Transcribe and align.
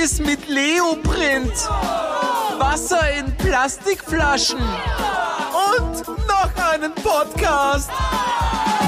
Handys 0.00 0.18
mit 0.20 0.48
Leoprint, 0.48 1.52
Wasser 2.58 3.18
in 3.18 3.36
Plastikflaschen 3.36 4.58
und 4.58 6.08
noch 6.26 6.72
einen 6.72 6.94
Podcast. 6.94 7.90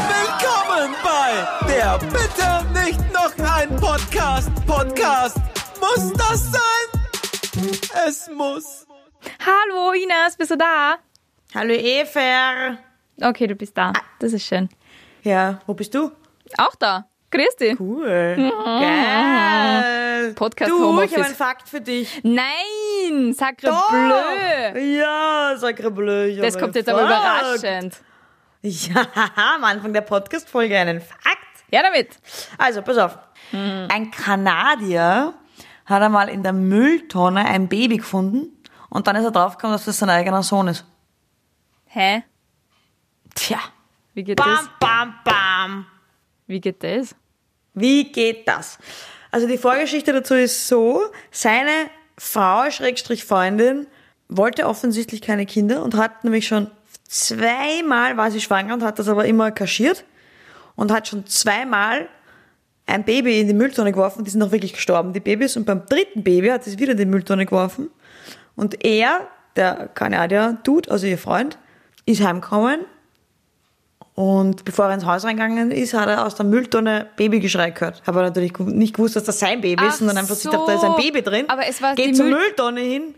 Willkommen 0.09 0.95
bei 1.05 1.69
der 1.69 1.99
Bitte 1.99 2.81
nicht 2.81 2.99
noch 3.13 3.37
ein 3.47 3.77
Podcast. 3.77 4.51
Podcast. 4.67 5.37
Muss 5.81 6.15
das 6.15 6.51
sein? 6.51 7.77
Es 8.07 8.31
muss. 8.35 8.87
Hallo 9.45 9.93
Ines, 9.93 10.37
bist 10.39 10.53
du 10.53 10.57
da? 10.57 10.97
Hallo 11.55 11.75
Efer. 11.75 12.79
Okay, 13.21 13.47
du 13.49 13.55
bist 13.55 13.77
da. 13.77 13.93
Das 14.19 14.33
ist 14.33 14.47
schön. 14.47 14.71
Ja, 15.25 15.61
wo 15.67 15.75
bist 15.75 15.95
du? 15.95 16.11
Auch 16.57 16.75
da. 16.77 17.07
Grüß 17.33 17.57
dich. 17.57 17.81
Cool. 17.81 18.53
Geil. 18.65 20.33
Podcast 20.35 20.71
Du, 20.71 20.77
ich 20.77 20.83
Homeoffice. 20.83 21.13
habe 21.15 21.25
einen 21.27 21.35
Fakt 21.35 21.69
für 21.69 21.81
dich. 21.81 22.21
Nein, 22.23 23.33
sacre 23.33 23.73
bleu. 23.91 24.81
Ja, 24.81 25.55
sacre 25.57 25.91
bleu. 25.91 26.27
ich 26.27 26.39
Das 26.41 26.59
kommt 26.59 26.75
jetzt 26.77 26.89
aber 26.89 27.09
Fakt. 27.09 27.43
überraschend. 27.63 27.97
Ja, 28.63 29.07
am 29.57 29.65
Anfang 29.65 29.93
der 29.93 30.03
Podcast-Folge 30.03 30.79
einen 30.79 31.01
Fakt. 31.01 31.39
Ja, 31.71 31.83
damit. 31.83 32.11
Also, 32.59 32.83
pass 32.83 32.99
auf. 32.99 33.19
Mhm. 33.51 33.89
Ein 33.91 34.11
Kanadier 34.11 35.35
hat 35.87 36.03
einmal 36.03 36.29
in 36.29 36.43
der 36.43 36.53
Mülltonne 36.53 37.45
ein 37.47 37.69
Baby 37.69 37.97
gefunden 37.97 38.57
und 38.91 39.07
dann 39.07 39.17
ist 39.17 39.25
er 39.25 39.31
draufgekommen, 39.33 39.75
dass 39.75 39.85
das 39.87 39.99
sein 39.99 40.11
eigener 40.11 40.43
Sohn 40.43 40.69
ist. 40.69 40.85
Hä? 41.87 42.23
Tja. 43.35 43.59
Wie 44.15 44.23
geht 44.23 44.37
Bam, 44.37 44.49
das? 44.51 44.69
bam, 44.79 45.15
bam. 45.25 45.87
Wie 46.47 46.61
geht 46.61 46.85
das? 46.85 47.15
Wie 47.75 48.13
geht 48.13 48.47
das? 48.49 48.79
Also 49.31 49.47
die 49.47 49.59
Vorgeschichte 49.59 50.13
dazu 50.13 50.35
ist 50.35 50.69
so, 50.69 51.03
seine 51.31 51.71
Frau, 52.19 52.71
Schrägstrich 52.71 53.25
Freundin, 53.25 53.87
wollte 54.29 54.67
offensichtlich 54.67 55.23
keine 55.23 55.47
Kinder 55.47 55.83
und 55.83 55.95
hat 55.95 56.25
nämlich 56.25 56.47
schon 56.47 56.71
zweimal 57.09 58.17
war 58.17 58.31
sie 58.31 58.41
schwanger 58.41 58.75
und 58.75 58.83
hat 58.83 58.99
das 58.99 59.09
aber 59.09 59.27
immer 59.27 59.51
kaschiert 59.51 60.05
und 60.77 60.91
hat 60.91 61.09
schon 61.09 61.27
zweimal 61.27 62.09
ein 62.87 63.05
Baby 63.05 63.41
in 63.41 63.49
die 63.49 63.55
Mülltonne 63.55 63.93
geworfen, 63.93 64.25
die 64.25 64.31
sind 64.31 64.43
auch 64.43 64.51
wirklich 64.51 64.73
gestorben, 64.73 65.13
die 65.13 65.21
Babys. 65.21 65.57
Und 65.57 65.67
beim 65.67 65.87
dritten 65.87 66.25
Baby 66.25 66.49
hat 66.49 66.65
sie 66.65 66.71
es 66.71 66.79
wieder 66.79 66.93
in 66.93 66.99
die 66.99 67.07
Mülltonne 67.07 67.47
geworfen. 67.47 67.91
Und 68.57 68.85
er, 68.85 69.29
der 69.57 69.89
Kanadier-Dude, 69.89 70.91
also 70.91 71.07
ihr 71.07 71.19
Freund, 71.19 71.59
ist 72.07 72.23
heimgekommen 72.23 72.81
und 74.15 74.65
bevor 74.65 74.87
er 74.87 74.95
ins 74.95 75.07
Haus 75.07 75.25
reingegangen 75.25 75.71
ist, 75.71 75.95
hat 75.95 76.09
er 76.09 76.27
aus 76.27 76.35
der 76.35 76.45
Mülltonne 76.47 77.07
Babygeschrei 77.17 77.71
gehört. 77.71 78.03
Habe 78.07 78.21
natürlich 78.21 78.57
nicht 78.59 78.95
gewusst, 78.95 79.17
dass 79.17 79.25
das 79.25 79.39
sein 79.39 79.61
Baby 79.61 79.85
ist, 79.85 79.93
Ach 79.95 79.99
sondern 79.99 80.19
einfach 80.19 80.35
sich 80.35 80.45
so. 80.45 80.51
gedacht, 80.51 80.69
da 80.69 80.75
ist 80.75 80.85
ein 80.85 80.97
Baby 80.97 81.23
drin. 81.23 81.47
Aber 81.49 81.67
es 81.67 81.81
war 81.81 81.95
Geht 81.95 82.09
die 82.09 82.13
zur 82.13 82.27
Müll- 82.27 82.39
Mülltonne 82.39 82.81
hin. 82.81 83.15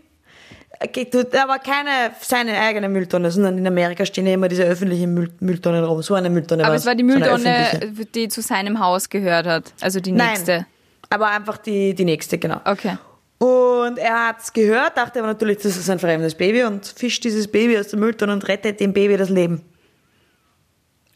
Äh, 0.79 0.87
Geht, 0.87 1.13
aber 1.35 1.59
keine 1.59 2.11
seine 2.21 2.57
eigene 2.59 2.87
Mülltonne, 2.89 3.29
sondern 3.31 3.57
in 3.57 3.67
Amerika 3.67 4.05
stehen 4.05 4.25
ja 4.27 4.33
immer 4.33 4.47
diese 4.47 4.63
öffentlichen 4.63 5.13
Müll, 5.13 5.31
Mülltonnen 5.39 5.83
rum. 5.83 6.01
So 6.01 6.13
eine 6.15 6.29
Mülltonne 6.29 6.63
Aber 6.63 6.73
war's. 6.73 6.81
es 6.81 6.87
war 6.87 6.95
die 6.95 7.03
So 7.03 7.17
Mülltonne, 7.17 7.57
öffentliche. 7.71 8.05
die 8.11 8.27
zu 8.29 8.41
seinem 8.41 8.79
Haus 8.79 9.09
gehört 9.09 9.47
hat. 9.47 9.73
Also 9.81 9.99
die 9.99 10.11
nächste. 10.13 10.51
Nein, 10.51 10.65
aber 11.09 11.27
einfach 11.27 11.57
die, 11.57 11.93
die 11.93 12.05
nächste, 12.05 12.37
genau. 12.37 12.59
Okay. 12.65 12.97
Und 13.37 13.97
er 13.99 14.29
hat's 14.29 14.51
gehört, 14.53 14.97
dachte 14.97 15.19
aber 15.19 15.27
natürlich, 15.27 15.57
das 15.57 15.75
ist 15.77 15.89
ein 15.89 15.99
fremdes 15.99 16.35
Baby 16.35 16.63
und 16.63 16.85
fischt 16.85 17.23
dieses 17.25 17.47
Baby 17.49 17.77
aus 17.77 17.89
der 17.89 17.99
Mülltonne 17.99 18.31
und 18.33 18.47
rettet 18.47 18.79
dem 18.79 18.93
Baby 18.93 19.17
das 19.17 19.29
Leben. 19.29 19.61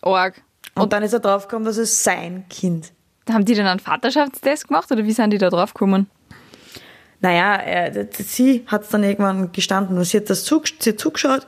Org. 0.02 0.42
Und, 0.76 0.94
dann 0.94 1.04
ist 1.04 1.14
er 1.14 1.20
draufgekommen, 1.20 1.66
das 1.66 1.78
ist 1.78 2.04
sein 2.04 2.46
Kind. 2.50 2.92
Haben 3.30 3.46
die 3.46 3.54
dann 3.54 3.68
einen 3.68 3.80
Vaterschaftstest 3.80 4.68
gemacht 4.68 4.92
oder 4.92 5.04
wie 5.04 5.12
sind 5.12 5.32
die 5.32 5.38
da 5.38 5.50
drauf 5.50 5.74
gekommen? 5.74 6.10
Naja, 7.22 7.56
er, 7.56 8.08
sie 8.14 8.64
hat 8.68 8.92
dann 8.94 9.04
irgendwann 9.04 9.52
gestanden 9.52 9.98
und 9.98 10.06
sie 10.06 10.18
hat 10.18 10.30
das 10.30 10.46
zug, 10.46 10.68
sie 10.80 10.92
hat 10.92 11.00
zugeschaut, 11.00 11.48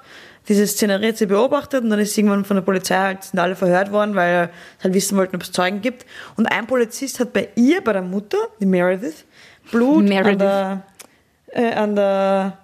diese 0.49 0.67
Szenerie 0.67 1.09
hat 1.09 1.17
sie 1.17 1.27
beobachtet 1.27 1.83
und 1.83 1.89
dann 1.91 1.99
ist 1.99 2.13
sie 2.13 2.21
irgendwann 2.21 2.43
von 2.43 2.57
der 2.57 2.61
Polizei 2.61 2.97
halt, 2.97 3.23
sind 3.23 3.39
alle 3.39 3.55
verhört 3.55 3.91
worden, 3.91 4.15
weil 4.15 4.49
sie 4.77 4.83
halt 4.83 4.93
wissen 4.93 5.17
wollten, 5.17 5.35
ob 5.35 5.43
es 5.43 5.51
Zeugen 5.51 5.81
gibt. 5.81 6.05
Und 6.35 6.47
ein 6.47 6.67
Polizist 6.67 7.19
hat 7.19 7.31
bei 7.31 7.49
ihr, 7.55 7.81
bei 7.81 7.93
der 7.93 8.01
Mutter, 8.01 8.37
die 8.59 8.65
Meredith, 8.65 9.25
Blut 9.71 10.03
Meredith. 10.03 10.31
an 10.33 10.37
der, 10.39 10.83
äh, 11.47 11.73
an 11.73 11.95
der, 11.95 12.57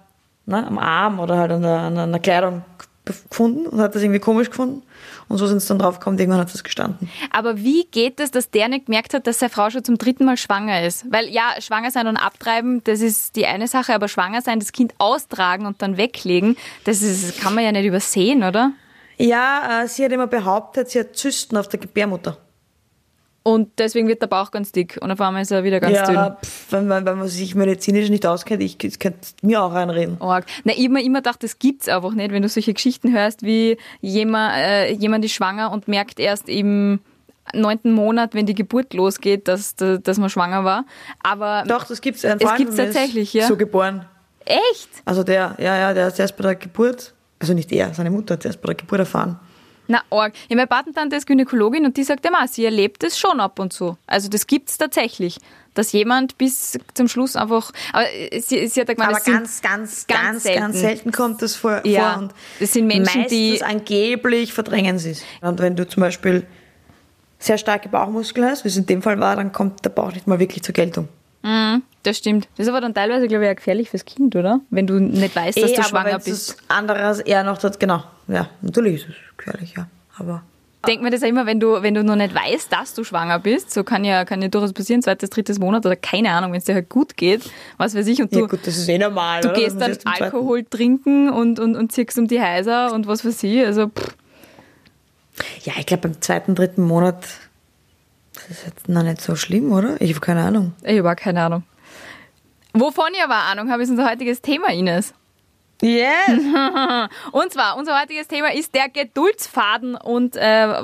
na, 0.44 0.66
am 0.66 0.78
Arm 0.78 1.20
oder 1.20 1.38
halt 1.38 1.52
an 1.52 1.62
der, 1.62 1.78
an 1.78 1.94
der, 1.94 2.04
an 2.04 2.12
der 2.12 2.20
Kleidung 2.20 2.64
gefunden 3.08 3.66
und 3.66 3.80
hat 3.80 3.94
das 3.94 4.02
irgendwie 4.02 4.20
komisch 4.20 4.50
gefunden. 4.50 4.82
Und 5.28 5.38
so 5.38 5.46
sind 5.46 5.60
sie 5.60 5.68
dann 5.68 5.78
draufgekommen, 5.78 6.18
irgendwann 6.18 6.40
hat 6.40 6.52
das 6.52 6.64
gestanden. 6.64 7.10
Aber 7.30 7.58
wie 7.58 7.84
geht 7.84 8.20
es, 8.20 8.30
dass 8.30 8.50
der 8.50 8.68
nicht 8.68 8.86
gemerkt 8.86 9.14
hat, 9.14 9.26
dass 9.26 9.38
seine 9.38 9.50
Frau 9.50 9.70
schon 9.70 9.84
zum 9.84 9.98
dritten 9.98 10.24
Mal 10.24 10.36
schwanger 10.36 10.84
ist? 10.86 11.04
Weil 11.10 11.28
ja, 11.28 11.54
schwanger 11.60 11.90
sein 11.90 12.06
und 12.06 12.16
abtreiben, 12.16 12.82
das 12.84 13.00
ist 13.00 13.36
die 13.36 13.46
eine 13.46 13.68
Sache, 13.68 13.94
aber 13.94 14.08
schwanger 14.08 14.42
sein, 14.42 14.60
das 14.60 14.72
Kind 14.72 14.94
austragen 14.98 15.66
und 15.66 15.82
dann 15.82 15.96
weglegen, 15.96 16.56
das, 16.84 17.02
ist, 17.02 17.28
das 17.28 17.42
kann 17.42 17.54
man 17.54 17.64
ja 17.64 17.72
nicht 17.72 17.84
übersehen, 17.84 18.42
oder? 18.42 18.72
Ja, 19.18 19.82
äh, 19.82 19.88
sie 19.88 20.04
hat 20.04 20.12
immer 20.12 20.28
behauptet, 20.28 20.90
sie 20.90 21.00
hat 21.00 21.16
Zysten 21.16 21.56
auf 21.56 21.68
der 21.68 21.80
Gebärmutter. 21.80 22.38
Und 23.44 23.78
deswegen 23.78 24.08
wird 24.08 24.20
der 24.20 24.26
Bauch 24.26 24.50
ganz 24.50 24.72
dick 24.72 24.98
und 25.00 25.10
auf 25.10 25.20
einmal 25.22 25.40
ist 25.40 25.50
er 25.50 25.64
wieder 25.64 25.80
ganz 25.80 25.94
ja, 25.96 26.04
dünn. 26.28 26.36
pf, 26.44 26.70
wenn, 26.72 26.86
man- 26.86 27.06
wenn 27.06 27.16
man 27.18 27.28
sich 27.28 27.54
medizinisch 27.54 28.10
nicht 28.10 28.26
auskennt, 28.26 28.62
ich, 28.62 28.82
ich 28.84 28.98
könnte 28.98 29.20
mir 29.42 29.62
auch 29.62 29.72
einreden. 29.72 30.16
Org. 30.20 30.44
Na, 30.64 30.72
ich 30.76 30.84
hab 30.84 30.92
mir 30.92 31.02
immer 31.02 31.20
gedacht, 31.20 31.42
das 31.42 31.58
gibt's 31.58 31.88
einfach 31.88 32.12
nicht, 32.12 32.30
wenn 32.32 32.42
du 32.42 32.48
solche 32.48 32.74
Geschichten 32.74 33.12
hörst, 33.12 33.42
wie 33.42 33.78
jemand, 34.02 34.54
äh, 34.58 34.92
jemand 34.92 35.24
ist 35.24 35.32
schwanger 35.32 35.72
und 35.72 35.88
merkt 35.88 36.20
erst 36.20 36.48
im 36.48 37.00
neunten 37.54 37.92
Monat, 37.92 38.34
wenn 38.34 38.44
die 38.44 38.54
Geburt 38.54 38.92
losgeht, 38.92 39.48
dass, 39.48 39.74
dass 39.76 40.18
man 40.18 40.28
schwanger 40.28 40.64
war. 40.64 40.84
Aber 41.22 41.64
Doch, 41.66 41.84
das 41.84 42.02
gibt's. 42.02 42.26
Ein 42.26 42.38
Es 42.40 42.54
gibt's 42.56 42.76
tatsächlich, 42.76 43.32
ja? 43.32 43.46
So 43.46 43.56
geboren. 43.56 44.04
echt? 44.44 44.90
Also 45.06 45.22
der, 45.22 45.54
ja, 45.58 45.78
ja, 45.78 45.94
der 45.94 46.08
ist 46.08 46.18
erst 46.20 46.36
bei 46.36 46.42
der 46.42 46.56
Geburt, 46.56 47.14
also 47.38 47.54
nicht 47.54 47.72
er, 47.72 47.94
seine 47.94 48.10
Mutter 48.10 48.34
hat 48.34 48.44
erst 48.44 48.60
bei 48.60 48.66
der 48.66 48.74
Geburt 48.74 49.00
erfahren. 49.00 49.40
Na, 49.88 50.02
arg. 50.10 50.34
Ja, 50.48 50.56
meine 50.56 50.66
Patentante 50.66 51.16
ist 51.16 51.26
Gynäkologin 51.26 51.84
und 51.86 51.96
die 51.96 52.04
sagt 52.04 52.24
immer, 52.26 52.46
sie 52.46 52.64
erlebt 52.64 53.02
es 53.04 53.18
schon 53.18 53.40
ab 53.40 53.58
und 53.58 53.72
zu. 53.72 53.96
Also 54.06 54.28
das 54.28 54.46
gibt's 54.46 54.76
tatsächlich. 54.78 55.38
Dass 55.74 55.92
jemand 55.92 56.36
bis 56.38 56.76
zum 56.94 57.06
Schluss 57.08 57.36
einfach, 57.36 57.70
aber 57.92 58.04
äh, 58.12 58.40
sie, 58.40 58.66
sie 58.66 58.80
hat 58.80 58.88
ja 58.88 58.94
gemeint, 58.94 59.10
Aber 59.10 59.18
es 59.18 59.24
ganz, 59.24 59.62
ganz, 59.62 60.06
ganz 60.08 60.22
ganz, 60.22 60.42
selten. 60.42 60.60
ganz 60.60 60.80
selten 60.80 61.12
kommt 61.12 61.40
das 61.40 61.54
vor. 61.54 61.86
Ja, 61.86 62.14
vor 62.14 62.22
und 62.22 62.32
das 62.58 62.72
sind 62.72 62.86
Menschen, 62.88 63.26
die- 63.28 63.62
angeblich 63.62 64.52
verdrängen 64.52 64.98
sie 64.98 65.10
es. 65.12 65.22
Und 65.40 65.60
wenn 65.60 65.76
du 65.76 65.86
zum 65.86 66.00
Beispiel 66.00 66.44
sehr 67.38 67.58
starke 67.58 67.88
Bauchmuskeln 67.88 68.48
hast, 68.50 68.64
wie 68.64 68.68
es 68.68 68.76
in 68.76 68.86
dem 68.86 69.02
Fall 69.02 69.20
war, 69.20 69.36
dann 69.36 69.52
kommt 69.52 69.84
der 69.84 69.90
Bauch 69.90 70.12
nicht 70.12 70.26
mal 70.26 70.40
wirklich 70.40 70.64
zur 70.64 70.72
Geltung. 70.74 71.08
Das 72.02 72.16
stimmt. 72.18 72.48
Das 72.56 72.66
ist 72.66 72.68
aber 72.68 72.80
dann 72.80 72.92
teilweise, 72.94 73.28
glaube 73.28 73.44
ich, 73.44 73.50
auch 73.52 73.56
gefährlich 73.56 73.88
fürs 73.90 74.04
Kind, 74.04 74.34
oder? 74.34 74.60
Wenn 74.70 74.86
du 74.86 74.98
nicht 74.98 75.34
weißt, 75.36 75.56
dass 75.62 75.70
Eh, 75.70 75.76
du 75.76 75.82
schwanger 75.84 76.18
bist. 76.18 76.26
Das 76.50 76.56
andere 76.68 77.04
als 77.04 77.20
er 77.20 77.44
noch 77.44 77.58
dort, 77.58 77.78
genau. 77.78 78.02
Ja, 78.28 78.48
natürlich 78.60 79.02
ist 79.02 79.08
es 79.08 79.36
gefährlich, 79.36 79.74
ja. 79.76 79.88
Aber 80.18 80.42
Denk 80.86 81.02
mir 81.02 81.10
das 81.10 81.22
ja 81.22 81.28
immer, 81.28 81.44
wenn 81.44 81.58
du, 81.58 81.82
wenn 81.82 81.94
du 81.94 82.04
noch 82.04 82.14
nicht 82.14 82.34
weißt, 82.34 82.72
dass 82.72 82.94
du 82.94 83.02
schwanger 83.02 83.40
bist, 83.40 83.72
so 83.72 83.82
kann 83.82 84.04
ja, 84.04 84.24
kann 84.24 84.40
ja 84.40 84.48
durchaus 84.48 84.72
passieren, 84.72 85.02
zweites, 85.02 85.28
drittes 85.28 85.58
Monat 85.58 85.84
oder 85.84 85.96
keine 85.96 86.30
Ahnung, 86.30 86.52
wenn 86.52 86.58
es 86.58 86.64
dir 86.64 86.74
halt 86.74 86.88
gut 86.88 87.16
geht, 87.16 87.50
was 87.78 87.96
weiß 87.96 88.06
ich, 88.06 88.22
und 88.22 88.32
du, 88.32 88.40
ja 88.40 88.46
gut, 88.46 88.60
das 88.64 88.76
ist 88.78 88.88
eh 88.88 88.96
normal. 88.96 89.40
du 89.40 89.48
oder? 89.50 89.58
gehst 89.58 89.80
dann 89.80 89.98
Alkohol 90.04 90.64
trinken 90.64 91.30
und, 91.30 91.58
und, 91.58 91.74
und 91.74 91.90
ziehst 91.90 92.16
um 92.16 92.28
die 92.28 92.40
Häuser 92.40 92.92
und 92.92 93.08
was 93.08 93.24
weiß 93.24 93.42
ich, 93.42 93.66
also 93.66 93.88
pff, 93.88 94.14
Ja, 95.64 95.72
ich 95.78 95.86
glaube 95.86 96.08
beim 96.08 96.20
zweiten, 96.22 96.54
dritten 96.54 96.82
Monat 96.82 97.24
das 98.34 98.50
ist 98.50 98.66
jetzt 98.66 98.88
noch 98.88 99.02
nicht 99.02 99.20
so 99.20 99.34
schlimm, 99.34 99.72
oder? 99.72 100.00
Ich 100.00 100.10
habe 100.10 100.20
keine 100.24 100.42
Ahnung. 100.42 100.72
ich 100.84 100.98
habe 100.98 101.10
auch 101.10 101.16
keine 101.16 101.42
Ahnung. 101.42 101.64
Wovon 102.72 103.08
ich 103.12 103.22
aber 103.22 103.34
Ahnung 103.34 103.70
habe, 103.70 103.82
ist 103.82 103.90
unser 103.90 104.08
heutiges 104.08 104.40
Thema, 104.40 104.68
Ines. 104.72 105.12
Yes! 105.80 106.08
Und 107.32 107.52
zwar, 107.52 107.76
unser 107.76 108.00
heutiges 108.00 108.26
Thema 108.26 108.52
ist 108.52 108.74
der 108.74 108.88
Geduldsfaden 108.88 109.94
und 109.94 110.36
äh, 110.36 110.82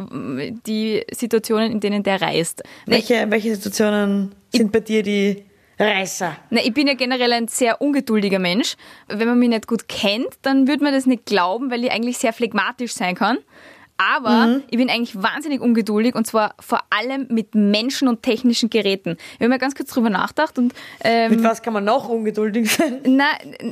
die 0.66 1.05
Situationen, 1.10 1.72
in 1.72 1.81
denen 1.81 2.03
der 2.05 2.22
reist. 2.22 2.62
welche, 2.87 3.28
welche 3.28 3.56
Situationen 3.56 4.34
sind 4.54 4.71
bei 4.71 4.80
dir 4.80 5.03
die 5.03 5.45
Reißer? 5.78 6.36
Na, 6.51 6.60
ich 6.63 6.72
bin 6.72 6.86
ja 6.86 6.95
generell 6.95 7.33
ein 7.33 7.48
sehr 7.48 7.80
ungeduldiger 7.83 8.39
Mensch. 8.39 8.77
Wenn 9.09 9.27
man 9.27 9.39
mich 9.39 9.48
nicht 9.48 9.66
gut 9.66 9.89
kennt, 9.89 10.28
dann 10.42 10.68
würde 10.68 10.84
man 10.84 10.92
das 10.92 11.07
nicht 11.07 11.27
glauben, 11.27 11.71
weil 11.71 11.84
ich 11.84 11.91
eigentlich 11.91 12.18
sehr 12.18 12.33
phlegmatisch 12.33 12.92
sein 12.95 13.16
kann. 13.16 13.39
Aber 13.96 14.60
ich 14.70 14.76
bin 14.76 14.91
eigentlich 14.91 15.22
wahnsinnig 15.22 15.60
ungeduldig 15.60 16.14
und 16.14 16.26
zwar 16.26 16.54
vor 16.58 16.80
allem 16.91 17.26
mit 17.30 17.54
Menschen 17.54 18.08
und 18.08 18.22
technischen 18.22 18.68
Geräten. 18.68 19.16
Ich 19.34 19.41
habe 19.41 19.48
mir 19.48 19.58
ganz 19.58 19.74
kurz 19.74 19.91
drüber 19.91 20.10
nachgedacht 20.10 20.58
und 20.58 20.74
ähm, 21.02 21.30
Mit 21.30 21.44
was 21.44 21.62
kann 21.62 21.72
man 21.72 21.84
noch 21.84 22.08
ungeduldig 22.08 22.72
sein? 22.72 22.98
na, 23.06 23.26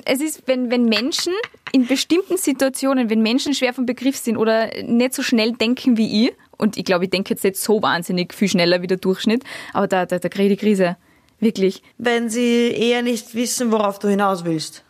es 0.05 0.21
ist, 0.21 0.43
wenn, 0.47 0.71
wenn 0.71 0.85
Menschen 0.85 1.33
in 1.73 1.87
bestimmten 1.87 2.37
Situationen, 2.37 3.11
wenn 3.11 3.21
Menschen 3.23 3.55
schwer 3.55 3.73
vom 3.75 3.87
Begriff 3.87 4.17
sind 4.17 4.37
oder 4.37 4.71
nicht 4.83 5.15
so 5.15 5.23
schnell 5.23 5.53
denken 5.53 5.97
wie 5.97 6.27
ich, 6.27 6.33
und 6.57 6.77
ich 6.77 6.85
glaube, 6.85 7.05
ich 7.05 7.11
denke 7.11 7.31
jetzt 7.31 7.43
nicht 7.43 7.57
so 7.57 7.83
wahnsinnig 7.83 8.33
viel 8.33 8.49
schneller 8.49 8.83
wie 8.83 8.87
der 8.87 8.99
Durchschnitt, 8.99 9.43
aber 9.73 9.89
da, 9.89 10.07
da, 10.07 10.21
da 10.21 10.29
kriege 10.29 10.53
ich 10.53 10.61
die 10.61 10.65
Krise. 10.65 10.97
Wirklich. 11.41 11.83
Wenn 11.99 12.31
sie 12.31 12.71
eher 12.71 13.03
nicht 13.03 13.35
wissen, 13.35 13.73
worauf 13.73 13.99
du 13.99 14.07
hinaus 14.07 14.45
willst. 14.45 14.85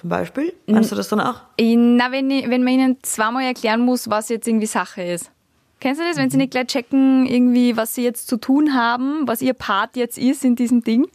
Zum 0.00 0.08
Beispiel? 0.08 0.54
Meinst 0.66 0.90
du 0.90 0.96
das 0.96 1.08
dann 1.08 1.20
auch? 1.20 1.42
Na, 1.60 2.10
wenn, 2.10 2.30
ich, 2.30 2.48
wenn 2.48 2.64
man 2.64 2.72
ihnen 2.72 2.96
zweimal 3.02 3.44
erklären 3.44 3.80
muss, 3.80 4.08
was 4.08 4.30
jetzt 4.30 4.48
irgendwie 4.48 4.64
Sache 4.66 5.02
ist. 5.02 5.30
Kennst 5.78 6.00
du 6.00 6.06
das, 6.06 6.16
wenn 6.16 6.30
sie 6.30 6.38
nicht 6.38 6.52
gleich 6.52 6.68
checken, 6.68 7.26
irgendwie, 7.26 7.76
was 7.76 7.94
sie 7.94 8.02
jetzt 8.02 8.26
zu 8.26 8.38
tun 8.38 8.74
haben, 8.74 9.28
was 9.28 9.42
ihr 9.42 9.52
Part 9.52 9.96
jetzt 9.96 10.16
ist 10.16 10.42
in 10.42 10.56
diesem 10.56 10.82
Ding? 10.82 11.06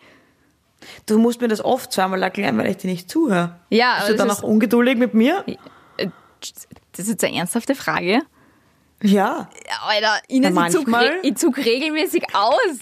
Du 1.07 1.17
musst 1.17 1.41
mir 1.41 1.47
das 1.47 1.65
oft 1.65 1.91
zweimal 1.91 2.21
erklären, 2.21 2.59
weil 2.59 2.67
ich 2.69 2.77
dir 2.77 2.87
nicht 2.91 3.09
zuhöre. 3.09 3.55
Ja, 3.71 3.95
Bist 3.97 4.09
du 4.09 4.15
dann 4.17 4.29
auch 4.29 4.43
ungeduldig 4.43 4.97
mit 4.99 5.15
mir? 5.15 5.43
Äh, 5.97 6.09
Das 6.91 6.99
ist 7.05 7.09
jetzt 7.09 7.23
eine 7.23 7.37
ernsthafte 7.37 7.73
Frage. 7.73 8.21
Ja. 9.01 9.49
Ja, 9.67 9.79
Alter, 9.87 10.19
Ines, 10.27 10.53
Na, 10.53 10.67
ich 10.67 10.73
zug, 10.73 10.87
ich 11.23 11.35
zug 11.37 11.57
regelmäßig 11.57 12.23
aus. 12.35 12.77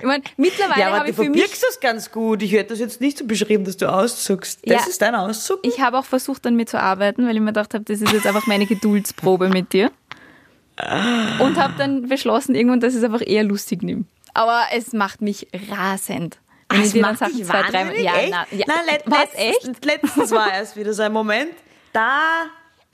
Ich 0.00 0.06
meine, 0.06 0.22
mittlerweile 0.36 0.80
Ja, 0.80 0.86
aber 0.88 0.96
habe 0.98 1.04
du 1.06 1.10
ich 1.10 1.16
für 1.16 1.22
mich 1.30 1.40
verbirgst 1.40 1.62
das 1.68 1.80
ganz 1.80 2.10
gut. 2.10 2.42
Ich 2.42 2.52
hätte 2.52 2.70
das 2.70 2.78
jetzt 2.80 3.00
nicht 3.00 3.18
so 3.18 3.24
beschrieben, 3.26 3.64
dass 3.64 3.76
du 3.76 3.92
auszuckst. 3.92 4.60
Das 4.64 4.84
Ja. 4.84 4.88
ist 4.90 5.02
dein 5.02 5.14
Auszug. 5.14 5.58
Ich 5.62 5.80
habe 5.80 5.98
auch 5.98 6.04
versucht, 6.04 6.46
an 6.46 6.56
mir 6.56 6.66
zu 6.66 6.80
arbeiten, 6.80 7.26
weil 7.26 7.34
ich 7.34 7.40
mir 7.40 7.46
gedacht 7.48 7.74
habe, 7.74 7.84
das 7.84 8.00
ist 8.00 8.12
jetzt 8.12 8.26
einfach 8.26 8.46
meine 8.46 8.66
Geduldsprobe 8.66 9.48
mit 9.48 9.72
dir. 9.72 9.90
Und 11.40 11.56
habe 11.58 11.74
dann 11.78 12.08
beschlossen, 12.08 12.54
irgendwann, 12.54 12.80
dass 12.80 12.94
ich 12.94 12.98
es 12.98 13.04
einfach 13.04 13.24
eher 13.24 13.44
lustig 13.44 13.82
nehme. 13.82 14.04
Aber 14.34 14.62
es 14.72 14.92
macht 14.92 15.20
mich 15.20 15.46
rasend. 15.70 16.38
Wenn 16.68 16.78
ich 16.80 16.84
Das 16.86 16.92
dir 16.94 17.02
dann 17.02 17.16
dich 17.32 17.44
zwei, 17.44 17.62
dreimal. 17.62 17.72
wahnsinnig, 17.88 18.04
Ja, 18.04 18.14
echt? 18.16 18.30
na, 18.30 18.46
ja. 18.50 18.64
Nein, 18.66 18.76
let, 18.90 19.02
Was, 19.06 19.28
echt? 19.34 19.84
letztens 19.84 20.30
war 20.30 20.52
erst 20.52 20.74
wieder 20.76 20.94
so 20.94 21.02
ein 21.02 21.12
Moment, 21.12 21.52
da 21.92 22.46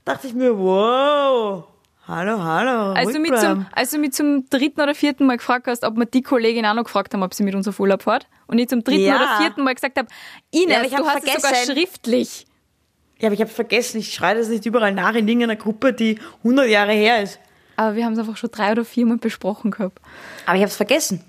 dachte 0.05 0.27
ich 0.27 0.35
mir, 0.35 0.59
wow, 0.59 1.65
hallo, 2.09 2.43
hallo, 2.43 2.93
Als 2.95 3.13
du, 3.13 3.19
mich 3.21 3.35
zum, 3.37 3.67
als 3.73 3.91
du 3.91 3.99
mich 3.99 4.13
zum 4.13 4.49
dritten 4.51 4.81
oder 4.81 4.95
vierten 4.95 5.27
Mal 5.27 5.37
gefragt 5.37 5.67
hast, 5.67 5.85
ob 5.85 5.97
wir 5.97 6.07
die 6.07 6.23
Kollegin 6.23 6.65
auch 6.67 6.75
noch 6.75 6.85
gefragt 6.85 7.15
haben, 7.15 7.23
ob 7.23 7.35
sie 7.35 7.43
mit 7.45 7.55
uns 7.55 7.69
auf 7.69 7.79
Urlaub 7.79 8.03
fährt. 8.03 8.27
Und 8.47 8.59
ich 8.59 8.69
zum 8.69 8.83
dritten 8.83 9.03
Ja. 9.05 9.17
oder 9.17 9.37
vierten 9.39 9.63
Mal 9.63 9.75
gesagt 9.75 9.99
habe, 9.99 10.09
Ines, 10.51 10.73
Ja, 10.77 10.83
ich 10.83 10.95
du 10.95 11.07
hast 11.07 11.25
es 11.25 11.33
sogar 11.35 11.41
vergessen. 11.53 11.75
schriftlich. 11.77 12.47
Ja, 13.19 13.29
aber 13.29 13.35
ich 13.35 13.41
habe 13.41 13.51
vergessen, 13.51 13.99
ich 13.99 14.13
schreie 14.15 14.37
das 14.37 14.49
nicht 14.49 14.65
überall 14.67 14.93
nach 14.93 15.15
in 15.15 15.27
irgendeiner 15.29 15.57
Gruppe, 15.57 15.93
die 15.93 16.19
100 16.45 16.69
Jahre 16.69 16.93
her 16.93 17.23
ist. 17.23 17.39
Aber 17.77 17.95
wir 17.95 18.05
haben 18.05 18.13
es 18.15 18.19
einfach 18.19 18.37
schon 18.37 18.51
drei 18.51 18.73
oder 18.73 18.85
viermal 18.85 19.19
besprochen 19.19 19.71
gehabt. 19.71 20.01
Aber 20.47 20.57
ich 20.57 20.63
habe 20.63 20.71
es 20.71 20.77
vergessen. 20.77 21.23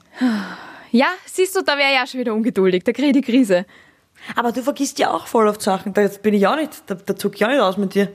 Ja, 0.92 1.08
siehst 1.26 1.56
du, 1.56 1.62
da 1.62 1.78
wäre 1.78 1.94
ich 1.94 2.00
auch 2.00 2.08
schon 2.08 2.20
wieder 2.20 2.34
ungeduldig. 2.34 2.84
Da 2.84 2.92
kriege 2.94 3.08
ich 3.08 3.14
die 3.14 3.22
Krise. 3.22 3.66
Aber 4.36 4.52
du 4.52 4.62
vergisst 4.64 5.00
ja 5.00 5.12
auch 5.12 5.28
voll 5.28 5.48
oft 5.48 5.62
Sachen. 5.62 5.94
Da 5.94 6.08
bin 6.22 6.34
ich 6.34 6.46
auch 6.48 6.56
nicht, 6.56 6.84
da, 6.88 6.96
da 6.96 7.16
zuck 7.16 7.36
ich 7.36 7.46
auch 7.46 7.50
nicht 7.50 7.60
aus 7.60 7.78
mit 7.78 7.94
dir. 7.96 8.12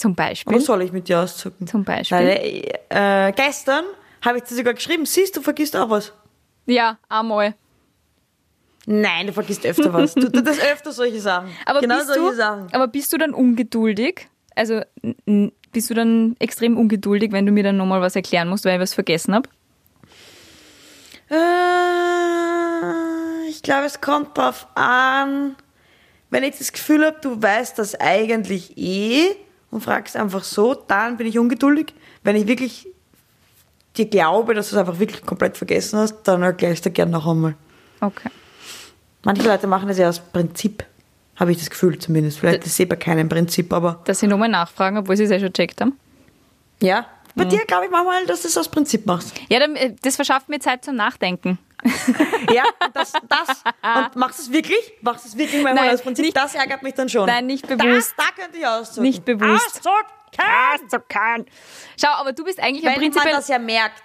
Zum 0.00 0.12
Oder 0.12 0.28
Beispiel. 0.28 0.60
soll 0.60 0.82
ich 0.82 0.92
mit 0.92 1.08
dir 1.08 1.20
auszucken? 1.20 1.66
Zum 1.66 1.84
Beispiel. 1.84 2.16
Weil, 2.18 2.62
äh, 2.88 3.32
gestern 3.32 3.84
habe 4.24 4.38
ich 4.38 4.44
dir 4.44 4.54
sogar 4.54 4.72
geschrieben, 4.74 5.04
siehst 5.04 5.36
du, 5.36 5.42
vergisst 5.42 5.76
auch 5.76 5.90
was. 5.90 6.12
Ja, 6.66 6.98
einmal. 7.08 7.54
Nein, 8.86 9.26
du 9.26 9.32
vergisst 9.34 9.66
öfter 9.66 9.92
was. 9.92 10.14
Du 10.14 10.30
tust 10.30 10.62
öfter 10.64 10.92
solche 10.92 11.20
Sachen. 11.20 11.50
Aber, 11.66 11.80
genau 11.80 11.96
bist 11.96 12.06
solche 12.08 12.30
du, 12.30 12.34
Sachen. 12.34 12.68
aber 12.72 12.88
bist 12.88 13.12
du 13.12 13.18
dann 13.18 13.34
ungeduldig? 13.34 14.28
Also 14.56 14.80
bist 15.72 15.90
du 15.90 15.94
dann 15.94 16.34
extrem 16.38 16.76
ungeduldig, 16.78 17.30
wenn 17.32 17.44
du 17.46 17.52
mir 17.52 17.62
dann 17.62 17.76
nochmal 17.76 18.00
was 18.00 18.16
erklären 18.16 18.48
musst, 18.48 18.64
weil 18.64 18.76
ich 18.76 18.80
was 18.80 18.94
vergessen 18.94 19.34
habe? 19.34 19.48
Äh, 21.30 21.36
ich 23.50 23.62
glaube, 23.62 23.84
es 23.84 24.00
kommt 24.00 24.36
drauf 24.36 24.66
an, 24.74 25.54
wenn 26.30 26.42
ich 26.42 26.56
das 26.58 26.72
Gefühl 26.72 27.04
habe, 27.04 27.18
du 27.20 27.40
weißt 27.40 27.78
das 27.78 27.94
eigentlich 28.00 28.76
eh 28.78 29.36
und 29.70 29.82
fragst 29.82 30.16
einfach 30.16 30.44
so, 30.44 30.74
dann 30.74 31.16
bin 31.16 31.26
ich 31.26 31.38
ungeduldig. 31.38 31.94
Wenn 32.22 32.36
ich 32.36 32.46
wirklich 32.46 32.88
dir 33.96 34.06
glaube, 34.06 34.54
dass 34.54 34.70
du 34.70 34.76
es 34.76 34.80
einfach 34.80 34.98
wirklich 34.98 35.24
komplett 35.24 35.56
vergessen 35.56 35.98
hast, 35.98 36.22
dann 36.24 36.42
erkläre 36.42 36.72
ich 36.72 36.78
es 36.78 36.82
dir 36.82 36.90
gerne 36.90 37.12
noch 37.12 37.26
einmal. 37.26 37.54
Okay. 38.00 38.30
Manche 39.24 39.42
Leute 39.42 39.66
machen 39.66 39.88
das 39.88 39.98
ja 39.98 40.08
aus 40.08 40.20
Prinzip, 40.20 40.84
habe 41.36 41.52
ich 41.52 41.58
das 41.58 41.70
Gefühl 41.70 41.98
zumindest. 41.98 42.38
Vielleicht 42.38 42.64
ist 42.64 42.72
es 42.72 42.80
eh 42.80 42.84
bei 42.86 42.96
keinem 42.96 43.28
Prinzip, 43.28 43.72
aber 43.72 44.00
Dass 44.04 44.20
sie 44.20 44.26
nochmal 44.26 44.48
nachfragen, 44.48 44.96
obwohl 44.98 45.16
sie 45.16 45.24
es 45.24 45.30
ja 45.30 45.38
schon 45.40 45.52
checkt 45.52 45.80
haben. 45.80 45.98
ja. 46.80 47.06
Bei 47.36 47.44
dir 47.44 47.64
glaube 47.64 47.84
ich 47.84 47.90
manchmal, 47.92 48.26
dass 48.26 48.42
du 48.42 48.48
es 48.48 48.58
aus 48.58 48.68
Prinzip 48.68 49.06
machst. 49.06 49.32
Ja, 49.48 49.60
äh, 49.60 49.94
das 50.02 50.16
verschafft 50.16 50.48
mir 50.48 50.58
Zeit 50.58 50.84
zum 50.84 50.96
Nachdenken. 50.96 51.58
Ja, 52.52 52.64
das, 52.92 53.12
das. 53.28 53.62
Und 53.82 54.16
machst 54.16 54.38
du 54.38 54.42
es 54.44 54.52
wirklich? 54.52 54.92
Machst 55.02 55.24
du 55.24 55.28
es 55.28 55.36
wirklich 55.36 55.62
manchmal 55.62 55.88
Nein, 55.88 55.98
Prinzip? 56.00 56.24
nicht- 56.24 56.36
das 56.36 56.54
ärgert 56.54 56.82
mich 56.82 56.94
dann 56.94 57.08
schon. 57.08 57.26
Nein, 57.26 57.46
nicht 57.46 57.66
bewusst. 57.66 58.14
Das, 58.16 58.26
da 58.26 58.42
könnte 58.42 58.58
ich 58.58 58.66
auszucken. 58.66 59.02
Nicht 59.02 59.24
bewusst. 59.24 59.80
Auszucken. 59.86 61.46
Schau, 62.00 62.08
aber 62.08 62.32
du 62.32 62.44
bist 62.44 62.60
eigentlich 62.60 62.86
ein 62.86 63.00
Wenn 63.00 63.12
man 63.12 63.30
das 63.30 63.48
ja 63.48 63.58
merkt. 63.58 64.02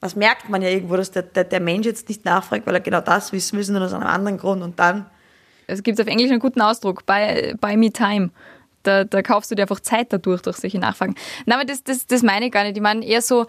Das 0.00 0.14
merkt 0.14 0.48
man 0.48 0.62
ja 0.62 0.68
irgendwo, 0.68 0.96
dass 0.96 1.10
der, 1.10 1.22
der, 1.22 1.44
der 1.44 1.60
Mensch 1.60 1.86
jetzt 1.86 2.08
nicht 2.08 2.24
nachfragt, 2.24 2.66
weil 2.66 2.74
er 2.74 2.80
genau 2.80 3.00
das 3.00 3.32
wissen 3.32 3.56
will, 3.56 3.64
sondern 3.64 3.82
aus 3.84 3.92
einem 3.92 4.04
anderen 4.06 4.38
Grund. 4.38 4.62
Und 4.62 4.78
dann, 4.78 5.10
Es 5.66 5.82
gibt 5.82 6.00
auf 6.00 6.06
Englisch 6.06 6.30
einen 6.30 6.38
guten 6.40 6.60
Ausdruck, 6.60 7.04
buy, 7.04 7.54
buy 7.60 7.76
me 7.76 7.90
time. 7.90 8.30
Da, 8.88 9.04
da 9.04 9.22
kaufst 9.22 9.50
du 9.50 9.54
dir 9.54 9.62
einfach 9.62 9.80
Zeit 9.80 10.12
dadurch, 10.12 10.40
durch 10.40 10.56
solche 10.56 10.78
Nachfragen. 10.78 11.14
Nein, 11.44 11.58
aber 11.58 11.66
das, 11.66 11.84
das, 11.84 12.06
das 12.06 12.22
meine 12.22 12.46
ich 12.46 12.52
gar 12.52 12.64
nicht. 12.64 12.76
Ich 12.76 12.82
meine 12.82 13.04
eher 13.04 13.20
so, 13.20 13.46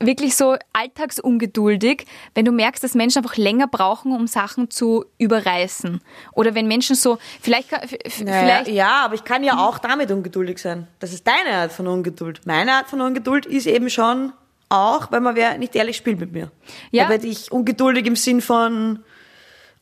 wirklich 0.00 0.34
so 0.34 0.56
alltagsungeduldig, 0.72 2.06
wenn 2.34 2.44
du 2.44 2.50
merkst, 2.50 2.82
dass 2.82 2.94
Menschen 2.94 3.18
einfach 3.18 3.36
länger 3.36 3.68
brauchen, 3.68 4.12
um 4.12 4.26
Sachen 4.26 4.68
zu 4.68 5.04
überreißen. 5.18 6.00
Oder 6.32 6.56
wenn 6.56 6.66
Menschen 6.66 6.96
so, 6.96 7.18
vielleicht, 7.40 7.70
naja, 7.70 7.84
vielleicht, 8.10 8.68
ja, 8.68 9.04
aber 9.04 9.14
ich 9.14 9.22
kann 9.22 9.44
ja 9.44 9.58
auch 9.58 9.78
damit 9.78 10.10
ungeduldig 10.10 10.58
sein. 10.58 10.88
Das 10.98 11.12
ist 11.12 11.24
deine 11.26 11.56
Art 11.56 11.72
von 11.72 11.86
Ungeduld. 11.86 12.40
Meine 12.44 12.72
Art 12.72 12.88
von 12.88 13.00
Ungeduld 13.00 13.46
ist 13.46 13.66
eben 13.66 13.90
schon 13.90 14.32
auch, 14.68 15.12
wenn 15.12 15.22
man 15.22 15.36
wer 15.36 15.58
nicht 15.58 15.76
ehrlich 15.76 15.96
spielt 15.96 16.18
mit 16.18 16.32
mir. 16.32 16.50
Ja. 16.90 17.04
Da 17.04 17.10
werde 17.10 17.26
ich 17.26 17.52
ungeduldig 17.52 18.06
im 18.06 18.16
Sinn 18.16 18.40
von, 18.40 19.04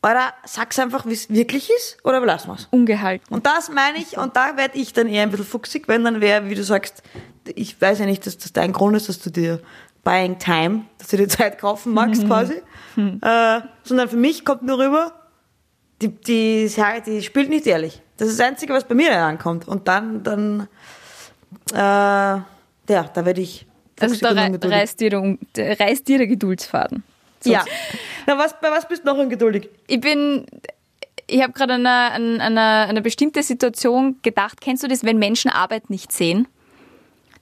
oder 0.01 0.33
sag's 0.45 0.79
einfach, 0.79 1.05
wie 1.05 1.13
es 1.13 1.29
wirklich 1.29 1.69
ist, 1.69 1.97
oder 2.03 2.21
lassen 2.21 2.49
wir's. 2.49 2.67
ungehalten. 2.71 3.33
Und 3.33 3.45
das 3.45 3.69
meine 3.69 3.97
ich, 3.97 4.17
und 4.17 4.35
da 4.35 4.55
werde 4.55 4.77
ich 4.77 4.93
dann 4.93 5.07
eher 5.07 5.23
ein 5.23 5.31
bisschen 5.31 5.45
fuchsig, 5.45 5.87
wenn 5.87 6.03
dann 6.03 6.21
wäre, 6.21 6.49
wie 6.49 6.55
du 6.55 6.63
sagst, 6.63 7.03
ich 7.55 7.79
weiß 7.79 7.99
ja 7.99 8.05
nicht, 8.05 8.25
dass 8.25 8.37
das 8.37 8.53
dein 8.53 8.71
Grund 8.71 8.95
ist, 8.95 9.09
dass 9.09 9.19
du 9.19 9.29
dir 9.29 9.59
buying 10.03 10.39
time, 10.39 10.85
dass 10.97 11.09
du 11.09 11.17
dir 11.17 11.27
Zeit 11.29 11.59
kaufen 11.59 11.93
magst 11.93 12.25
quasi, 12.25 12.61
äh, 12.95 13.61
sondern 13.83 14.09
für 14.09 14.17
mich 14.17 14.45
kommt 14.45 14.63
nur 14.63 14.79
rüber, 14.79 15.13
die, 16.01 16.07
die, 16.07 16.71
die 17.05 17.21
spielt 17.21 17.49
nicht 17.49 17.67
ehrlich. 17.67 18.01
Das 18.17 18.29
ist 18.29 18.39
das 18.39 18.47
Einzige, 18.47 18.73
was 18.73 18.85
bei 18.85 18.95
mir 18.95 19.17
ankommt. 19.17 19.67
Und 19.67 19.87
dann, 19.87 20.23
dann, 20.23 20.67
äh, 21.73 21.75
ja, 21.75 22.45
da 22.87 23.25
werde 23.25 23.41
ich 23.41 23.65
Also 23.99 24.15
da 24.17 24.31
rei 24.31 24.57
reißt 24.61 24.99
dir, 24.99 25.37
der, 25.55 25.79
reißt 25.79 26.07
dir 26.07 26.19
der 26.19 26.27
Geduldsfaden. 26.27 27.03
So. 27.41 27.51
Ja. 27.51 27.65
Na, 28.29 28.37
was, 28.37 28.53
bei 28.61 28.69
was 28.69 28.87
bist 28.87 29.03
du 29.03 29.07
noch 29.07 29.17
ungeduldig? 29.17 29.69
Ich 29.87 29.99
bin, 30.01 30.45
ich 31.25 31.41
habe 31.41 31.51
gerade 31.51 31.73
an 31.73 31.87
eine, 31.87 32.11
an 32.13 32.39
eine, 32.39 32.61
an 32.61 32.89
eine 32.89 33.01
bestimmte 33.01 33.41
Situation 33.41 34.19
gedacht. 34.21 34.61
Kennst 34.61 34.83
du 34.83 34.87
das, 34.87 35.03
wenn 35.03 35.17
Menschen 35.17 35.49
Arbeit 35.49 35.89
nicht 35.89 36.11
sehen? 36.11 36.47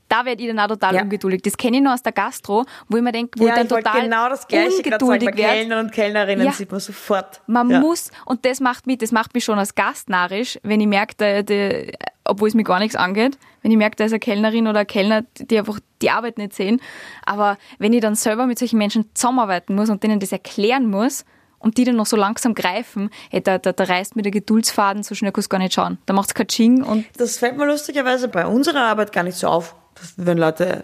Da 0.09 0.25
werde 0.25 0.41
ich 0.41 0.47
dann 0.49 0.59
auch 0.59 0.67
total 0.67 0.95
Ja. 0.95 1.01
ungeduldig. 1.01 1.41
Das 1.41 1.57
kenne 1.57 1.77
ich 1.77 1.83
nur 1.83 1.93
aus 1.93 2.01
der 2.03 2.11
Gastro, 2.13 2.65
wo 2.87 2.97
ich 2.97 3.03
mir 3.03 3.11
denke, 3.11 3.39
wo 3.39 3.43
ich 3.43 3.49
ja, 3.49 3.55
dann 3.55 3.65
ich 3.65 3.69
total 3.73 4.01
genau 4.03 4.29
das 4.29 4.47
Gleiche 4.47 4.81
gerade 4.81 5.05
sagen. 5.05 5.19
Bei 5.19 5.25
ungeduldig. 5.27 5.45
Kellnern 5.45 5.85
und 5.85 5.91
Kellnerinnen 5.91 6.45
Ja. 6.45 6.51
sieht 6.53 6.71
man 6.71 6.79
sofort. 6.79 7.41
Man 7.47 7.69
ja. 7.69 7.79
muss, 7.79 8.11
und 8.25 8.45
das 8.45 8.59
macht 8.59 8.87
mich, 8.87 8.99
das 8.99 9.11
macht 9.11 9.33
mich 9.33 9.43
schon 9.43 9.59
als 9.59 9.75
Gast 9.75 10.09
narrisch, 10.09 10.59
wenn 10.63 10.79
ich 10.81 10.87
merke, 10.87 11.15
der, 11.15 11.43
der, 11.43 11.91
obwohl 12.25 12.47
es 12.47 12.53
mir 12.53 12.63
gar 12.63 12.79
nichts 12.79 12.95
angeht, 12.95 13.37
wenn 13.61 13.71
ich 13.71 13.77
merke, 13.77 13.95
da 13.97 14.05
ist 14.05 14.11
eine 14.13 14.19
Kellnerin 14.19 14.67
oder 14.67 14.79
ein 14.81 14.87
Kellner, 14.87 15.23
die 15.39 15.57
einfach 15.57 15.79
die 16.01 16.09
Arbeit 16.09 16.37
nicht 16.37 16.53
sehen. 16.53 16.79
Aber 17.25 17.57
wenn 17.79 17.91
ich 17.93 18.01
dann 18.01 18.15
selber 18.15 18.45
mit 18.45 18.59
solchen 18.59 18.77
Menschen 18.77 19.09
zusammenarbeiten 19.13 19.75
muss 19.75 19.89
und 19.89 20.03
denen 20.03 20.19
das 20.19 20.31
erklären 20.31 20.89
muss 20.89 21.25
und 21.59 21.77
die 21.77 21.83
dann 21.85 21.95
noch 21.95 22.05
so 22.05 22.15
langsam 22.15 22.53
greifen, 22.53 23.09
ey, 23.31 23.41
da, 23.41 23.57
da, 23.57 23.73
da 23.73 23.83
reißt 23.83 24.15
mir 24.15 24.21
der 24.21 24.31
Geduldsfaden, 24.31 25.03
so 25.03 25.15
schnell 25.15 25.31
kannst 25.31 25.51
du 25.51 25.55
gar 25.55 25.59
nicht 25.59 25.73
schauen. 25.73 25.97
Da 26.05 26.13
macht's 26.13 26.33
Katsching 26.33 26.83
und 26.83 27.05
Das 27.17 27.39
fällt 27.39 27.57
mir 27.57 27.65
lustigerweise 27.65 28.27
bei 28.27 28.45
unserer 28.45 28.83
Arbeit 28.83 29.11
gar 29.11 29.23
nicht 29.23 29.37
so 29.37 29.47
auf, 29.47 29.75
dass, 29.99 30.13
wenn 30.17 30.37
Leute 30.37 30.83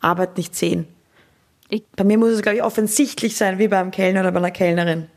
Arbeit 0.00 0.36
nicht 0.36 0.54
sehen. 0.54 0.86
ich, 1.68 1.84
Bei 1.96 2.04
mir 2.04 2.18
muss 2.18 2.30
es, 2.30 2.42
glaube 2.42 2.56
ich, 2.56 2.62
offensichtlich 2.62 3.36
sein, 3.36 3.58
wie 3.58 3.68
beim 3.68 3.90
Kellner 3.90 4.20
oder 4.20 4.32
bei 4.32 4.38
einer 4.38 4.50
Kellnerin. 4.50 5.08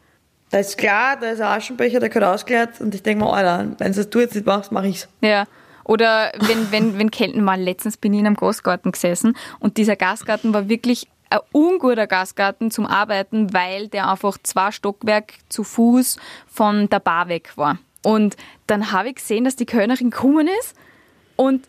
Da 0.51 0.59
ist 0.59 0.77
klar, 0.77 1.17
da 1.19 1.31
ist 1.31 1.41
ein 1.41 1.47
Aschenbecher, 1.47 1.99
der 1.99 2.09
gehört 2.09 2.33
ausgeleert 2.33 2.79
und 2.79 2.93
ich 2.93 3.03
denke 3.03 3.23
mir, 3.23 3.31
Alter, 3.31 3.75
wenn 3.79 3.91
es 3.91 4.09
du 4.09 4.19
jetzt 4.19 4.35
nicht 4.35 4.45
machst, 4.45 4.71
mache 4.71 4.87
ich's. 4.87 5.07
Ja. 5.21 5.45
Oder 5.83 6.31
wenn, 6.39 6.71
wenn, 6.71 6.97
wenn 6.97 7.11
Kellner 7.11 7.41
mal 7.41 7.59
letztens 7.59 7.97
bin 7.97 8.13
ich 8.13 8.19
in 8.19 8.25
einem 8.25 8.35
Gastgarten 8.35 8.91
gesessen 8.91 9.35
und 9.59 9.77
dieser 9.77 9.95
Gastgarten 9.95 10.53
war 10.53 10.69
wirklich 10.69 11.07
ein 11.29 11.39
unguter 11.51 12.07
Gastgarten 12.07 12.71
zum 12.71 12.85
Arbeiten, 12.85 13.53
weil 13.53 13.87
der 13.87 14.09
einfach 14.09 14.37
zwei 14.41 14.71
Stockwerk 14.71 15.33
zu 15.49 15.63
Fuß 15.63 16.17
von 16.47 16.89
der 16.89 16.99
Bar 16.99 17.27
weg 17.27 17.51
war. 17.55 17.77
Und 18.03 18.35
dann 18.67 18.91
habe 18.91 19.09
ich 19.09 19.15
gesehen, 19.15 19.43
dass 19.43 19.55
die 19.55 19.65
Kellnerin 19.65 20.11
gekommen 20.11 20.47
ist 20.59 20.75
und 21.35 21.67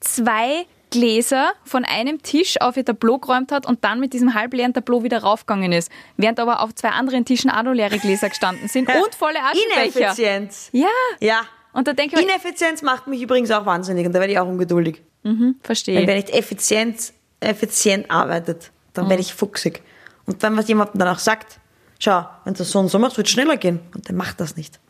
zwei 0.00 0.66
Gläser 0.90 1.52
von 1.64 1.84
einem 1.84 2.22
Tisch 2.22 2.60
auf 2.60 2.76
ihr 2.76 2.84
Tableau 2.84 3.18
geräumt 3.18 3.52
hat 3.52 3.66
und 3.66 3.84
dann 3.84 4.00
mit 4.00 4.12
diesem 4.12 4.34
halbleeren 4.34 4.74
Tableau 4.74 5.02
wieder 5.02 5.22
raufgegangen 5.22 5.72
ist. 5.72 5.90
Während 6.16 6.38
aber 6.40 6.60
auf 6.60 6.74
zwei 6.74 6.90
anderen 6.90 7.24
Tischen 7.24 7.50
auch 7.50 7.62
noch 7.62 7.72
leere 7.72 7.98
Gläser 7.98 8.28
gestanden 8.28 8.68
sind 8.68 8.88
und 9.04 9.14
volle 9.14 9.38
Aschenbecher. 9.40 10.00
Ineffizienz. 10.00 10.68
Ja. 10.72 10.88
Ja. 11.20 11.42
Und 11.72 11.86
da 11.86 11.92
denke 11.92 12.18
ich 12.18 12.22
Ineffizienz 12.26 12.82
macht 12.82 13.06
mich 13.06 13.22
übrigens 13.22 13.50
auch 13.50 13.64
wahnsinnig 13.64 14.06
und 14.06 14.12
da 14.12 14.20
werde 14.20 14.32
ich 14.32 14.38
auch 14.38 14.48
ungeduldig. 14.48 15.02
verstehe. 15.62 15.98
Wenn 15.98 16.06
wer 16.06 16.16
nicht 16.16 16.30
effizient, 16.30 17.12
effizient 17.40 18.10
arbeitet, 18.10 18.70
dann 18.92 19.08
werde 19.08 19.20
ich 19.22 19.32
fuchsig. 19.32 19.82
Und 20.26 20.42
dann, 20.42 20.56
was 20.56 20.68
jemand 20.68 20.90
dann 20.94 21.08
auch 21.08 21.18
sagt, 21.18 21.58
schau, 21.98 22.26
wenn 22.44 22.54
du 22.54 22.58
das 22.58 22.70
so 22.70 22.78
und 22.78 22.88
so 22.88 22.98
machst, 22.98 23.16
wird 23.16 23.26
es 23.26 23.32
schneller 23.32 23.56
gehen. 23.56 23.80
Und 23.94 24.08
der 24.08 24.14
macht 24.14 24.40
das 24.40 24.56
nicht. 24.56 24.80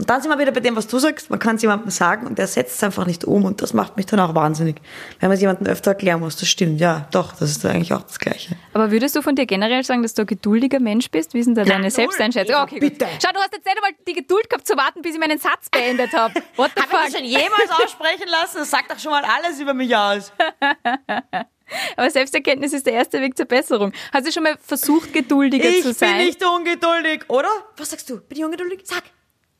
Und 0.00 0.08
dann 0.08 0.22
sind 0.22 0.30
wir 0.30 0.38
wieder 0.38 0.50
bei 0.50 0.60
dem, 0.60 0.76
was 0.76 0.86
du 0.86 0.98
sagst. 0.98 1.28
Man 1.28 1.38
kann 1.38 1.56
es 1.56 1.62
jemandem 1.62 1.90
sagen 1.90 2.26
und 2.26 2.38
der 2.38 2.46
setzt 2.46 2.76
es 2.76 2.82
einfach 2.82 3.04
nicht 3.04 3.26
um 3.26 3.44
und 3.44 3.60
das 3.60 3.74
macht 3.74 3.98
mich 3.98 4.06
dann 4.06 4.18
auch 4.18 4.34
wahnsinnig. 4.34 4.76
Wenn 5.18 5.28
man 5.28 5.34
es 5.34 5.42
jemandem 5.42 5.66
öfter 5.66 5.90
erklären 5.90 6.20
muss, 6.20 6.36
das 6.36 6.48
stimmt. 6.48 6.80
Ja, 6.80 7.06
doch, 7.10 7.34
das 7.34 7.50
ist 7.50 7.66
eigentlich 7.66 7.92
auch 7.92 8.00
das 8.00 8.18
Gleiche. 8.18 8.56
Aber 8.72 8.90
würdest 8.90 9.14
du 9.14 9.20
von 9.20 9.36
dir 9.36 9.44
generell 9.44 9.84
sagen, 9.84 10.02
dass 10.02 10.14
du 10.14 10.22
ein 10.22 10.26
geduldiger 10.26 10.80
Mensch 10.80 11.10
bist? 11.10 11.34
Wie 11.34 11.40
ist 11.40 11.46
denn 11.48 11.54
da 11.54 11.64
deine 11.64 11.82
null. 11.82 11.90
Selbsteinschätzung? 11.90 12.56
Okay, 12.62 12.80
gut. 12.80 12.92
bitte. 12.92 13.06
Schau, 13.22 13.30
du 13.30 13.40
hast 13.40 13.52
jetzt 13.52 13.66
nicht 13.66 13.76
einmal 13.76 13.90
die 14.08 14.14
Geduld 14.14 14.48
gehabt 14.48 14.66
zu 14.66 14.74
warten, 14.74 15.02
bis 15.02 15.12
ich 15.12 15.20
meinen 15.20 15.38
Satz 15.38 15.68
beendet 15.70 16.14
habe. 16.14 16.32
What 16.56 16.70
the 16.74 16.80
Habe 16.82 16.92
ich 16.92 16.98
das 16.98 17.12
fuck? 17.12 17.16
schon 17.18 17.24
jemals 17.26 17.70
aussprechen 17.70 18.28
lassen? 18.28 18.56
Das 18.60 18.70
sagt 18.70 18.90
doch 18.90 18.98
schon 18.98 19.10
mal 19.10 19.22
alles 19.22 19.60
über 19.60 19.74
mich 19.74 19.94
aus. 19.94 20.32
Aber 21.96 22.10
Selbsterkenntnis 22.10 22.72
ist 22.72 22.86
der 22.86 22.94
erste 22.94 23.20
Weg 23.20 23.36
zur 23.36 23.44
Besserung. 23.44 23.92
Hast 24.14 24.26
du 24.26 24.32
schon 24.32 24.44
mal 24.44 24.56
versucht, 24.62 25.12
geduldiger 25.12 25.68
Ich 25.68 25.82
zu 25.82 25.88
bin 25.88 25.94
sein? 25.94 26.16
nicht 26.24 26.42
ungeduldig, 26.42 27.24
oder? 27.28 27.50
Was 27.76 27.90
sagst 27.90 28.08
du? 28.08 28.18
Bin 28.22 28.38
ich 28.38 28.44
ungeduldig? 28.46 28.80
Sag. 28.84 29.02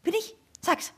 Bin 0.02 0.14
ich? 0.19 0.37
Sag's. 0.62 0.92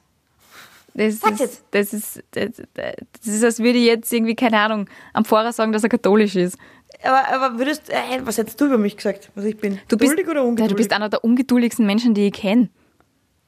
Das 0.94 1.21
Sag's 1.21 1.35
ist, 1.35 1.40
jetzt. 1.40 1.64
das 1.71 1.92
ist, 1.94 2.23
das, 2.32 2.50
das 2.75 3.26
ist, 3.35 3.42
als 3.44 3.59
würde 3.61 3.78
ich 3.78 3.87
jetzt 3.87 4.12
irgendwie, 4.12 4.35
keine 4.35 4.59
Ahnung, 4.59 4.88
am 5.14 5.25
Pfarrer 5.25 5.52
sagen, 5.52 5.73
dass 5.73 5.82
er 5.82 5.88
katholisch 5.88 6.37
ist. 6.37 6.59
Aber, 7.02 7.28
aber 7.28 7.59
würdest, 7.59 7.88
äh, 7.88 7.97
was 8.25 8.37
hättest 8.37 8.61
du 8.61 8.66
über 8.66 8.76
mich 8.78 8.97
gesagt, 8.97 9.30
was 9.35 9.44
ich 9.47 9.56
bin? 9.56 9.78
Du 9.88 9.97
bist, 9.97 10.11
Geduldig 10.11 10.28
oder 10.28 10.40
Ja, 10.42 10.47
ungeduldig? 10.47 10.73
du 10.73 10.76
bist 10.76 10.92
einer 10.92 11.09
der 11.09 11.25
ungeduldigsten 11.25 11.87
Menschen, 11.87 12.12
die 12.14 12.26
ich 12.26 12.32
kenne. 12.35 12.68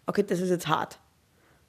okay, 0.06 0.24
das 0.26 0.40
ist 0.40 0.48
jetzt 0.50 0.66
hart. 0.68 0.98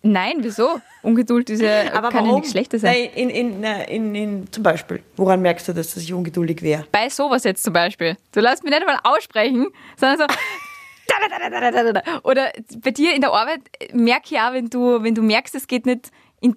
Nein, 0.02 0.36
wieso? 0.42 0.80
Ungeduld 1.02 1.50
ist 1.50 1.62
ja, 1.62 1.92
Aber 1.94 2.10
kann 2.10 2.24
ja 2.24 2.28
warum? 2.30 2.36
nichts 2.36 2.52
Schlechtes 2.52 2.82
sein. 2.84 2.94
Nein, 2.94 3.10
in, 3.16 3.30
in, 3.30 3.64
in, 3.64 3.74
in, 3.90 4.16
in, 4.16 4.52
zum 4.52 4.62
Beispiel, 4.64 5.02
woran 5.18 5.42
merkst 5.42 5.68
du, 5.68 5.74
das, 5.74 5.94
dass 5.96 6.04
ich 6.04 6.14
ungeduldig 6.14 6.62
wäre? 6.62 6.86
Bei 6.92 7.10
sowas 7.10 7.44
jetzt 7.44 7.64
zum 7.64 7.74
Beispiel. 7.74 8.16
Du 8.32 8.40
lässt 8.40 8.64
mich 8.64 8.72
nicht 8.72 8.82
einmal 8.82 9.00
aussprechen, 9.04 9.68
sondern 9.98 10.20
so. 10.30 10.36
Oder 12.24 12.52
bei 12.80 12.92
dir 12.92 13.14
in 13.14 13.22
der 13.22 13.32
Arbeit 13.34 13.62
merke 13.94 14.36
ich 14.36 14.40
auch, 14.40 14.54
wenn 14.54 14.70
du, 14.70 15.04
wenn 15.04 15.16
du 15.16 15.22
merkst, 15.22 15.56
es 15.56 15.68
geht 15.68 15.86
nicht 15.86 16.12
in, 16.42 16.56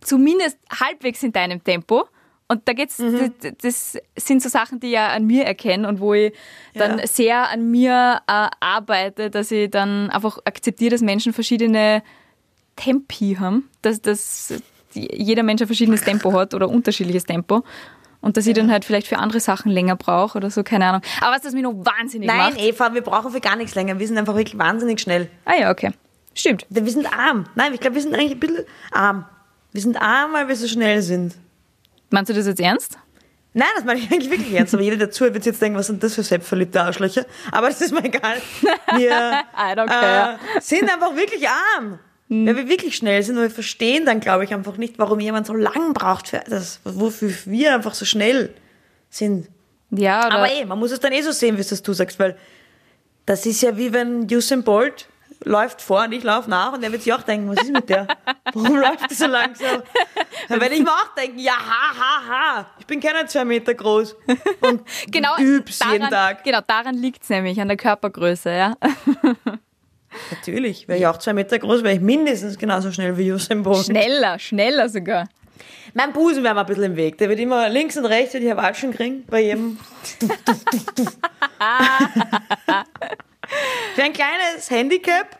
zumindest 0.00 0.58
halbwegs 0.70 1.22
in 1.22 1.32
deinem 1.32 1.62
Tempo. 1.62 2.04
Und 2.48 2.68
da 2.68 2.72
geht's, 2.74 2.98
Mhm. 2.98 3.32
das, 3.40 3.56
das 3.62 3.98
sind 4.16 4.42
so 4.42 4.48
Sachen, 4.48 4.78
die 4.78 4.88
ich 4.88 4.92
ja 4.94 5.08
an 5.08 5.26
mir 5.26 5.44
erkenne 5.44 5.88
und 5.88 6.00
wo 6.00 6.12
ich 6.12 6.34
dann 6.74 6.98
Ja. 6.98 7.06
sehr 7.06 7.48
an 7.50 7.70
mir 7.70 8.20
äh, 8.26 8.48
arbeite, 8.60 9.30
dass 9.30 9.50
ich 9.50 9.70
dann 9.70 10.10
einfach 10.10 10.38
akzeptiere, 10.44 10.90
dass 10.90 11.00
Menschen 11.00 11.32
verschiedene 11.32 12.02
Tempi 12.76 13.36
haben, 13.40 13.70
dass, 13.80 14.02
dass 14.02 14.54
jeder 14.92 15.42
Mensch 15.42 15.62
ein 15.62 15.66
verschiedenes 15.66 16.02
Tempo 16.02 16.32
hat 16.34 16.52
oder 16.52 16.68
unterschiedliches 16.68 17.24
Tempo. 17.24 17.62
Und 18.22 18.36
dass 18.36 18.46
ich 18.46 18.54
dann 18.54 18.70
halt 18.70 18.84
vielleicht 18.84 19.08
für 19.08 19.18
andere 19.18 19.40
Sachen 19.40 19.70
länger 19.70 19.96
brauche 19.96 20.38
oder 20.38 20.48
so, 20.48 20.62
keine 20.62 20.86
Ahnung. 20.86 21.02
Aber 21.20 21.34
was 21.34 21.42
das 21.42 21.52
mich 21.52 21.62
noch 21.62 21.74
wahnsinnig 21.74 22.28
Nein, 22.28 22.38
macht. 22.38 22.58
Eva, 22.58 22.94
wir 22.94 23.02
brauchen 23.02 23.32
für 23.32 23.40
gar 23.40 23.56
nichts 23.56 23.74
länger. 23.74 23.98
Wir 23.98 24.06
sind 24.06 24.16
einfach 24.16 24.36
wirklich 24.36 24.56
wahnsinnig 24.56 25.00
schnell. 25.00 25.28
Ah 25.44 25.54
ja, 25.58 25.70
okay. 25.70 25.90
Stimmt. 26.34 26.64
Wir 26.70 26.88
sind 26.90 27.06
arm. 27.06 27.46
Nein, 27.56 27.74
ich 27.74 27.80
glaube, 27.80 27.96
wir 27.96 28.02
sind 28.02 28.14
eigentlich 28.14 28.32
ein 28.32 28.40
bisschen 28.40 28.64
arm. 28.92 29.26
Wir 29.72 29.82
sind 29.82 30.00
arm, 30.00 30.32
weil 30.32 30.48
wir 30.48 30.56
so 30.56 30.68
schnell 30.68 31.02
sind. 31.02 31.34
Meinst 32.10 32.30
du 32.30 32.34
das 32.34 32.46
jetzt 32.46 32.60
ernst? 32.60 32.96
Nein, 33.54 33.68
das 33.74 33.84
meine 33.84 34.00
ich 34.00 34.10
eigentlich 34.10 34.30
wirklich 34.30 34.54
ernst. 34.54 34.72
Aber 34.72 34.82
jeder, 34.82 34.96
der 34.96 35.10
zuhört, 35.10 35.34
wird 35.34 35.44
jetzt 35.44 35.60
denken, 35.60 35.76
was 35.76 35.88
sind 35.88 36.02
das 36.02 36.14
für 36.14 36.22
selbstverliebte 36.22 36.80
Arschlöcher? 36.80 37.26
Aber 37.50 37.68
das 37.68 37.80
ist 37.80 37.92
mir 37.92 38.04
egal. 38.04 38.36
Wir 38.96 39.10
I 39.10 39.74
don't 39.74 39.88
care. 39.88 40.38
äh, 40.56 40.60
sind 40.60 40.90
einfach 40.90 41.14
wirklich 41.16 41.46
arm. 41.48 41.98
Weil 42.32 42.56
wir 42.56 42.68
wirklich 42.68 42.96
schnell 42.96 43.22
sind 43.22 43.36
und 43.36 43.42
wir 43.42 43.50
verstehen 43.50 44.06
dann, 44.06 44.20
glaube 44.20 44.44
ich, 44.44 44.54
einfach 44.54 44.78
nicht, 44.78 44.98
warum 44.98 45.20
jemand 45.20 45.46
so 45.46 45.52
lang 45.52 45.92
braucht 45.92 46.28
für 46.28 46.42
das, 46.48 46.80
wofür 46.82 47.30
wir 47.44 47.74
einfach 47.74 47.92
so 47.92 48.06
schnell 48.06 48.54
sind. 49.10 49.48
Ja, 49.90 50.26
oder? 50.26 50.36
Aber 50.36 50.50
eh, 50.50 50.64
man 50.64 50.78
muss 50.78 50.92
es 50.92 51.00
dann 51.00 51.12
eh 51.12 51.20
so 51.20 51.30
sehen, 51.30 51.58
wie 51.58 51.60
es 51.60 51.68
das 51.68 51.82
du 51.82 51.92
sagst, 51.92 52.18
weil 52.18 52.38
das 53.26 53.44
ist 53.44 53.60
ja 53.60 53.76
wie 53.76 53.92
wenn 53.92 54.26
Usain 54.32 54.64
Bolt 54.64 55.08
läuft 55.44 55.82
vor 55.82 56.04
und 56.04 56.12
ich 56.12 56.22
laufe 56.22 56.48
nach 56.48 56.72
und 56.72 56.82
er 56.82 56.90
wird 56.90 57.02
sich 57.02 57.12
auch 57.12 57.20
denken, 57.20 57.50
was 57.50 57.62
ist 57.62 57.72
mit 57.72 57.90
der? 57.90 58.08
Warum 58.54 58.76
läuft 58.76 59.10
die 59.10 59.14
so 59.14 59.26
langsam? 59.26 59.82
Dann 60.48 60.60
werde 60.60 60.74
ich 60.74 60.82
mir 60.82 60.90
auch 60.90 61.14
denken, 61.14 61.38
ja, 61.38 61.52
ha, 61.52 61.98
ha, 61.98 62.22
ha, 62.28 62.66
ich 62.78 62.86
bin 62.86 63.00
keiner 63.00 63.26
zwei 63.26 63.44
Meter 63.44 63.74
groß 63.74 64.16
und 64.60 64.82
genau, 65.10 65.36
üb's 65.38 65.80
daran, 65.80 65.92
jeden 65.92 66.10
Tag. 66.10 66.44
Genau, 66.44 66.60
daran 66.66 66.94
liegt 66.94 67.24
es 67.24 67.28
nämlich, 67.28 67.60
an 67.60 67.68
der 67.68 67.76
Körpergröße, 67.76 68.50
ja. 68.50 68.76
Natürlich, 70.30 70.88
wäre 70.88 70.98
ich 70.98 71.06
auch 71.06 71.18
zwei 71.18 71.32
Meter 71.32 71.58
groß, 71.58 71.82
wäre 71.82 71.94
ich 71.94 72.00
mindestens 72.00 72.58
genauso 72.58 72.90
schnell 72.92 73.16
wie 73.18 73.32
Usain 73.32 73.62
Bolt. 73.62 73.86
Schneller, 73.86 74.38
schneller 74.38 74.88
sogar. 74.88 75.28
Mein 75.94 76.12
Busen 76.12 76.42
wäre 76.42 76.54
mir 76.54 76.60
ein 76.60 76.66
bisschen 76.66 76.84
im 76.84 76.96
Weg. 76.96 77.18
Der 77.18 77.28
wird 77.28 77.38
immer 77.38 77.68
links 77.68 77.96
und 77.96 78.06
rechts, 78.06 78.32
wenn 78.34 78.46
ich 78.46 78.56
Watschen 78.56 78.92
kriegen, 78.94 79.24
bei 79.26 79.42
jedem. 79.42 79.78
Für 83.94 84.02
ein 84.02 84.12
kleines 84.12 84.70
Handicap. 84.70 85.38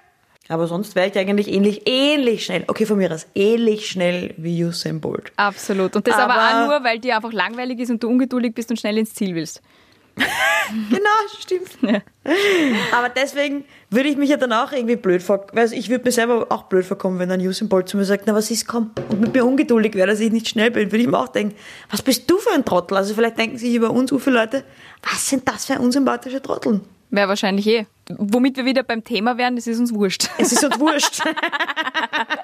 Aber 0.49 0.67
sonst 0.67 0.95
wäre 0.97 1.07
ich 1.09 1.17
eigentlich 1.17 1.49
ähnlich, 1.49 1.83
ähnlich 1.87 2.45
schnell. 2.45 2.65
Okay, 2.67 2.85
von 2.85 2.99
mir 2.99 3.11
aus, 3.13 3.27
ähnlich 3.35 3.87
schnell 3.89 4.35
wie 4.37 4.63
Usain 4.65 5.01
Bolt. 5.01 5.33
Absolut. 5.37 5.97
Und 5.97 6.07
das 6.07 6.17
aber, 6.17 6.35
Aber- 6.35 6.65
auch 6.65 6.67
nur, 6.69 6.85
weil 6.85 6.99
dir 6.99 7.17
einfach 7.17 7.33
langweilig 7.33 7.79
ist 7.81 7.91
und 7.91 8.03
du 8.03 8.09
ungeduldig 8.09 8.53
bist 8.55 8.69
und 8.71 8.79
schnell 8.79 8.99
ins 8.99 9.15
Ziel 9.15 9.35
willst. 9.35 9.63
Genau, 10.91 11.11
stimmt. 11.39 11.69
Ja. 11.83 12.01
Aber 12.93 13.09
deswegen 13.11 13.65
würde 13.91 14.09
ich 14.09 14.17
mich 14.17 14.31
ja 14.31 14.37
dann 14.37 14.53
auch 14.53 14.73
irgendwie 14.73 14.97
blöd 14.97 15.23
vorkommen. 15.23 15.59
Also 15.59 15.75
ich 15.75 15.91
würde 15.91 16.05
mir 16.05 16.13
selber 16.13 16.47
auch 16.49 16.65
blöd 16.65 16.87
vorkommen, 16.87 17.19
wenn 17.19 17.31
ein 17.31 17.41
Usain 17.41 17.69
Bolt 17.69 17.89
zu 17.89 17.97
mir 17.97 18.05
sagt, 18.05 18.25
na 18.27 18.35
was 18.35 18.51
ist, 18.51 18.67
komm, 18.67 18.91
und 19.11 19.21
mit 19.21 19.35
mir 19.35 19.45
ungeduldig 19.45 19.95
wäre, 19.95 20.07
dass 20.07 20.21
ich 20.21 20.33
nicht 20.33 20.49
schnell 20.49 20.71
bin, 20.71 20.91
würde 20.91 21.03
ich 21.03 21.09
mir 21.09 21.19
auch 21.19 21.29
denken, 21.29 21.55
was 21.91 22.01
bist 22.01 22.31
du 22.31 22.39
für 22.39 22.53
ein 22.53 22.65
Trottel? 22.65 22.97
Also 22.97 23.15
vielleicht 23.15 23.39
denken 23.39 23.59
sich 23.59 23.75
über 23.75 23.91
uns 23.91 24.11
so 24.11 24.19
viele 24.19 24.37
Leute, 24.37 24.65
was 25.03 25.29
sind 25.29 25.47
das 25.47 25.67
für 25.67 25.79
unsympathische 25.79 26.41
Trotteln? 26.41 26.81
Wäre 27.15 27.29
wahrscheinlich 27.29 27.67
eh. 27.67 27.87
Womit 28.17 28.57
wir 28.57 28.65
wieder 28.65 28.83
beim 28.83 29.05
Thema 29.05 29.37
wären, 29.37 29.55
das 29.55 29.67
ist 29.67 29.79
uns 29.79 29.93
wurscht. 29.95 30.31
Es 30.39 30.51
ist 30.51 30.65
uns 30.65 30.81
wurscht. 30.81 31.21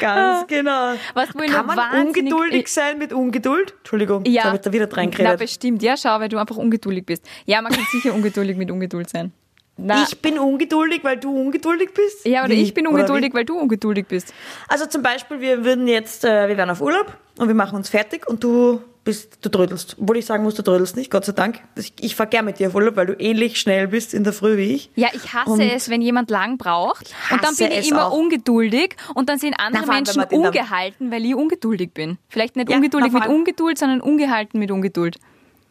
Ganz 0.00 0.46
genau. 0.46 0.94
Was 1.14 1.34
wohl 1.34 1.46
Kann 1.46 1.66
man 1.66 1.76
wahnsinnig- 1.76 2.32
ungeduldig 2.32 2.68
sein 2.68 2.98
mit 2.98 3.12
Ungeduld? 3.12 3.74
Entschuldigung, 3.78 4.24
Ja. 4.26 4.44
habe 4.44 4.56
ich 4.56 4.62
da 4.62 4.72
wieder 4.72 4.88
Na, 4.90 4.96
reingeredet. 4.96 5.38
bestimmt. 5.38 5.82
Ja, 5.82 5.96
schau, 5.96 6.20
weil 6.20 6.28
du 6.28 6.38
einfach 6.38 6.56
ungeduldig 6.56 7.06
bist. 7.06 7.24
Ja, 7.46 7.62
man 7.62 7.72
kann 7.72 7.84
sicher 7.92 8.14
ungeduldig 8.14 8.56
mit 8.56 8.70
Ungeduld 8.70 9.08
sein. 9.10 9.32
Na, 9.76 10.04
Ich 10.06 10.20
bin 10.20 10.38
ungeduldig, 10.38 11.02
weil 11.02 11.16
du 11.16 11.36
ungeduldig 11.36 11.90
bist? 11.94 12.24
ja, 12.26 12.44
oder 12.44 12.50
Wie? 12.54 12.62
ich 12.62 12.74
bin 12.74 12.86
ungeduldig, 12.86 13.34
weil 13.34 13.44
du 13.44 13.58
ungeduldig 13.58 14.06
bist. 14.06 14.32
Also 14.68 14.86
zum 14.86 15.02
Beispiel, 15.02 15.40
wir 15.40 15.64
würden 15.64 15.88
jetzt, 15.88 16.24
äh, 16.24 16.48
wir 16.48 16.56
wären 16.56 16.70
auf 16.70 16.80
Urlaub 16.80 17.12
und 17.38 17.48
wir 17.48 17.54
machen 17.56 17.74
uns 17.76 17.88
fertig 17.88 18.28
und 18.28 18.44
du 18.44 18.80
bist, 19.04 19.38
du 19.42 19.48
trödelst. 19.50 19.96
Obwohl 20.00 20.16
ich 20.16 20.26
sagen 20.26 20.42
muss, 20.42 20.54
du 20.54 20.62
trödelst 20.62 20.96
nicht, 20.96 21.10
Gott 21.10 21.24
sei 21.24 21.32
Dank. 21.32 21.60
Ich, 21.76 21.92
ich 22.00 22.16
fahr 22.16 22.26
gern 22.26 22.44
mit 22.46 22.58
dir 22.58 22.68
auf 22.68 22.74
Urlaub, 22.74 22.96
weil 22.96 23.06
du 23.06 23.12
ähnlich 23.14 23.60
schnell 23.60 23.88
bist 23.88 24.14
in 24.14 24.24
der 24.24 24.32
Früh 24.32 24.56
wie 24.56 24.72
ich. 24.74 24.90
Ja, 24.96 25.08
ich 25.12 25.32
hasse 25.34 25.50
Und- 25.50 25.60
es, 25.60 25.88
wenn 25.90 26.00
jemand 26.02 26.30
lang 26.30 26.56
braucht. 26.58 27.14
Und 27.30 27.42
dann 27.42 27.50
hasse 27.50 27.68
bin 27.68 27.78
ich 27.78 27.90
immer 27.90 28.06
auch. 28.06 28.12
ungeduldig 28.16 28.96
und 29.14 29.28
dann 29.28 29.38
sind 29.38 29.54
andere 29.60 29.84
Na, 29.86 29.92
Menschen 29.94 30.22
ungehalten, 30.24 31.10
weil 31.10 31.24
ich 31.24 31.34
ungeduldig 31.34 31.92
bin. 31.92 32.18
Vielleicht 32.28 32.56
nicht 32.56 32.70
Ja, 32.70 32.76
ungeduldig 32.76 33.12
mit 33.12 33.26
Ungeduld, 33.26 33.78
sondern 33.78 34.00
ungehalten 34.00 34.58
mit 34.58 34.70
Ungeduld. 34.70 35.18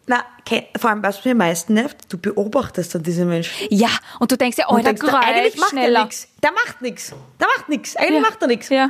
Na, 0.06 0.24
ke- 0.46 0.66
vor 0.78 0.90
allem, 0.90 1.02
was 1.02 1.24
mich 1.24 1.32
am 1.32 1.38
meisten 1.38 1.74
nervt, 1.76 1.98
du 2.10 2.18
beobachtest 2.18 2.94
dann 2.94 3.04
diese 3.04 3.24
Menschen. 3.26 3.54
Ja, 3.70 3.88
und 4.20 4.32
du 4.32 4.38
denkst 4.38 4.58
ja, 4.58 4.66
oh, 4.70 4.76
Und 4.76 4.86
der 4.86 4.94
denkst, 4.94 5.14
eigentlich 5.14 5.58
macht 5.58 5.70
schneller. 5.70 6.00
er 6.00 6.04
nichts. 6.06 6.28
Der 6.44 6.52
macht 6.52 6.82
nichts. 6.82 7.14
Der 7.40 7.48
macht 7.58 7.70
nichts. 7.70 7.96
Eigentlich 7.96 8.14
Ja. 8.16 8.20
macht 8.22 8.42
er 8.42 8.48
nichts. 8.48 8.70
Ja. 8.70 8.90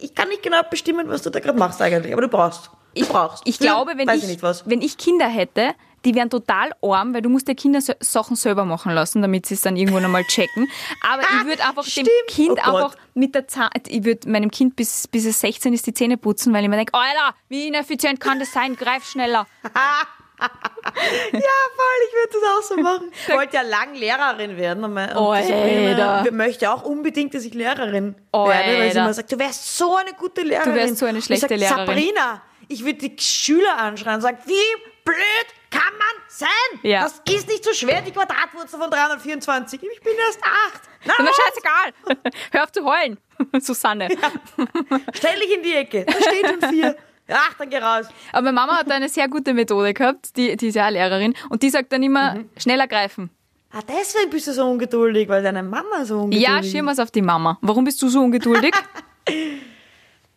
Ich 0.00 0.14
kann 0.14 0.28
nicht 0.28 0.42
genau 0.42 0.60
bestimmen, 0.70 1.08
was 1.08 1.22
du 1.22 1.30
da 1.30 1.40
gerade 1.40 1.58
machst 1.58 1.82
eigentlich, 1.82 2.12
aber 2.12 2.22
du 2.22 2.28
brauchst. 2.28 2.70
Du 3.00 3.06
brauchst. 3.06 3.42
Ich 3.46 3.58
glaube, 3.58 3.92
wenn 3.96 4.06
weiß 4.08 4.18
ich, 4.18 4.22
ich 4.24 4.28
nicht 4.30 4.42
was. 4.42 4.68
wenn 4.68 4.82
ich 4.82 4.96
Kinder 4.98 5.26
hätte, 5.28 5.74
die 6.04 6.14
wären 6.14 6.30
total 6.30 6.70
arm, 6.80 7.12
weil 7.12 7.22
du 7.22 7.28
musst 7.28 7.48
der 7.48 7.56
Kinder 7.56 7.80
so- 7.80 7.92
Sachen 8.00 8.36
selber 8.36 8.64
machen 8.64 8.92
lassen, 8.92 9.20
damit 9.20 9.46
sie 9.46 9.54
es 9.54 9.62
dann 9.62 9.76
irgendwann 9.76 10.04
einmal 10.04 10.24
checken. 10.24 10.68
Aber 11.10 11.22
ich 11.22 11.46
würde 11.46 11.64
einfach 11.64 11.82
dem 11.84 11.90
stimmt. 11.90 12.08
Kind 12.28 12.58
Oh 12.66 12.76
einfach 12.76 12.94
mit 13.14 13.34
der 13.34 13.48
Zahn, 13.48 13.70
ich 13.88 14.04
würde 14.04 14.28
meinem 14.30 14.50
Kind 14.50 14.76
bis, 14.76 15.08
bis 15.08 15.26
es 15.26 15.40
16 15.40 15.72
ist 15.72 15.86
die 15.86 15.92
Zähne 15.94 16.16
putzen, 16.16 16.52
weil 16.54 16.62
ich 16.62 16.70
mir 16.70 16.76
denke, 16.76 16.94
Alter, 16.94 17.34
wie 17.48 17.66
ineffizient 17.66 18.20
kann 18.20 18.38
das 18.38 18.52
sein? 18.52 18.76
Greif 18.76 19.04
schneller. 19.08 19.46
Ja, 20.40 20.50
voll, 21.32 21.98
ich 22.06 22.14
würde 22.14 22.32
das 22.32 22.42
auch 22.50 22.62
so 22.62 22.76
machen. 22.80 23.10
Ich 23.28 23.34
wollte 23.34 23.56
ja 23.56 23.62
lang 23.62 23.94
Lehrerin 23.94 24.56
werden. 24.56 24.84
Und 24.84 24.94
mein- 24.94 25.10
und 25.10 25.16
Oh, 25.16 25.30
Alter. 25.32 26.30
möchte 26.30 26.70
auch 26.72 26.84
unbedingt, 26.84 27.34
dass 27.34 27.44
ich 27.44 27.54
Lehrerin 27.54 28.14
Oh, 28.32 28.46
werde, 28.48 28.78
weil 28.78 28.92
sie 28.92 28.98
immer 28.98 29.12
sagt, 29.14 29.32
du 29.32 29.38
wärst 29.38 29.76
so 29.76 29.96
eine 29.96 30.12
gute 30.14 30.42
Lehrerin. 30.42 30.72
Du 30.72 30.78
wärst 30.78 30.98
so 30.98 31.06
eine 31.06 31.20
schlechte 31.22 31.52
ich 31.52 31.60
sag, 31.62 31.70
Lehrerin. 31.70 31.86
Sabrina, 31.88 32.42
ich 32.68 32.84
würde 32.84 32.98
die 33.08 33.16
Schüler 33.22 33.78
anschreien 33.78 34.16
und 34.16 34.20
sagen, 34.22 34.38
wie 34.46 34.82
blöd 35.04 35.18
kann 35.70 35.92
man 35.92 36.22
sein? 36.28 36.48
Ja. 36.82 37.02
Das 37.02 37.20
ist 37.28 37.48
nicht 37.48 37.64
so 37.64 37.72
schwer, 37.72 38.00
die 38.02 38.10
Quadratwurzel 38.12 38.78
von 38.78 38.90
324. 38.90 39.80
Ich 39.82 40.00
bin 40.00 40.12
erst 40.26 40.40
acht. 40.42 40.82
Na, 41.04 41.12
Ist 41.14 41.20
mir 41.20 41.30
scheißegal. 41.32 42.32
Hör 42.52 42.62
auf 42.64 42.72
zu 42.72 42.84
heulen, 42.84 43.18
Susanne. 43.60 44.08
Stell 45.14 45.38
dich 45.40 45.54
in 45.56 45.62
die 45.62 45.74
Ecke. 45.74 46.04
Da 46.04 46.12
steht 46.12 46.46
schon 46.46 46.70
vier. 46.70 46.96
Ach, 47.30 47.52
dann 47.58 47.68
geh 47.68 47.76
raus. 47.78 48.06
Aber 48.32 48.40
meine 48.42 48.54
Mama 48.54 48.78
hat 48.78 48.90
eine 48.90 49.08
sehr 49.08 49.28
gute 49.28 49.52
Methode 49.52 49.92
gehabt, 49.92 50.34
die, 50.36 50.56
die 50.56 50.68
ist 50.68 50.74
ja 50.76 50.86
auch 50.86 50.90
Lehrerin, 50.90 51.34
und 51.50 51.62
die 51.62 51.68
sagt 51.68 51.92
dann 51.92 52.02
immer, 52.02 52.34
Mhm. 52.36 52.50
schneller 52.56 52.86
greifen. 52.88 53.28
Ah, 53.70 53.80
deswegen 53.86 54.30
bist 54.30 54.46
du 54.46 54.52
so 54.54 54.64
ungeduldig, 54.64 55.28
weil 55.28 55.42
deine 55.42 55.62
Mama 55.62 56.06
so 56.06 56.20
ungeduldig 56.20 56.48
Ja, 56.48 56.58
ist. 56.60 56.70
schirm 56.70 56.86
was 56.86 56.98
auf 56.98 57.10
die 57.10 57.20
Mama. 57.20 57.58
Warum 57.60 57.84
bist 57.84 58.00
du 58.00 58.08
so 58.08 58.20
ungeduldig? 58.20 58.72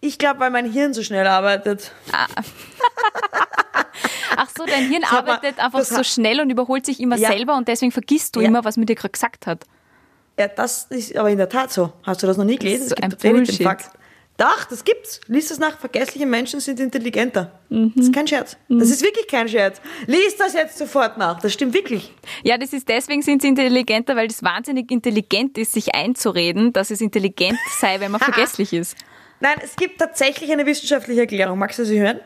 Ich 0.01 0.17
glaube, 0.17 0.39
weil 0.39 0.50
mein 0.50 0.70
Hirn 0.72 0.93
so 0.93 1.03
schnell 1.03 1.27
arbeitet. 1.27 1.91
Ach 4.36 4.50
so, 4.58 4.65
dein 4.65 4.89
Hirn 4.89 5.01
mal, 5.01 5.20
arbeitet 5.20 5.60
einfach 5.60 5.79
das 5.79 5.89
so 5.89 6.03
schnell 6.03 6.39
und 6.41 6.50
überholt 6.50 6.86
sich 6.86 7.00
immer 7.00 7.17
Ja. 7.17 7.29
selber 7.29 7.55
und 7.55 7.67
deswegen 7.67 7.91
vergisst 7.91 8.36
du 8.36 8.41
Ja. 8.41 8.48
immer, 8.48 8.63
was 8.65 8.77
mir 8.77 8.86
dir 8.86 8.96
gerade 8.96 9.12
gesagt 9.12 9.46
hat. 9.48 9.65
Ja, 10.39 10.48
das 10.48 10.86
ist 10.86 11.15
aber 11.15 11.29
in 11.29 11.38
der 11.38 11.50
Tat 11.50 11.72
so. 11.72 11.93
Hast 12.03 12.24
du 12.24 12.27
das 12.27 12.38
noch 12.38 12.46
nie 12.46 12.55
gelesen? 12.58 12.88
So 12.88 12.96
es 12.96 13.03
ein 13.03 13.10
gibt 13.10 13.22
tatsächlich 13.22 13.48
Bullshit. 13.50 13.63
Fakt. 13.67 13.89
Doch, 14.38 14.63
das 14.63 14.84
gibt's. 14.84 15.20
Lies 15.27 15.50
das 15.50 15.60
nach. 15.60 15.77
Vergessliche 15.77 16.25
Menschen 16.25 16.62
sind 16.62 16.79
intelligenter. 16.79 17.60
Mhm. 17.70 17.93
Das 17.96 18.05
ist 18.05 18.13
kein 18.13 18.27
Scherz. 18.27 18.58
Das 18.70 18.89
ist 18.89 19.03
wirklich 19.03 19.27
kein 19.27 19.48
Scherz. 19.48 19.79
Lies 20.08 20.36
das 20.38 20.53
jetzt 20.53 20.79
sofort 20.79 21.17
nach. 21.20 21.39
Das 21.41 21.53
stimmt 21.53 21.75
wirklich. 21.75 22.12
Ja, 22.41 22.58
das 22.58 22.74
ist 22.74 22.89
deswegen 22.89 23.22
sind 23.22 23.43
sie 23.43 23.50
intelligenter, 23.50 24.15
weil 24.15 24.29
das 24.29 24.41
wahnsinnig 24.41 24.89
intelligent 24.89 25.60
ist, 25.60 25.74
sich 25.74 25.93
einzureden, 25.93 26.74
dass 26.74 26.89
es 26.89 27.01
intelligent 27.01 27.60
sei, 27.79 28.00
wenn 28.00 28.10
man 28.12 28.22
vergesslich 28.22 28.74
ist. 28.74 28.96
Nein, 29.42 29.58
es 29.64 29.76
gibt 29.76 30.00
tatsächlich 30.00 30.52
eine 30.52 30.66
wissenschaftliche 30.66 31.22
Erklärung. 31.22 31.60
Magst 31.60 31.80
du 31.80 31.86
sie 31.86 32.00
hören? 32.00 32.20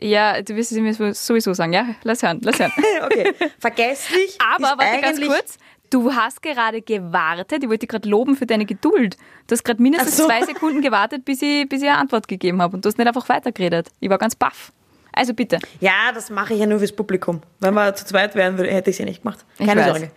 Ja, 0.00 0.40
du 0.42 0.56
wirst 0.56 0.72
es 0.72 0.78
mir 0.78 1.14
sowieso 1.14 1.52
sagen, 1.52 1.72
ja? 1.72 1.94
Lass 2.02 2.22
hören, 2.22 2.40
lass 2.42 2.58
hören. 2.58 2.72
Okay. 3.04 3.34
Vergesslich 3.58 4.38
Aber, 4.54 4.72
ist 4.72 4.78
warte 4.78 5.00
ganz 5.00 5.20
kurz. 5.20 5.58
Du 5.90 6.12
hast 6.12 6.42
gerade 6.42 6.82
gewartet, 6.82 7.62
ich 7.62 7.68
wollte 7.68 7.80
dich 7.80 7.88
gerade 7.88 8.08
loben 8.08 8.34
für 8.34 8.46
deine 8.46 8.64
Geduld. 8.64 9.16
Du 9.46 9.52
hast 9.52 9.62
gerade 9.62 9.80
mindestens 9.82 10.16
so. 10.16 10.26
zwei 10.26 10.42
Sekunden 10.44 10.80
gewartet, 10.80 11.24
bis 11.24 11.42
ich, 11.42 11.68
bis 11.68 11.82
ich 11.82 11.88
eine 11.88 11.98
Antwort 11.98 12.26
gegeben 12.26 12.60
habe. 12.62 12.76
Und 12.76 12.84
du 12.84 12.88
hast 12.88 12.98
nicht 12.98 13.06
einfach 13.06 13.28
weitergeredet. 13.28 13.90
Ich 14.00 14.10
war 14.10 14.18
ganz 14.18 14.34
baff. 14.34 14.72
Also 15.12 15.34
bitte. 15.34 15.58
Ja, 15.80 16.10
das 16.12 16.30
mache 16.30 16.54
ich 16.54 16.60
ja 16.60 16.66
nur 16.66 16.78
fürs 16.78 16.92
Publikum. 16.92 17.42
Wenn 17.60 17.74
wir 17.74 17.94
zu 17.94 18.04
zweit 18.04 18.34
wären, 18.34 18.58
hätte 18.58 18.90
ich 18.90 18.94
es 18.94 18.98
ja 18.98 19.04
nicht 19.04 19.22
gemacht. 19.22 19.44
Keine. 19.58 19.84
Sorge. 19.84 20.10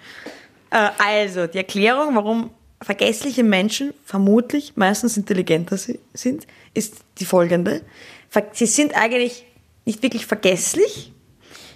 Äh, 0.72 0.90
also, 0.98 1.46
die 1.48 1.60
Erklärung, 1.60 2.16
warum 2.16 2.50
vergessliche 2.82 3.44
Menschen 3.44 3.94
vermutlich 4.06 4.74
meistens 4.76 5.18
intelligenter 5.18 5.78
si- 5.78 6.00
sind, 6.14 6.46
ist 6.74 6.96
die 7.20 7.26
folgende. 7.26 7.82
Sie 8.54 8.66
sind 8.68 8.96
eigentlich 8.96 9.46
nicht 9.86 10.04
wirklich 10.04 10.26
vergesslich, 10.26 11.14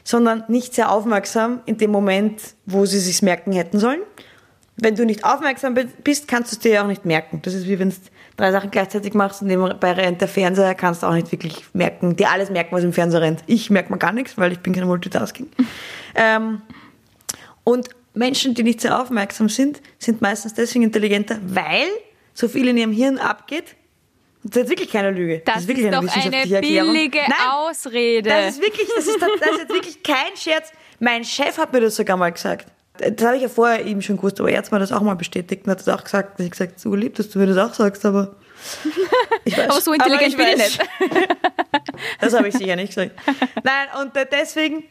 sondern 0.04 0.44
nicht 0.48 0.74
sehr 0.76 0.92
aufmerksam 0.92 1.62
in 1.66 1.78
dem 1.78 1.92
Moment, 1.92 2.42
wo 2.66 2.86
sie 2.86 3.00
sich 3.00 3.22
merken 3.22 3.52
hätten 3.52 3.80
sollen. 3.80 4.02
Wenn 4.78 4.96
du 4.96 5.06
nicht 5.06 5.24
aufmerksam 5.26 5.74
bi- 5.74 5.88
bist, 6.04 6.28
kannst 6.28 6.52
du 6.52 6.56
es 6.56 6.60
dir 6.60 6.72
ja 6.74 6.84
auch 6.84 6.88
nicht 6.88 7.06
merken. 7.06 7.40
Das 7.44 7.54
ist 7.54 7.68
wie 7.68 7.78
wenn 7.80 7.90
du 7.90 7.96
drei 8.38 8.52
Sachen 8.52 8.72
gleichzeitig 8.72 9.14
machst 9.14 9.42
und 9.42 9.48
nebenbei 9.48 9.92
rennt 9.94 10.22
der 10.22 10.28
Fernseher, 10.28 10.74
kannst 10.76 11.04
du 11.04 11.08
auch 11.08 11.14
nicht 11.14 11.32
wirklich 11.32 11.66
merken, 11.74 12.16
dir 12.16 12.30
alles 12.32 12.50
merken, 12.50 12.76
was 12.76 12.84
im 12.84 12.94
Fernseher 12.94 13.22
rennt. 13.22 13.44
Ich 13.48 13.70
merke 13.70 13.92
mir 13.92 14.00
gar 14.00 14.12
nichts, 14.12 14.38
weil 14.38 14.52
ich 14.52 14.60
bin 14.60 14.74
kein 14.74 14.86
Multitasking. 14.88 15.48
ähm, 16.16 16.62
und 17.64 17.90
Menschen, 18.14 18.54
die 18.54 18.64
nicht 18.64 18.82
sehr 18.82 19.00
aufmerksam 19.00 19.50
sind, 19.50 19.82
sind 19.98 20.22
meistens 20.22 20.54
deswegen 20.54 20.84
intelligenter, 20.84 21.40
weil 21.44 21.88
so 22.34 22.48
viel 22.48 22.68
in 22.68 22.78
ihrem 22.78 22.92
Hirn 22.92 23.18
abgeht. 23.18 23.76
Das 24.44 24.64
ist 24.64 24.70
wirklich 24.70 24.92
keine 24.92 25.12
Lüge. 25.12 25.42
Das, 25.46 25.62
ist 25.62 25.68
wirklich 25.68 25.86
ist 25.86 25.94
eine 25.94 26.08
doch 26.08 26.16
eine 26.16 26.62
billige 26.62 27.20
Nein, 27.20 27.34
Ausrede. 27.52 28.28
das 28.30 28.56
ist 28.56 28.62
wirklich, 28.62 28.88
das 28.96 29.06
ist, 29.08 29.22
das 29.22 29.30
ist 29.52 29.60
jetzt 29.60 29.74
wirklich 29.74 30.04
kein 30.04 30.36
Scherz. 30.36 30.72
Mein 31.00 31.24
Chef 31.24 31.58
hat 31.58 31.72
mir 31.74 31.82
das 31.82 31.96
sogar 31.96 32.18
mal 32.18 32.32
gesagt. 32.32 32.68
Das 32.98 33.26
habe 33.26 33.38
ich 33.38 33.44
ja 33.44 33.50
vorher 33.50 33.86
eben 33.86 34.02
schon 34.02 34.18
gewusst, 34.18 34.40
aber 34.40 34.52
er 34.52 34.58
hat 34.58 34.72
mir 34.72 34.80
das 34.80 34.92
auch 34.92 35.02
mal 35.02 35.16
bestätigt 35.16 35.66
und 35.66 35.72
hat 35.72 35.80
das 35.80 35.88
auch 35.88 36.04
gesagt. 36.04 36.40
dass 36.40 36.46
Ich 36.46 36.52
gesagt, 36.52 36.80
so 36.80 36.94
lieb, 36.96 37.16
dass 37.16 37.30
du 37.30 37.40
mir 37.40 37.48
das 37.48 37.58
auch 37.58 37.74
sagst, 37.74 38.04
aber 38.06 38.36
ich 39.46 39.58
weiß. 39.58 39.70
Aber 39.70 39.82
so 39.82 39.94
intelligent 39.94 40.38
bin 40.38 40.48
ich 40.48 40.60
weiß. 40.60 40.78
nicht. 40.80 40.90
Das 42.20 42.34
habe 42.34 42.48
ich 42.48 42.56
sicher 42.56 42.76
nicht 42.76 42.90
gesagt. 42.96 43.12
Nein, 43.64 43.88
und 44.02 44.12
deswegen, 44.32 44.84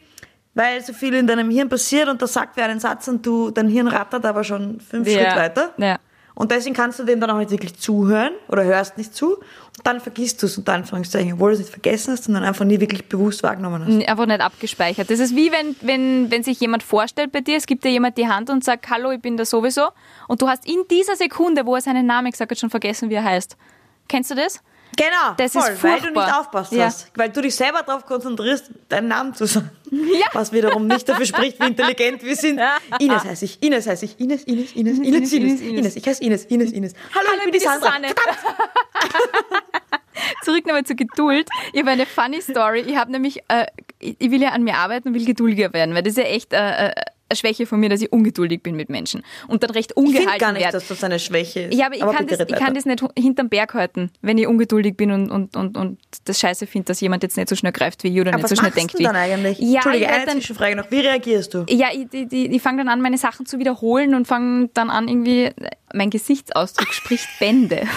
weil 0.53 0.83
so 0.83 0.93
viel 0.93 1.13
in 1.13 1.27
deinem 1.27 1.49
Hirn 1.49 1.69
passiert 1.69 2.07
und 2.09 2.21
da 2.21 2.27
sagt 2.27 2.57
wer 2.57 2.65
einen 2.65 2.79
Satz 2.79 3.07
und 3.07 3.25
du, 3.25 3.51
dein 3.51 3.67
Hirn 3.67 3.87
rattert 3.87 4.25
aber 4.25 4.43
schon 4.43 4.79
fünf 4.79 5.07
Ja. 5.07 5.21
Schritt 5.21 5.35
weiter. 5.35 5.73
Ja. 5.77 5.97
Und 6.33 6.49
deswegen 6.49 6.73
kannst 6.73 6.97
du 6.97 7.03
dem 7.03 7.19
dann 7.19 7.29
auch 7.29 7.37
nicht 7.37 7.51
wirklich 7.51 7.75
zuhören 7.77 8.31
oder 8.47 8.63
hörst 8.63 8.97
nicht 8.97 9.13
zu 9.13 9.35
und 9.35 9.85
dann 9.85 9.99
vergisst 9.99 10.41
du 10.41 10.45
es 10.47 10.57
unter 10.57 10.73
Anführungszeichen, 10.73 11.33
obwohl 11.33 11.49
du 11.51 11.53
es 11.55 11.59
nicht 11.59 11.71
vergessen 11.71 12.13
hast, 12.13 12.23
sondern 12.23 12.43
einfach 12.43 12.65
nie 12.65 12.79
wirklich 12.79 13.07
bewusst 13.09 13.43
wahrgenommen 13.43 13.85
hast. 13.85 14.07
Einfach 14.09 14.25
nicht 14.25 14.41
abgespeichert. 14.41 15.09
Das 15.09 15.19
ist 15.19 15.35
wie 15.35 15.51
wenn, 15.51 15.75
wenn, 15.81 16.31
wenn 16.31 16.41
sich 16.43 16.59
jemand 16.59 16.83
vorstellt 16.83 17.31
bei 17.31 17.41
dir, 17.41 17.57
es 17.57 17.65
gibt 17.65 17.83
dir 17.83 17.89
jemand 17.91 18.17
die 18.17 18.27
Hand 18.27 18.49
und 18.49 18.63
sagt, 18.63 18.89
hallo, 18.89 19.11
ich 19.11 19.21
bin 19.21 19.37
da 19.37 19.45
sowieso. 19.45 19.89
Und 20.27 20.41
du 20.41 20.47
hast 20.47 20.65
in 20.65 20.83
dieser 20.89 21.15
Sekunde, 21.15 21.65
wo 21.65 21.75
er 21.75 21.81
seinen 21.81 22.05
Namen 22.05 22.31
gesagt 22.31 22.49
hat, 22.51 22.57
schon 22.57 22.69
vergessen, 22.69 23.09
wie 23.09 23.15
er 23.15 23.23
heißt. 23.25 23.57
Kennst 24.07 24.31
du 24.31 24.35
das? 24.35 24.61
Genau, 24.97 25.33
Das 25.37 25.53
voll, 25.53 25.61
ist 25.61 25.83
weil 25.83 25.95
du 25.95 26.01
furchtbar. 26.01 26.25
nicht 26.27 26.35
aufpasst 26.37 26.71
Ja. 26.73 26.85
hast. 26.85 27.07
Weil 27.15 27.29
du 27.29 27.41
dich 27.41 27.55
selber 27.55 27.81
darauf 27.83 28.05
konzentrierst, 28.05 28.71
deinen 28.89 29.07
Namen 29.07 29.33
zu 29.33 29.45
sagen. 29.45 29.69
Ja. 29.89 30.27
Was 30.33 30.51
wiederum 30.51 30.87
nicht 30.87 31.07
dafür 31.07 31.25
spricht, 31.25 31.59
wie 31.61 31.67
intelligent 31.67 32.23
wir 32.23 32.35
sind. 32.35 32.59
Ines 32.99 33.23
heiße 33.25 33.45
ich, 33.45 33.61
Ines 33.63 33.87
heiße 33.87 34.05
ich, 34.05 34.19
Ines, 34.19 34.43
Ines, 34.43 34.71
Ines, 34.73 34.99
Ines, 34.99 35.31
Ines, 35.31 35.31
Ines, 35.31 35.61
Ines, 35.61 35.95
Ich 35.95 36.07
heiße 36.07 36.23
Ines, 36.23 36.45
Ines, 36.45 36.71
Ines. 36.71 36.93
Hallo, 37.15 37.27
ich 37.37 37.43
bin 37.43 37.51
die 37.53 37.59
Sandra. 37.59 37.87
Susanne. 37.87 38.07
Zurück 40.43 40.65
nochmal 40.65 40.83
zur 40.83 40.95
Geduld. 40.95 41.47
Ich 41.73 41.79
habe 41.79 41.91
eine 41.91 42.05
funny 42.05 42.41
Story. 42.41 42.81
Ich 42.81 42.95
habe 42.95 43.11
nämlich, 43.11 43.39
äh, 43.47 43.65
ich 43.99 44.31
will 44.31 44.41
ja 44.41 44.49
an 44.49 44.63
mir 44.63 44.75
arbeiten 44.75 45.09
und 45.09 45.13
will 45.13 45.25
geduldiger 45.25 45.73
werden, 45.73 45.95
weil 45.95 46.03
das 46.03 46.11
ist 46.11 46.17
ja 46.17 46.23
echt 46.25 46.53
äh, 46.53 46.87
äh, 46.89 46.91
eine 47.31 47.35
Schwäche 47.37 47.65
von 47.65 47.79
mir, 47.79 47.89
dass 47.89 48.01
ich 48.01 48.11
ungeduldig 48.11 48.61
bin 48.61 48.75
mit 48.75 48.89
Menschen 48.89 49.23
und 49.47 49.63
dann 49.63 49.71
recht 49.71 49.91
Ich 49.91 49.95
finde 49.95 50.19
ungehalten 50.19 50.39
gar 50.39 50.51
nicht, 50.51 50.61
werde. 50.61 50.77
dass 50.77 50.87
das 50.87 51.03
eine 51.03 51.19
Schwäche 51.19 51.61
ist. 51.61 51.77
Ja, 51.77 51.87
aber 51.87 51.95
ich, 51.95 52.01
kann, 52.01 52.25
bitte 52.25 52.37
das, 52.45 52.49
ich 52.49 52.55
kann 52.55 52.73
das 52.73 52.85
nicht 52.85 53.03
hinterm 53.17 53.49
Berg 53.49 53.73
halten, 53.73 54.11
wenn 54.21 54.37
ich 54.37 54.47
ungeduldig 54.47 54.97
bin 54.97 55.11
und, 55.11 55.31
und, 55.31 55.55
und, 55.55 55.77
und 55.77 55.99
das 56.25 56.39
scheiße 56.39 56.67
finde, 56.67 56.85
dass 56.87 57.01
jemand 57.01 57.23
jetzt 57.23 57.37
nicht 57.37 57.49
so 57.49 57.55
schnell 57.55 57.71
greift 57.71 58.03
wie 58.03 58.09
ich 58.09 58.19
oder 58.19 58.29
Aber 58.29 58.37
nicht 58.37 58.43
was 58.43 58.49
so 58.49 58.55
schnell 58.55 58.69
machst 58.69 58.77
denkt 58.77 58.93
du 58.93 58.99
wie 58.99 59.03
dann 59.03 59.15
eigentlich? 59.15 59.59
Ja, 59.59 59.75
Entschuldige, 59.75 60.05
ich 60.05 60.09
werd 60.09 60.17
eine 60.17 60.25
dann, 60.25 60.37
Zwischenfrage 60.37 60.75
noch. 60.75 60.91
Wie 60.91 60.99
reagierst 60.99 61.53
du? 61.53 61.65
ja, 61.69 61.87
ich, 61.93 62.07
ich, 62.11 62.31
ich, 62.31 62.51
ich 62.51 62.61
fange 62.61 62.79
dann 62.79 62.89
an, 62.89 63.01
meine 63.01 63.17
Sachen 63.17 63.45
zu 63.45 63.59
wiederholen 63.59 64.15
und 64.15 64.27
fange 64.27 64.69
dann 64.73 64.89
an, 64.89 65.07
irgendwie, 65.07 65.51
mein 65.93 66.09
Gesichtsausdruck 66.09 66.93
spricht 66.93 67.27
Bände. 67.39 67.81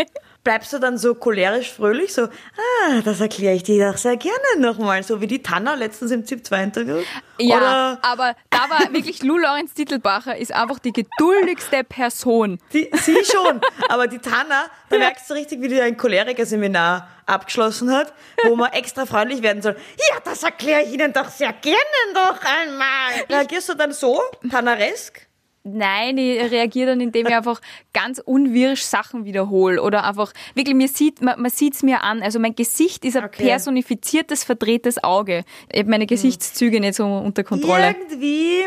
Bleibst 0.42 0.72
du 0.72 0.78
dann 0.78 0.96
so 0.96 1.14
cholerisch 1.14 1.70
fröhlich, 1.70 2.14
so, 2.14 2.22
ah, 2.22 3.00
das 3.04 3.20
erkläre 3.20 3.54
ich 3.54 3.62
dir 3.62 3.90
doch 3.90 3.98
sehr 3.98 4.16
gerne 4.16 4.38
nochmal, 4.58 5.02
so 5.02 5.20
wie 5.20 5.26
die 5.26 5.42
Tanner 5.42 5.76
letztens 5.76 6.10
im 6.12 6.24
ZIP 6.24 6.46
2 6.46 6.62
Interview? 6.62 7.02
Ja, 7.38 7.56
Oder 7.56 7.98
aber 8.02 8.34
da 8.48 8.70
war 8.70 8.92
wirklich 8.92 9.22
Lou 9.22 9.36
Lorenz 9.36 9.74
Titelbacher 9.74 10.36
ist 10.38 10.52
einfach 10.52 10.78
die 10.78 10.92
geduldigste 10.92 11.84
Person. 11.84 12.58
die, 12.72 12.90
sie 12.94 13.18
schon, 13.24 13.60
aber 13.88 14.06
die 14.06 14.18
Tanner, 14.18 14.64
da 14.88 14.98
merkst 14.98 15.28
du 15.28 15.34
richtig, 15.34 15.60
wie 15.60 15.68
die 15.68 15.80
ein 15.80 15.96
Choleriker-Seminar 15.98 17.08
abgeschlossen 17.26 17.92
hat, 17.94 18.12
wo 18.44 18.56
man 18.56 18.72
extra 18.72 19.04
freundlich 19.04 19.42
werden 19.42 19.60
soll. 19.60 19.76
Ja, 20.10 20.20
das 20.24 20.42
erkläre 20.42 20.82
ich 20.82 20.92
Ihnen 20.94 21.12
doch 21.12 21.28
sehr 21.28 21.52
gerne 21.52 21.76
noch 22.14 22.40
einmal. 22.44 23.24
Reagierst 23.28 23.68
du 23.68 23.74
dann 23.74 23.92
so, 23.92 24.20
tanneresk? 24.50 25.26
Nein, 25.62 26.16
ich 26.16 26.40
reagiere 26.50 26.90
dann, 26.90 27.00
indem 27.00 27.26
ich 27.26 27.34
einfach 27.34 27.60
ganz 27.92 28.18
unwirsch 28.18 28.80
Sachen 28.82 29.26
wiederhole 29.26 29.82
oder 29.82 30.04
einfach, 30.04 30.32
wirklich, 30.54 30.74
mir 30.74 30.88
sieht, 30.88 31.20
man, 31.20 31.40
man 31.40 31.50
sieht's 31.50 31.82
mir 31.82 32.02
an. 32.02 32.22
Also 32.22 32.38
mein 32.38 32.54
Gesicht 32.54 33.04
ist 33.04 33.16
ein 33.16 33.24
Okay. 33.24 33.44
personifiziertes, 33.46 34.42
verdrehtes 34.42 35.04
Auge. 35.04 35.44
Ich 35.70 35.80
habe 35.80 35.90
meine 35.90 36.06
Gesichtszüge 36.06 36.80
nicht 36.80 36.94
so 36.94 37.04
unter 37.06 37.44
Kontrolle. 37.44 37.94
Irgendwie 38.08 38.64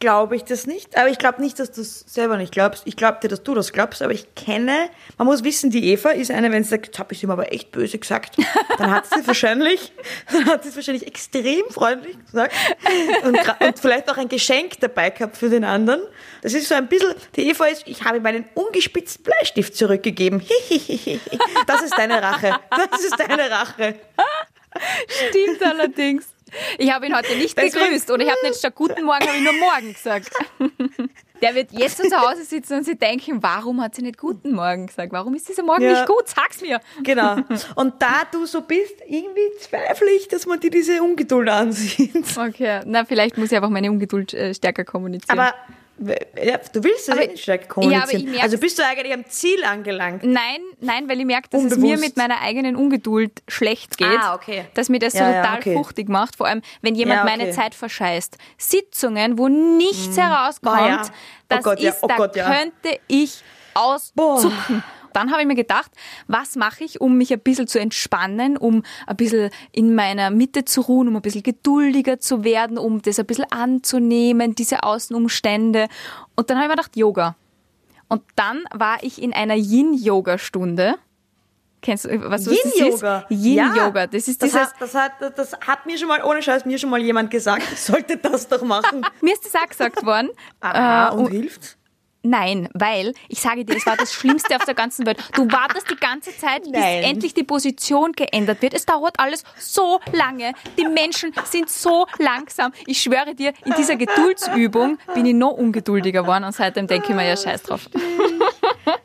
glaube 0.00 0.34
ich 0.34 0.44
das 0.44 0.66
nicht. 0.66 0.96
Aber 0.96 1.08
ich 1.10 1.18
glaube 1.18 1.40
nicht, 1.42 1.58
dass 1.58 1.70
du 1.70 1.82
es 1.82 2.00
selber 2.08 2.38
nicht 2.38 2.52
glaubst. 2.52 2.82
Ich 2.86 2.96
glaube 2.96 3.18
dir, 3.22 3.28
dass 3.28 3.42
du 3.42 3.54
das 3.54 3.72
glaubst. 3.72 4.02
Aber 4.02 4.12
ich 4.12 4.34
kenne, 4.34 4.88
man 5.18 5.26
muss 5.26 5.44
wissen, 5.44 5.70
die 5.70 5.92
Eva 5.92 6.10
ist 6.10 6.30
eine, 6.30 6.50
wenn 6.50 6.64
sie 6.64 6.70
sagt, 6.70 6.86
jetzt 6.86 6.98
habe 6.98 7.12
ich 7.12 7.22
ihm 7.22 7.30
aber 7.30 7.52
echt 7.52 7.70
böse 7.70 7.98
gesagt, 7.98 8.36
dann 8.78 8.90
hat 8.90 9.06
sie 9.06 9.24
wahrscheinlich, 9.26 9.92
dann 10.32 10.46
hat 10.46 10.62
sie 10.62 10.70
es 10.70 10.76
wahrscheinlich 10.76 11.06
extrem 11.06 11.62
freundlich 11.70 12.16
gesagt 12.24 12.54
und, 13.24 13.38
und 13.60 13.78
vielleicht 13.78 14.10
auch 14.10 14.16
ein 14.16 14.28
Geschenk 14.28 14.80
dabei 14.80 15.10
gehabt 15.10 15.36
für 15.36 15.50
den 15.50 15.64
anderen. 15.64 16.00
Das 16.42 16.54
ist 16.54 16.68
so 16.68 16.74
ein 16.74 16.88
bisschen, 16.88 17.14
die 17.36 17.50
Eva 17.50 17.66
ist, 17.66 17.82
ich 17.86 18.02
habe 18.02 18.20
meinen 18.20 18.46
ungespitzten 18.54 19.22
Bleistift 19.22 19.76
zurückgegeben. 19.76 20.42
Das 21.66 21.82
ist 21.82 21.96
deine 21.96 22.22
Rache. 22.22 22.58
Das 22.70 23.00
ist 23.00 23.18
deine 23.18 23.50
Rache. 23.50 23.94
Stimmt 25.28 25.62
allerdings. 25.62 26.26
Ich 26.78 26.92
habe 26.92 27.06
ihn 27.06 27.16
heute 27.16 27.36
nicht 27.36 27.56
Deswegen- 27.56 27.84
gegrüßt 27.86 28.10
oder 28.10 28.22
ich 28.24 28.30
habe 28.30 28.40
nicht 28.44 28.58
statt 28.58 28.74
Guten 28.74 29.04
Morgen, 29.04 29.26
habe 29.26 29.36
ich 29.36 29.42
nur 29.44 29.52
Morgen 29.54 29.92
gesagt. 29.92 30.30
Der 31.42 31.54
wird 31.54 31.72
jetzt 31.72 31.96
zu 31.96 32.16
Hause 32.20 32.44
sitzen 32.44 32.74
und 32.78 32.84
sich 32.84 32.98
denken, 32.98 33.42
warum 33.42 33.80
hat 33.80 33.94
sie 33.94 34.02
nicht 34.02 34.18
Guten 34.18 34.52
Morgen 34.52 34.88
gesagt? 34.88 35.10
Warum 35.12 35.34
ist 35.34 35.48
dieser 35.48 35.62
Morgen 35.62 35.82
Ja. 35.82 35.92
nicht 35.92 36.06
gut? 36.06 36.28
Sag's 36.28 36.60
mir. 36.60 36.80
Genau. 37.02 37.36
Und 37.76 37.94
da 38.02 38.24
du 38.30 38.44
so 38.44 38.60
bist, 38.60 38.96
irgendwie 39.08 39.40
zweifle 39.58 40.10
ich, 40.10 40.28
dass 40.28 40.44
man 40.44 40.60
dir 40.60 40.68
diese 40.70 41.02
Ungeduld 41.02 41.48
ansieht. 41.48 42.12
Okay, 42.36 42.80
na 42.84 43.06
vielleicht 43.06 43.38
muss 43.38 43.50
ich 43.50 43.56
einfach 43.56 43.70
meine 43.70 43.90
Ungeduld 43.90 44.34
äh, 44.34 44.52
stärker 44.52 44.84
kommunizieren. 44.84 45.38
Aber 45.38 45.54
du 46.00 46.82
willst 46.84 47.10
Aber- 47.10 47.22
eh 47.22 47.28
nicht 47.28 47.46
ja, 47.46 47.54
ich 47.56 47.68
kommunizieren. 47.68 48.24
merk's- 48.30 48.42
also 48.42 48.58
bist 48.58 48.78
du 48.78 48.84
eigentlich 48.86 49.12
am 49.12 49.24
Ziel 49.26 49.62
angelangt. 49.64 50.24
Nein, 50.24 50.60
nein, 50.80 51.08
weil 51.08 51.20
ich 51.20 51.26
merke, 51.26 51.48
dass 51.50 51.62
es 51.64 51.76
mir 51.76 51.92
Unbewusst. 51.92 52.02
mit 52.04 52.16
meiner 52.16 52.40
eigenen 52.40 52.74
Ungeduld 52.76 53.42
schlecht 53.48 53.98
geht. 53.98 54.18
Ah, 54.20 54.34
okay. 54.34 54.64
Dass 54.74 54.88
mir 54.88 54.98
das 54.98 55.12
so 55.12 55.18
Ja, 55.18 55.30
ja, 55.30 55.42
total 55.42 55.58
okay. 55.58 55.74
fruchtig 55.74 56.08
macht. 56.08 56.36
Vor 56.36 56.46
allem, 56.46 56.62
wenn 56.82 56.94
jemand 56.94 57.18
Ja, 57.18 57.24
okay. 57.24 57.36
meine 57.38 57.50
Zeit 57.52 57.74
verscheißt. 57.74 58.36
Sitzungen, 58.56 59.38
wo 59.38 59.48
nichts 59.48 60.16
herauskommt, 60.16 60.76
Boah, 60.78 60.86
ja. 60.88 61.02
Oh 61.04 61.10
das 61.48 61.64
Gott, 61.64 61.80
ja. 61.80 61.90
ist, 61.90 62.02
Oh 62.02 62.06
da 62.08 62.16
Gott, 62.16 62.36
ja. 62.36 62.50
könnte 62.50 62.98
ich 63.08 63.42
auszucken. 63.74 64.82
Dann 65.12 65.30
habe 65.30 65.42
ich 65.42 65.46
mir 65.46 65.54
gedacht, 65.54 65.90
was 66.26 66.56
mache 66.56 66.84
ich, 66.84 67.00
um 67.00 67.16
mich 67.16 67.32
ein 67.32 67.40
bisschen 67.40 67.66
zu 67.66 67.78
entspannen, 67.80 68.56
um 68.56 68.82
ein 69.06 69.16
bisschen 69.16 69.50
in 69.72 69.94
meiner 69.94 70.30
Mitte 70.30 70.64
zu 70.64 70.80
ruhen, 70.82 71.08
um 71.08 71.16
ein 71.16 71.22
bisschen 71.22 71.42
geduldiger 71.42 72.18
zu 72.20 72.44
werden, 72.44 72.78
um 72.78 73.02
das 73.02 73.18
ein 73.18 73.26
bisschen 73.26 73.50
anzunehmen, 73.50 74.54
diese 74.54 74.82
Außenumstände. 74.82 75.88
Und 76.36 76.50
dann 76.50 76.56
habe 76.58 76.64
ich 76.66 76.68
mir 76.70 76.76
gedacht, 76.76 76.96
Yoga. 76.96 77.36
Und 78.08 78.22
dann 78.34 78.64
war 78.72 78.98
ich 79.02 79.22
in 79.22 79.32
einer 79.32 79.54
Yin-Yoga-Stunde 79.54 80.96
Kennst 81.82 82.04
du, 82.04 82.10
was 82.30 82.30
was 82.30 82.44
das 82.44 82.54
Yin-Yoga. 82.76 83.26
ist? 83.28 83.30
Yin-Yoga. 83.30 84.06
Das 84.06 84.28
ist 84.28 84.42
das 84.42 84.54
hat, 84.54 84.74
das, 84.78 84.94
hat, 84.94 85.12
das 85.36 85.52
hat 85.66 85.86
mir 85.86 85.96
schon 85.96 86.08
mal, 86.08 86.22
ohne 86.24 86.42
Scheiß, 86.42 86.66
mir 86.66 86.78
schon 86.78 86.90
mal 86.90 87.00
jemand 87.00 87.30
gesagt, 87.30 87.62
ich 87.72 87.80
sollte 87.80 88.18
das 88.18 88.48
doch 88.48 88.62
machen. 88.62 89.00
mir 89.22 89.32
ist 89.32 89.46
das 89.46 89.54
auch 89.54 89.66
gesagt 89.68 90.04
worden. 90.04 90.28
Aha, 90.60 91.08
Äh, 91.08 91.14
und 91.14 91.30
hilft's? 91.30 91.78
Nein, 92.22 92.68
weil, 92.74 93.14
ich 93.28 93.40
sage 93.40 93.64
dir, 93.64 93.76
es 93.76 93.86
war 93.86 93.96
das 93.96 94.12
Schlimmste 94.12 94.54
auf 94.56 94.64
der 94.66 94.74
ganzen 94.74 95.06
Welt. 95.06 95.18
Du 95.34 95.50
wartest 95.50 95.90
die 95.90 95.96
ganze 95.96 96.36
Zeit, 96.36 96.62
bis 96.64 96.72
Nein. 96.72 97.02
endlich 97.02 97.32
die 97.32 97.44
Position 97.44 98.12
geändert 98.12 98.60
wird. 98.60 98.74
Es 98.74 98.84
dauert 98.84 99.18
alles 99.18 99.42
so 99.58 100.00
lange. 100.12 100.52
Die 100.78 100.86
Menschen 100.86 101.32
sind 101.44 101.70
so 101.70 102.06
langsam. 102.18 102.72
Ich 102.86 103.00
schwöre 103.00 103.34
dir, 103.34 103.54
in 103.64 103.72
dieser 103.74 103.96
Geduldsübung 103.96 104.98
bin 105.14 105.24
ich 105.24 105.34
noch 105.34 105.52
ungeduldiger 105.52 106.22
geworden 106.22 106.44
und 106.44 106.52
seitdem 106.52 106.86
denke 106.86 107.08
ich 107.08 107.14
mir, 107.14 107.26
ja, 107.26 107.36
scheiß 107.36 107.62
drauf. 107.62 107.88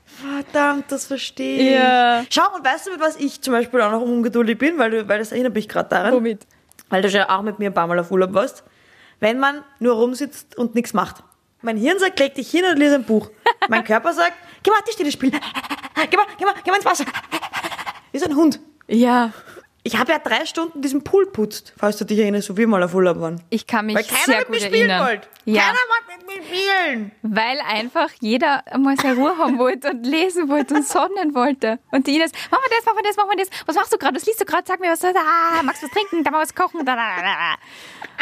Verdammt, 0.06 0.92
das 0.92 1.06
verstehe 1.06 1.58
ich. 1.58 1.72
Ja. 1.72 2.26
Schau, 2.30 2.54
und 2.56 2.66
weißt 2.66 2.88
du, 2.88 2.92
mit 2.92 3.00
was 3.00 3.16
ich 3.16 3.42
zum 3.42 3.54
Beispiel 3.54 3.82
auch 3.82 3.92
noch 3.92 4.02
ungeduldig 4.02 4.58
bin, 4.58 4.78
weil, 4.78 5.08
weil 5.08 5.20
das 5.20 5.32
erinnert 5.32 5.54
mich 5.54 5.70
gerade 5.70 5.88
daran. 5.90 6.14
Womit? 6.14 6.46
Weil 6.90 7.02
du 7.02 7.10
schon 7.10 7.22
auch 7.22 7.42
mit 7.42 7.60
mir 7.60 7.70
ein 7.70 7.74
paar 7.74 7.88
Mal 7.88 8.00
auf 8.00 8.12
Urlaub 8.12 8.34
warst. 8.34 8.64
Wenn 9.20 9.40
man 9.40 9.64
nur 9.80 9.96
rumsitzt 9.96 10.58
und 10.58 10.76
nichts 10.76 10.94
macht. 10.94 11.24
Mein 11.66 11.78
Hirn 11.78 11.98
sagt, 12.00 12.20
leg 12.20 12.36
dich 12.36 12.50
hin 12.50 12.64
und 12.66 12.78
lies 12.78 12.94
ein 12.94 13.04
Buch. 13.04 13.30
Mein 13.68 13.84
Körper 13.84 14.14
sagt, 14.14 14.34
geh 14.64 14.70
mal 14.72 14.82
Tischtennis 14.86 15.14
spielen. 15.14 15.32
Geh 15.34 16.18
mal, 16.18 16.26
geh 16.38 16.46
mal, 16.46 16.54
geh 16.64 16.70
mal 16.72 16.78
ins 16.78 16.86
Wasser. 16.86 17.06
Wie 18.12 18.20
so 18.20 18.26
ein 18.26 18.36
Hund. 18.36 18.60
Ja, 18.88 19.32
Ich 19.82 19.98
habe 19.98 20.12
ja 20.12 20.20
drei 20.20 20.46
Stunden 20.46 20.82
diesen 20.82 21.04
Pool 21.04 21.26
putzt, 21.28 21.74
falls 21.78 21.98
du 21.98 22.06
dich 22.06 22.18
erinnerst, 22.20 22.48
so 22.48 22.54
wie 22.56 22.62
wir 22.62 22.68
mal 22.68 22.82
auf 22.84 22.94
Urlaub 22.96 23.20
waren. 23.20 23.42
ich 23.52 23.66
kann 23.68 23.86
mich 23.88 23.96
Weil 23.96 24.04
keiner 24.04 24.24
sehr 24.26 24.40
mit 24.40 24.50
mir 24.50 24.58
gut 24.58 24.66
spielen 24.68 24.90
erinnern. 24.90 25.08
wollte. 25.08 25.28
Ja, 25.46 25.62
Keiner 25.62 25.78
wollte 25.90 26.08
mit 26.18 26.28
mir 26.28 26.44
spielen. 26.44 27.12
weil 27.22 27.60
einfach 27.68 28.10
jeder 28.20 28.64
mal 28.78 28.96
seine 28.98 29.16
Ruhe 29.16 29.38
haben 29.38 29.58
wollte 29.60 29.90
und 29.92 30.04
lesen 30.06 30.50
wollte 30.50 30.74
und 30.76 30.88
sonnen 30.88 31.34
wollte. 31.36 31.78
Und 31.92 32.06
die 32.08 32.16
Ines, 32.16 32.32
mach 32.52 32.60
mal 32.60 32.68
das, 32.70 32.86
mach 32.86 32.94
mal 32.96 33.04
das, 33.04 33.16
mach 33.18 33.26
mal 33.28 33.36
das. 33.38 33.48
Was 33.68 33.76
machst 33.76 33.94
du 33.94 33.98
gerade? 33.98 34.16
Was 34.16 34.26
liest 34.26 34.42
du 34.42 34.46
gerade? 34.46 34.64
Sag 34.68 34.80
mir 34.80 34.92
was. 34.92 35.04
Ah, 35.04 35.62
magst 35.64 35.82
du 35.84 35.88
was 35.88 35.94
trinken? 35.94 36.24
Da 36.24 36.32
mal 36.32 36.42
was 36.42 36.54
kochen? 36.56 36.84
Da, 36.86 36.96
da, 36.96 37.16
da, 37.22 37.58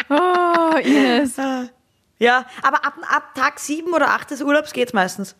da. 0.08 0.74
Oh, 0.74 0.76
Ines. 0.78 1.36
Ja, 2.18 2.46
aber 2.62 2.84
ab, 2.84 2.94
ab 3.08 3.34
Tag 3.34 3.58
sieben 3.58 3.92
oder 3.92 4.10
acht 4.10 4.30
des 4.30 4.42
Urlaubs 4.42 4.72
geht's 4.72 4.92
meistens. 4.92 5.34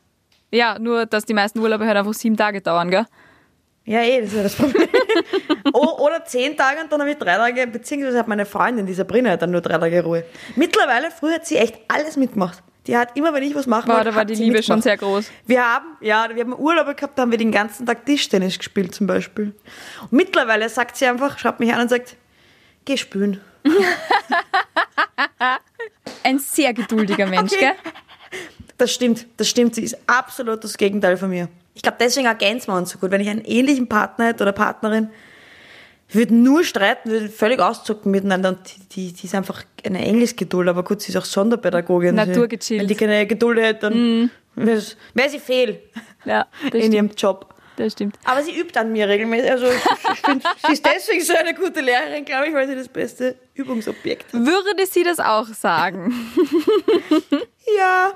Ja, 0.50 0.78
nur, 0.78 1.06
dass 1.06 1.24
die 1.24 1.34
meisten 1.34 1.58
Urlaube 1.58 1.86
halt 1.86 1.96
einfach 1.96 2.14
sieben 2.14 2.36
Tage 2.36 2.60
dauern, 2.60 2.90
gell? 2.90 3.06
Ja, 3.86 4.00
eh, 4.00 4.20
das 4.20 4.30
ist 4.30 4.36
ja 4.36 4.42
das 4.44 4.54
Problem. 4.54 4.88
Oder 5.74 6.24
zehn 6.24 6.56
Tage 6.56 6.80
und 6.80 6.90
dann 6.90 7.00
habe 7.00 7.10
ich 7.10 7.18
drei 7.18 7.36
Tage, 7.36 7.66
beziehungsweise 7.66 8.18
hat 8.18 8.28
meine 8.28 8.46
Freundin, 8.46 8.86
die 8.86 8.94
Sabrina, 8.94 9.30
hat 9.30 9.42
dann 9.42 9.50
nur 9.50 9.60
drei 9.60 9.76
Tage 9.76 10.02
Ruhe. 10.02 10.24
Mittlerweile, 10.56 11.10
früher 11.10 11.34
hat 11.34 11.46
sie 11.46 11.56
echt 11.56 11.76
alles 11.88 12.16
mitgemacht. 12.16 12.62
Die 12.86 12.96
hat 12.96 13.16
immer, 13.16 13.34
wenn 13.34 13.42
ich 13.42 13.54
was 13.54 13.66
machen 13.66 13.90
wollte, 13.90 14.04
da 14.04 14.14
war 14.14 14.24
die 14.24 14.34
Liebe 14.34 14.62
schon 14.62 14.76
mitgemacht. 14.76 14.82
sehr 14.82 14.96
groß. 14.96 15.30
Wir 15.46 15.62
haben, 15.62 15.86
ja, 16.00 16.28
wir 16.32 16.44
haben 16.44 16.54
Urlaube 16.54 16.94
gehabt, 16.94 17.18
da 17.18 17.22
haben 17.22 17.30
wir 17.30 17.38
den 17.38 17.52
ganzen 17.52 17.84
Tag 17.86 18.06
Tischtennis 18.06 18.58
gespielt 18.58 18.94
zum 18.94 19.06
Beispiel. 19.06 19.54
Und 20.02 20.12
mittlerweile 20.12 20.68
sagt 20.68 20.96
sie 20.96 21.06
einfach, 21.06 21.38
schaut 21.38 21.60
mich 21.60 21.72
an 21.72 21.80
und 21.82 21.88
sagt, 21.88 22.16
geh 22.84 22.96
spülen. 22.96 23.40
Ein 26.24 26.38
sehr 26.40 26.74
geduldiger 26.74 27.26
Mensch, 27.26 27.52
Okay. 27.52 27.72
gell? 27.82 27.92
Das 28.76 28.92
stimmt, 28.92 29.26
das 29.36 29.48
stimmt. 29.48 29.76
Sie 29.76 29.84
ist 29.84 29.96
absolut 30.08 30.64
das 30.64 30.76
Gegenteil 30.76 31.16
von 31.16 31.30
mir. 31.30 31.48
Ich 31.74 31.82
glaube, 31.82 31.98
deswegen 32.00 32.26
ergänzen 32.26 32.72
wir 32.72 32.76
uns 32.76 32.90
so 32.90 32.98
gut. 32.98 33.12
Wenn 33.12 33.20
ich 33.20 33.28
einen 33.28 33.44
ähnlichen 33.44 33.86
Partner 33.88 34.26
hätte 34.26 34.42
oder 34.42 34.52
Partnerin, 34.52 35.10
wir 36.08 36.22
würden 36.22 36.42
nur 36.42 36.64
streiten, 36.64 37.10
wir 37.10 37.20
würden 37.20 37.32
völlig 37.32 37.60
auszucken 37.60 38.10
miteinander. 38.10 38.48
Und 38.50 38.58
die, 38.66 38.80
die, 38.88 39.12
die 39.12 39.26
ist 39.26 39.34
einfach 39.34 39.62
eine 39.84 40.04
Engelsgeduld, 40.04 40.68
aber 40.68 40.82
gut, 40.82 41.02
sie 41.02 41.10
ist 41.12 41.16
auch 41.16 41.24
Sonderpädagogin. 41.24 42.14
Naturgechillt. 42.16 42.80
Wenn 42.80 42.88
die 42.88 42.94
keine 42.96 43.26
Geduld 43.26 43.58
hätte, 43.60 43.90
dann 43.90 44.30
wäre 44.56 44.82
wär 45.14 45.28
sie 45.30 45.38
fehl 45.38 45.80
Ja, 46.24 46.46
in 46.64 46.68
stimmt. 46.68 46.94
ihrem 46.94 47.10
Job. 47.16 47.53
Das 47.76 47.92
stimmt. 47.94 48.16
Aber 48.24 48.42
sie 48.42 48.56
übt 48.58 48.78
an 48.78 48.92
mir 48.92 49.08
regelmäßig. 49.08 49.50
Also 49.50 49.66
ich, 49.66 50.20
finde, 50.20 50.46
sie 50.66 50.72
ist 50.74 50.86
deswegen 50.86 51.24
so 51.24 51.34
eine 51.34 51.54
gute 51.54 51.80
Lehrerin, 51.80 52.24
glaube 52.24 52.46
ich, 52.48 52.54
weil 52.54 52.68
sie 52.68 52.76
das 52.76 52.88
beste 52.88 53.34
Übungsobjekt 53.54 54.32
hat. 54.32 54.46
Würde 54.46 54.86
sie 54.86 55.02
das 55.02 55.18
auch 55.20 55.46
sagen? 55.48 56.14
Ja. 57.78 58.12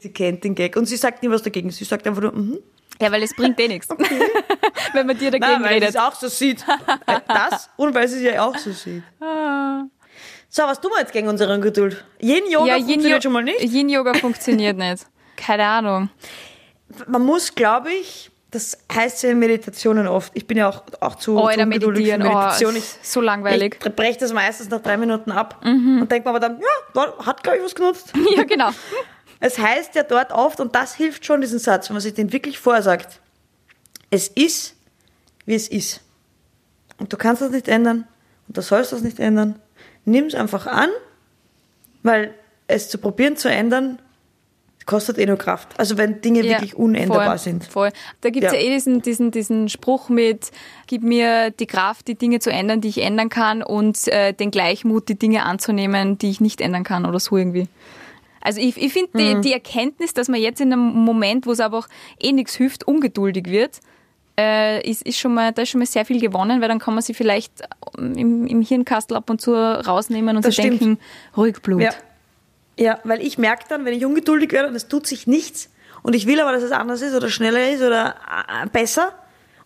Sie 0.00 0.12
kennt 0.12 0.44
den 0.44 0.54
Gag 0.54 0.76
und 0.76 0.84
sie 0.84 0.96
sagt 0.98 1.22
nie 1.22 1.30
was 1.30 1.42
dagegen. 1.42 1.70
Sie 1.70 1.84
sagt 1.84 2.06
einfach 2.06 2.20
nur, 2.22 2.32
mhm. 2.32 2.58
Ja, 3.00 3.10
weil 3.10 3.22
es 3.22 3.34
bringt 3.34 3.58
eh 3.58 3.68
nichts. 3.68 3.88
Wenn 4.92 5.06
man 5.06 5.16
dir 5.18 5.30
dagegen 5.30 5.50
Nein, 5.50 5.62
weil 5.62 5.68
sie 5.70 5.74
redet. 5.76 5.88
es 5.90 5.96
auch 5.96 6.14
so 6.14 6.28
sieht. 6.28 6.62
Das 7.26 7.70
und 7.76 7.94
weil 7.94 8.06
sie 8.06 8.18
es 8.26 8.34
ja 8.34 8.42
auch 8.46 8.56
so 8.58 8.72
sieht. 8.72 9.02
So, 10.48 10.62
was 10.64 10.80
tun 10.80 10.90
wir 10.94 11.00
jetzt 11.00 11.12
gegen 11.12 11.26
unsere 11.28 11.52
Ungeduld? 11.54 12.04
Yin-Yoga 12.20 12.66
ja, 12.66 12.74
funktioniert 12.76 13.04
Yin-Yo- 13.04 13.20
schon 13.22 13.32
mal 13.32 13.42
nicht. 13.44 13.62
Yin-Yoga 13.62 14.14
funktioniert 14.14 14.76
nicht. 14.76 15.06
Keine 15.36 15.64
Ahnung. 15.64 16.10
Man 17.06 17.22
muss, 17.24 17.54
glaube 17.54 17.92
ich, 17.92 18.30
das 18.50 18.78
heißt 18.92 19.22
ja 19.24 19.30
in 19.30 19.38
Meditationen 19.38 20.06
oft. 20.06 20.32
Ich 20.34 20.46
bin 20.46 20.56
ja 20.56 20.68
auch, 20.68 20.82
auch 21.00 21.16
zu, 21.16 21.36
Oh, 21.36 21.50
zu 21.50 21.60
ungeduldig 21.60 22.06
für. 22.08 22.14
Oh, 22.14 22.18
Meditation. 22.18 22.76
ist 22.76 23.04
so 23.12 23.20
langweilig. 23.20 23.76
Ich 23.84 23.94
breche 23.94 24.18
das 24.18 24.32
meistens 24.32 24.70
nach 24.70 24.80
drei 24.80 24.96
Minuten 24.96 25.32
ab 25.32 25.60
Mhm. 25.64 26.02
und 26.02 26.10
denke 26.12 26.28
mir 26.28 26.30
aber 26.36 26.40
dann, 26.40 26.60
ja, 26.60 27.26
hat, 27.26 27.42
glaube 27.42 27.58
ich, 27.58 27.64
was 27.64 27.74
genutzt. 27.74 28.12
Ja, 28.36 28.44
genau. 28.44 28.70
Es 29.40 29.58
heißt 29.58 29.94
ja 29.94 30.02
dort 30.02 30.32
oft, 30.32 30.60
und 30.60 30.74
das 30.74 30.94
hilft 30.94 31.26
schon, 31.26 31.40
diesen 31.42 31.58
Satz, 31.58 31.88
wenn 31.90 31.94
man 31.94 32.00
sich 32.00 32.14
den 32.14 32.32
wirklich 32.32 32.58
vorsagt. 32.58 33.20
Es 34.10 34.28
ist, 34.28 34.74
wie 35.44 35.54
es 35.54 35.68
ist. 35.68 36.00
Und 36.98 37.12
du 37.12 37.16
kannst 37.18 37.42
das 37.42 37.50
nicht 37.50 37.68
ändern 37.68 38.06
und 38.48 38.56
du 38.56 38.62
sollst 38.62 38.92
das 38.92 39.02
nicht 39.02 39.18
ändern. 39.18 39.60
Nimm 40.06 40.26
es 40.26 40.34
einfach 40.34 40.66
an, 40.66 40.88
weil 42.02 42.32
es 42.68 42.88
zu 42.88 42.96
probieren 42.98 43.36
zu 43.36 43.50
ändern, 43.50 43.98
kostet 44.86 45.18
eh 45.18 45.26
nur 45.26 45.36
Kraft. 45.36 45.68
Also 45.78 45.98
wenn 45.98 46.20
Dinge 46.20 46.42
Ja, 46.42 46.52
wirklich 46.52 46.76
unänderbar 46.76 47.26
voll, 47.26 47.38
sind. 47.38 47.64
Voll. 47.64 47.90
Da 48.20 48.30
gibt 48.30 48.46
es 48.46 48.52
ja. 48.52 48.58
Ja. 48.58 48.64
eh 48.64 48.70
diesen, 48.72 49.02
diesen, 49.02 49.30
diesen 49.32 49.68
Spruch 49.68 50.08
mit, 50.08 50.52
gib 50.86 51.02
mir 51.02 51.50
die 51.50 51.66
Kraft, 51.66 52.06
die 52.08 52.14
Dinge 52.14 52.38
zu 52.38 52.50
ändern, 52.50 52.80
die 52.80 52.88
ich 52.88 53.02
ändern 53.02 53.28
kann 53.28 53.62
und 53.62 54.06
äh, 54.08 54.32
den 54.32 54.50
Gleichmut, 54.50 55.08
die 55.08 55.18
Dinge 55.18 55.44
anzunehmen, 55.44 56.18
die 56.18 56.30
ich 56.30 56.40
nicht 56.40 56.60
ändern 56.60 56.84
kann 56.84 57.04
oder 57.04 57.18
so 57.20 57.36
irgendwie. 57.36 57.68
Also 58.40 58.60
ich, 58.60 58.80
ich 58.80 58.92
finde 58.92 59.10
Mhm. 59.12 59.42
die, 59.42 59.48
die 59.48 59.52
Erkenntnis, 59.52 60.14
dass 60.14 60.28
man 60.28 60.40
jetzt 60.40 60.60
in 60.60 60.72
einem 60.72 60.94
Moment, 60.94 61.46
wo 61.46 61.52
es 61.52 61.58
einfach 61.60 61.88
eh 62.20 62.30
nichts 62.32 62.54
hilft, 62.54 62.86
ungeduldig 62.86 63.46
wird, 63.46 63.80
äh, 64.38 64.88
ist, 64.88 65.02
ist 65.02 65.18
schon 65.18 65.34
mal, 65.34 65.50
da 65.52 65.62
ist 65.62 65.70
schon 65.70 65.80
mal 65.80 65.86
sehr 65.86 66.04
viel 66.04 66.20
gewonnen, 66.20 66.60
weil 66.60 66.68
dann 66.68 66.78
kann 66.78 66.94
man 66.94 67.02
sie 67.02 67.14
vielleicht 67.14 67.52
im, 67.98 68.46
im 68.46 68.62
Hirnkastel 68.62 69.16
ab 69.16 69.30
und 69.30 69.40
zu 69.40 69.52
rausnehmen 69.54 70.36
und 70.36 70.44
Das 70.44 70.54
sich 70.54 70.64
stimmt. 70.64 70.80
denken, 70.80 70.98
ruhig 71.36 71.60
Blut. 71.62 71.80
Ja. 71.82 71.90
Ja, 72.78 72.98
weil 73.04 73.22
ich 73.22 73.38
merke 73.38 73.64
dann, 73.68 73.84
wenn 73.84 73.94
ich 73.94 74.04
ungeduldig 74.04 74.52
werde 74.52 74.68
und 74.68 74.74
es 74.74 74.88
tut 74.88 75.06
sich 75.06 75.26
nichts 75.26 75.70
und 76.02 76.14
ich 76.14 76.26
will 76.26 76.40
aber, 76.40 76.52
dass 76.52 76.62
es 76.62 76.72
anders 76.72 77.02
ist 77.02 77.14
oder 77.14 77.28
schneller 77.28 77.70
ist 77.70 77.82
oder 77.82 78.16
äh, 78.62 78.66
besser 78.68 79.12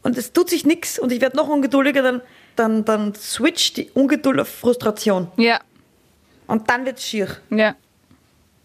und 0.03 0.17
es 0.17 0.33
tut 0.33 0.49
sich 0.51 0.65
nichts 0.65 0.99
und 0.99 1.13
ich 1.13 1.21
werde 1.21 1.37
noch 1.37 1.49
ungeduldiger, 1.49 2.03
dann, 2.03 2.23
dann, 2.57 2.85
dann 2.85 3.15
switcht 3.15 3.77
die 3.77 3.91
Ungeduld 3.91 4.39
auf 4.41 4.49
Frustration 4.49 5.31
Ja, 5.37 5.61
und 6.47 6.69
dann 6.71 6.85
wird 6.85 6.99
es 6.99 7.05
schier. 7.07 7.29
ja. 7.51 7.75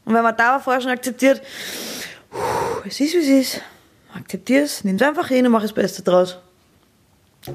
Und 0.06 0.14
wenn 0.14 0.22
man 0.22 0.38
da 0.38 0.60
vorher 0.60 0.82
schon 0.82 0.92
akzeptiert, 0.92 1.42
es 2.86 3.00
ist, 3.00 3.14
wie 3.16 3.18
es 3.18 3.28
ist, 3.56 3.62
akzeptier 4.14 4.62
es, 4.64 4.84
nimm 4.84 4.98
es 4.98 5.02
einfach 5.02 5.28
hin 5.30 5.48
und 5.48 5.52
mach 5.52 5.64
das 5.64 5.74
Beste 5.74 6.04
draus. 6.04 6.38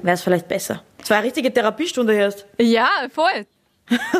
Wäre 0.02 0.14
es 0.14 0.22
vielleicht 0.22 0.48
besser. 0.48 0.82
Zwei 1.04 1.20
richtige 1.20 1.52
Therapiestunde 1.54 2.12
erst. 2.12 2.46
Ja, 2.58 2.88
voll. 3.12 3.46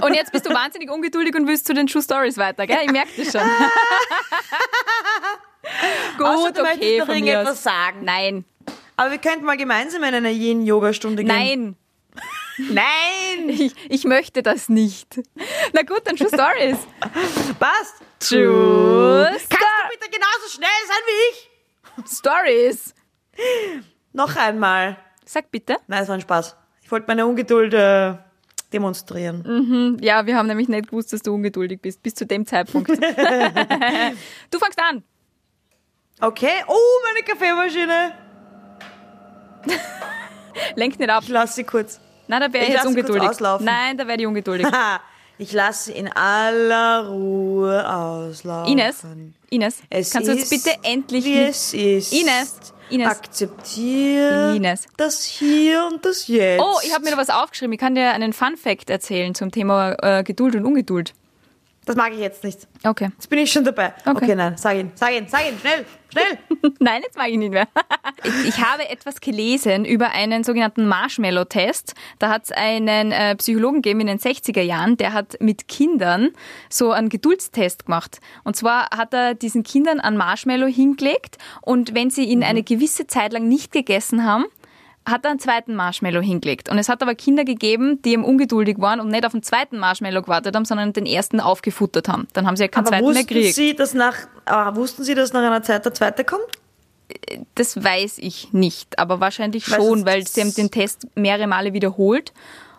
Und 0.00 0.14
jetzt 0.14 0.33
bist 0.33 0.46
du 0.46 0.50
wahnsinnig 0.50 0.90
ungeduldig 0.90 1.35
und 1.35 1.46
willst 1.46 1.66
zu 1.66 1.74
den 1.74 1.87
True 1.87 2.02
Stories 2.02 2.37
weiter, 2.38 2.66
gell? 2.66 2.78
Ich 2.85 2.90
merke 2.90 3.11
das 3.16 3.33
schon. 3.33 3.40
Gut, 6.18 6.26
Außer 6.26 6.52
du 6.52 6.62
okay, 6.62 6.98
noch 6.98 7.06
von 7.06 7.14
mir 7.14 7.26
irgendetwas 7.26 7.59
aus. 7.59 7.62
sagen. 7.62 8.04
Nein, 8.04 8.44
Aber 8.96 9.11
wir 9.11 9.18
könnten 9.18 9.44
mal 9.44 9.56
gemeinsam 9.56 10.02
in 10.04 10.14
eine 10.14 10.30
Yin-Yoga-Stunde 10.30 11.24
gehen. 11.24 11.28
nein, 11.28 11.76
Nein! 12.68 13.48
ich, 13.48 13.74
ich 13.88 14.04
möchte 14.04 14.42
das 14.42 14.68
nicht. 14.68 15.20
Na 15.72 15.83
gut, 15.83 16.02
dann 16.04 16.16
True 16.16 16.28
Stories. 16.28 16.76
Passt. 17.59 17.94
True 18.18 19.26
Kannst 19.30 19.52
du 19.52 19.56
bitte 19.98 20.11
genauso 20.11 20.48
schnell 20.50 20.68
sein 20.87 21.02
wie 21.06 21.30
ich? 21.30 21.50
Stories. 22.18 22.94
Noch 24.12 24.37
einmal. 24.37 24.96
Sag 25.24 25.50
bitte. 25.50 25.76
Nein, 25.87 26.02
es 26.02 26.09
war 26.09 26.16
ein 26.16 26.20
Spaß. 26.20 26.56
Ich 26.83 26.90
wollte 26.90 27.06
meine 27.06 27.26
Ungeduld 27.26 27.72
äh, 27.72 28.14
demonstrieren. 28.72 29.98
Ja, 30.00 30.26
wir 30.26 30.37
haben 30.37 30.46
nämlich 30.46 30.68
nicht 30.68 30.88
gewusst, 30.88 31.12
dass 31.12 31.22
du 31.22 31.35
ungeduldig 31.35 31.80
bist, 31.80 32.02
bis 32.02 32.14
zu 32.14 32.26
dem 32.26 32.46
Zeitpunkt. 32.46 32.88
du 34.50 34.59
fangst 34.59 34.78
an. 34.78 35.02
Okay. 36.20 36.64
Oh, 36.66 36.74
meine 37.06 37.24
Kaffeemaschine. 37.24 38.12
Lenk 40.76 40.98
nicht 40.98 41.11
ab. 41.11 41.22
Ich 41.22 41.28
lasse 41.30 41.54
sie 41.54 41.64
kurz. 41.64 42.00
Nein, 42.28 42.40
da 42.40 42.52
wäre 42.52 42.64
ich 42.64 42.70
Ich 42.70 42.76
jetzt 42.76 42.87
ungeduldig. 42.87 43.28
auslaufen. 43.28 43.64
Nein, 43.66 43.96
da 43.96 44.06
werde 44.06 44.22
ich 44.22 44.26
ungeduldig. 44.28 44.66
Ich 45.38 45.52
lasse 45.52 45.85
sie 45.85 45.92
in 45.98 46.09
aller 46.12 47.09
Ruhe 47.09 47.88
auslaufen. 47.90 48.72
Ines, 48.72 49.02
Ines, 49.48 49.78
Es 49.88 50.11
kannst 50.11 50.28
du 50.28 50.35
jetzt 50.35 50.50
bitte 50.50 50.76
endlich 50.83 51.24
wie 51.24 51.38
es 51.38 51.72
ist. 51.72 52.12
Ines, 52.12 52.74
Ines. 52.90 53.09
Akzeptiere 53.09 54.57
Ines. 54.57 54.87
das 54.96 55.24
Hier 55.24 55.88
und 55.90 56.05
das 56.05 56.29
Jetzt. 56.29 56.62
Oh, 56.62 56.79
ich 56.85 56.92
habe 56.92 57.05
mir 57.05 57.11
da 57.11 57.16
was 57.16 57.31
aufgeschrieben. 57.31 57.72
Ich 57.72 57.81
kann 57.81 57.94
dir 57.94 58.11
einen 58.12 58.33
Fun 58.33 58.57
Fact 58.57 58.90
erzählen 58.90 59.35
zum 59.35 59.50
Thema 59.50 59.96
äh, 60.03 60.22
Geduld 60.22 60.57
und 60.57 60.64
Ungeduld. 60.64 61.14
Das 61.86 61.96
mag 61.96 62.12
ich 62.12 62.18
jetzt 62.18 62.44
nicht. 62.44 62.68
Okay. 62.84 63.08
Jetzt 63.16 63.28
bin 63.30 63.38
ich 63.38 63.50
schon 63.50 63.64
dabei. 63.64 63.94
Okay. 64.04 64.24
Okay, 64.24 64.34
nein, 64.34 64.56
sag 64.56 64.76
ihn, 64.76 64.92
sag 64.94 65.12
ihn, 65.12 65.26
sag 65.28 65.46
ihn, 65.46 65.58
schnell, 65.58 65.86
schnell. 66.10 66.38
Nein, 66.78 67.02
jetzt 67.02 67.16
mag 67.16 67.28
ich 67.28 67.38
nicht 67.38 67.52
mehr. 67.52 67.68
Ich, 68.22 68.48
ich 68.48 68.58
habe 68.58 68.86
etwas 68.86 69.22
gelesen 69.22 69.86
über 69.86 70.10
einen 70.10 70.44
sogenannten 70.44 70.86
Marshmallow-Test. 70.86 71.94
Da 72.18 72.28
hat 72.28 72.44
es 72.44 72.52
einen 72.52 73.12
äh, 73.12 73.34
Psychologen 73.36 73.80
gegeben 73.80 74.00
in 74.00 74.08
den 74.08 74.18
60er 74.18 74.60
Jahren, 74.60 74.98
der 74.98 75.14
hat 75.14 75.40
mit 75.40 75.68
Kindern 75.68 76.28
so 76.68 76.90
einen 76.90 77.08
Geduldstest 77.08 77.86
gemacht. 77.86 78.20
Und 78.44 78.56
zwar 78.56 78.90
hat 78.90 79.14
er 79.14 79.34
diesen 79.34 79.62
Kindern 79.62 80.00
einen 80.00 80.18
Marshmallow 80.18 80.66
hingelegt 80.66 81.38
und 81.62 81.94
wenn 81.94 82.10
sie 82.10 82.24
ihn 82.24 82.44
eine 82.44 82.62
gewisse 82.62 83.06
Zeit 83.06 83.32
lang 83.32 83.48
nicht 83.48 83.72
gegessen 83.72 84.26
haben, 84.26 84.44
hat 85.06 85.24
er 85.24 85.30
einen 85.30 85.40
zweiten 85.40 85.74
Marshmallow 85.74 86.20
hingelegt. 86.20 86.68
Und 86.68 86.78
es 86.78 86.88
hat 86.88 87.02
aber 87.02 87.14
Kinder 87.14 87.44
gegeben, 87.44 88.00
die 88.02 88.12
ihm 88.12 88.24
ungeduldig 88.24 88.78
waren 88.80 89.00
und 89.00 89.08
nicht 89.08 89.24
auf 89.24 89.32
den 89.32 89.42
zweiten 89.42 89.78
Marshmallow 89.78 90.22
gewartet 90.22 90.54
haben, 90.54 90.64
sondern 90.64 90.92
den 90.92 91.06
ersten 91.06 91.40
aufgefuttert 91.40 92.08
haben. 92.08 92.28
Dann 92.32 92.46
haben 92.46 92.56
sie 92.56 92.64
ja 92.64 92.68
keinen 92.68 92.86
Aber 92.86 92.90
zweiten 92.90 93.04
mehr 93.06 93.14
wussten 93.14 93.26
gekriegt. 93.26 93.54
Sie, 93.54 93.74
dass 93.74 93.94
nach, 93.94 94.16
ah, 94.44 94.74
wussten 94.74 95.04
Sie, 95.04 95.14
dass 95.14 95.32
nach 95.32 95.42
einer 95.42 95.62
Zeit 95.62 95.84
der 95.84 95.94
zweite 95.94 96.24
kommt? 96.24 96.44
Das 97.56 97.82
weiß 97.82 98.18
ich 98.18 98.52
nicht, 98.52 98.98
aber 98.98 99.20
wahrscheinlich 99.20 99.64
schon, 99.64 100.06
weil 100.06 100.26
sie 100.26 100.42
haben 100.42 100.54
den 100.54 100.70
Test 100.70 101.08
mehrere 101.16 101.48
Male 101.48 101.72
wiederholt. 101.72 102.32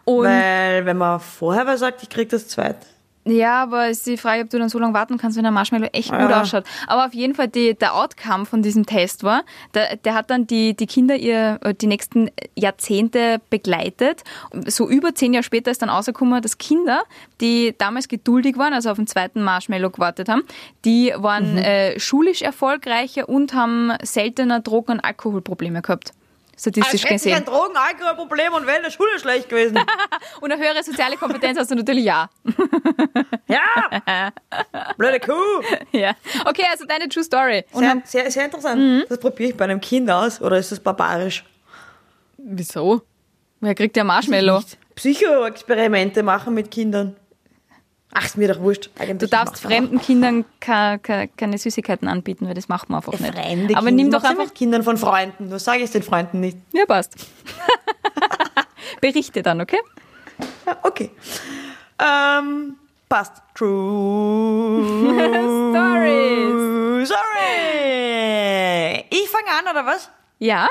Und 0.05 0.25
Weil, 0.25 0.85
wenn 0.85 0.97
man 0.97 1.19
vorher 1.19 1.67
was 1.67 1.81
sagt, 1.81 2.01
ich 2.03 2.09
krieg 2.09 2.29
das 2.29 2.47
zweite. 2.47 2.85
Ja, 3.25 3.61
aber 3.63 3.89
ist 3.89 4.07
die 4.07 4.17
Frage, 4.17 4.43
ob 4.43 4.49
du 4.49 4.57
dann 4.57 4.69
so 4.69 4.79
lange 4.79 4.93
warten 4.93 5.17
kannst, 5.17 5.37
wenn 5.37 5.43
der 5.43 5.51
Marshmallow 5.51 5.87
echt 5.93 6.09
gut 6.09 6.19
Ja. 6.19 6.41
ausschaut. 6.41 6.63
Aber 6.87 7.05
auf 7.05 7.13
jeden 7.13 7.35
Fall, 7.35 7.47
die, 7.47 7.75
der 7.75 7.95
Outcome 7.95 8.45
von 8.45 8.61
diesem 8.63 8.85
Test 8.85 9.23
war, 9.23 9.43
der, 9.73 9.95
der 9.97 10.13
hat 10.15 10.29
dann 10.29 10.47
die, 10.47 10.75
die 10.75 10.87
Kinder 10.87 11.15
ihr, 11.15 11.59
äh, 11.63 11.73
die 11.73 11.87
nächsten 11.87 12.29
Jahrzehnte 12.57 13.39
begleitet. 13.49 14.23
So 14.67 14.89
über 14.89 15.13
zehn 15.13 15.33
Jahre 15.33 15.43
später 15.43 15.69
ist 15.71 15.81
dann 15.81 15.89
rausgekommen, 15.89 16.41
dass 16.41 16.57
Kinder, 16.57 17.03
die 17.41 17.75
damals 17.77 18.07
geduldig 18.07 18.57
waren, 18.57 18.73
also 18.73 18.89
auf 18.89 18.97
den 18.97 19.07
zweiten 19.07 19.41
Marshmallow 19.43 19.89
gewartet 19.91 20.29
haben, 20.29 20.43
die 20.85 21.13
waren 21.15 21.57
äh, 21.57 21.99
schulisch 21.99 22.41
erfolgreicher 22.41 23.29
und 23.29 23.53
haben 23.53 23.91
seltener 24.03 24.59
Drogen- 24.61 24.93
und 24.93 24.99
Alkoholprobleme 24.99 25.81
gehabt. 25.81 26.13
Statistisch 26.61 26.93
Als 26.93 27.03
hätte 27.03 27.15
ich 27.15 27.21
gesehen. 27.23 27.37
ein 27.37 27.45
Drogen-Alkohol-Problem 27.45 28.53
und 28.53 28.67
wäre 28.67 28.77
in 28.77 28.83
der 28.83 28.91
Schule 28.91 29.19
schlecht 29.19 29.49
gewesen. 29.49 29.79
Und 30.41 30.51
eine 30.51 30.61
höhere 30.61 30.83
soziale 30.83 31.17
Kompetenz 31.17 31.57
hast 31.57 31.71
du 31.71 31.75
natürlich 31.75 32.05
ja. 32.05 32.29
ja! 33.47 34.31
Blöde 34.95 35.19
Kuh! 35.19 35.33
ja. 35.91 36.13
Okay, 36.45 36.65
also 36.69 36.85
deine 36.85 37.09
True 37.09 37.23
Story. 37.23 37.65
Und 37.71 37.83
Sehr, 37.83 38.01
sehr, 38.05 38.31
sehr 38.31 38.45
interessant. 38.45 39.07
Das 39.09 39.19
probiere 39.19 39.49
ich 39.49 39.57
bei 39.57 39.63
einem 39.63 39.81
Kind 39.81 40.11
aus, 40.11 40.39
oder 40.39 40.59
ist 40.59 40.71
das 40.71 40.79
barbarisch? 40.79 41.43
wieso? 42.37 43.01
Wer 43.59 43.73
kriegt 43.73 43.97
ja 43.97 44.03
Marshmallow? 44.03 44.61
Psychoexperimente 44.93 46.21
machen 46.21 46.53
mit 46.53 46.69
Kindern. 46.69 47.15
Ach, 48.13 48.25
ist 48.25 48.37
mir 48.37 48.53
doch 48.53 48.59
wurscht. 48.59 48.89
Du 48.95 49.01
Eigentlich 49.03 49.29
darfst 49.29 49.53
macht's 49.53 49.65
auch. 49.65 49.69
fremden 49.69 49.99
Kindern 50.01 50.43
ke- 50.59 50.99
keine 51.37 51.57
Süßigkeiten 51.57 52.07
anbieten, 52.09 52.45
weil 52.47 52.53
das 52.53 52.67
macht 52.67 52.89
man 52.89 52.97
einfach 52.97 53.13
nicht. 53.19 53.33
Fremde 53.33 53.75
Aber 53.77 53.85
Kinder. 53.87 54.03
nimm 54.03 54.11
doch 54.11 54.23
einfach. 54.23 54.53
Kindern 54.53 54.83
von 54.83 54.97
Freunden. 54.97 55.47
Nur 55.49 55.59
sage 55.59 55.77
ich 55.79 55.85
es 55.85 55.91
den 55.91 56.03
Freunden 56.03 56.39
nicht. 56.41 56.57
Ja, 56.73 56.85
passt. 56.85 57.13
Berichte 59.01 59.41
dann, 59.41 59.61
okay? 59.61 59.79
Ja, 60.65 60.77
okay. 60.83 61.11
Ähm, 61.99 62.75
passt. 63.07 63.33
True 63.55 64.83
Stories. 65.71 67.09
Sorry. 67.09 69.05
Ich 69.09 69.29
fange 69.29 69.47
an, 69.57 69.67
oder 69.71 69.85
was? 69.85 70.09
Ja. 70.39 70.67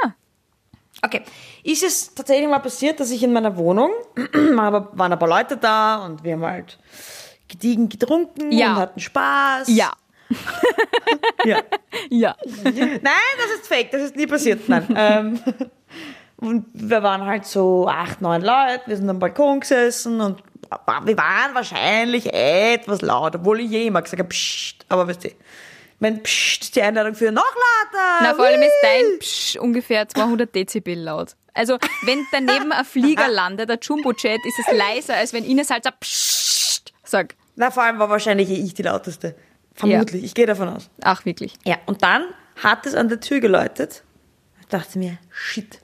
Okay. 1.03 1.23
Ist 1.63 1.83
es 1.83 2.15
tatsächlich 2.15 2.49
mal 2.49 2.59
passiert, 2.59 3.01
dass 3.01 3.11
ich 3.11 3.23
in 3.23 3.33
meiner 3.33 3.57
Wohnung, 3.57 3.91
aber 4.59 4.91
waren 4.93 5.13
ein 5.13 5.19
paar 5.19 5.29
Leute 5.29 5.57
da 5.57 6.05
und 6.05 6.23
wir 6.25 6.35
haben 6.35 6.45
halt 6.45 6.79
gediegen 7.51 7.89
getrunken 7.89 8.51
Ja. 8.53 8.73
und 8.73 8.77
hatten 8.77 9.01
Spaß. 9.01 9.69
Ja. 9.69 9.93
ja. 11.45 11.59
Ja. 12.09 12.37
Nein, 12.65 13.03
das 13.03 13.61
ist 13.61 13.67
fake, 13.67 13.91
das 13.91 14.03
ist 14.03 14.17
nie 14.17 14.27
passiert. 14.27 14.69
Nein. 14.69 14.87
ähm, 14.97 15.41
und 16.37 16.67
wir 16.73 17.03
waren 17.03 17.27
halt 17.27 17.45
so 17.45 17.87
acht, 17.89 18.21
neun 18.21 18.41
Leute, 18.43 18.83
wir 18.87 18.97
sind 18.97 19.11
am 19.11 19.19
Balkon 19.19 19.61
gesessen 19.61 20.21
und 20.21 20.43
wir 21.05 21.17
waren 21.19 21.55
wahrscheinlich 21.55 22.33
etwas 22.33 23.03
laut, 23.03 23.35
obwohl 23.35 23.61
ich 23.61 23.71
je 23.71 23.87
immer 23.89 24.03
gesagt 24.03 24.21
habe, 24.21 24.29
psst, 24.29 24.87
aber 24.89 25.09
weißt 25.09 25.25
du, 25.25 25.29
wenn 25.99 26.23
psst 26.23 26.75
die 26.77 26.83
Einladung 26.83 27.15
für 27.15 27.31
noch 27.33 27.43
lauter. 27.45 28.19
Na, 28.23 28.35
vor 28.35 28.47
allem 28.47 28.63
ist 28.63 28.73
dein 28.83 29.19
Psch 29.19 29.57
ungefähr 29.57 30.09
200 30.09 30.55
Dezibel 30.55 30.95
laut. 30.99 31.35
Also, 31.53 31.77
wenn 32.05 32.25
daneben 32.33 32.71
ein 32.73 32.85
Flieger 32.85 33.29
landet, 33.29 33.71
ein 33.71 33.79
Jumbo-Jet, 33.83 34.39
ist 34.47 34.59
es 34.67 34.73
leiser, 34.77 35.17
als 35.17 35.33
wenn 35.33 35.45
Ines 35.45 35.69
halt 35.69 35.85
so 35.85 35.91
Psst 36.01 36.30
sagt. 37.11 37.37
Na, 37.57 37.71
vor 37.71 37.83
allem 37.83 37.99
war 37.99 38.09
wahrscheinlich 38.09 38.49
eh 38.51 38.55
ich 38.63 38.75
die 38.75 38.83
lauteste. 38.83 39.35
Vermutlich, 39.75 40.25
ich 40.25 40.35
gehe 40.35 40.47
davon 40.47 40.69
aus. 40.69 40.89
Ach, 41.03 41.25
wirklich. 41.25 41.55
Ja, 41.65 41.77
und 41.87 42.03
dann 42.03 42.25
hat 42.63 42.87
es 42.87 42.95
an 42.95 43.09
der 43.09 43.21
Tür 43.21 43.41
geläutet. 43.41 44.03
Ich 44.61 44.67
dachte 44.67 44.99
mir, 44.99 45.19
shit. 45.31 45.79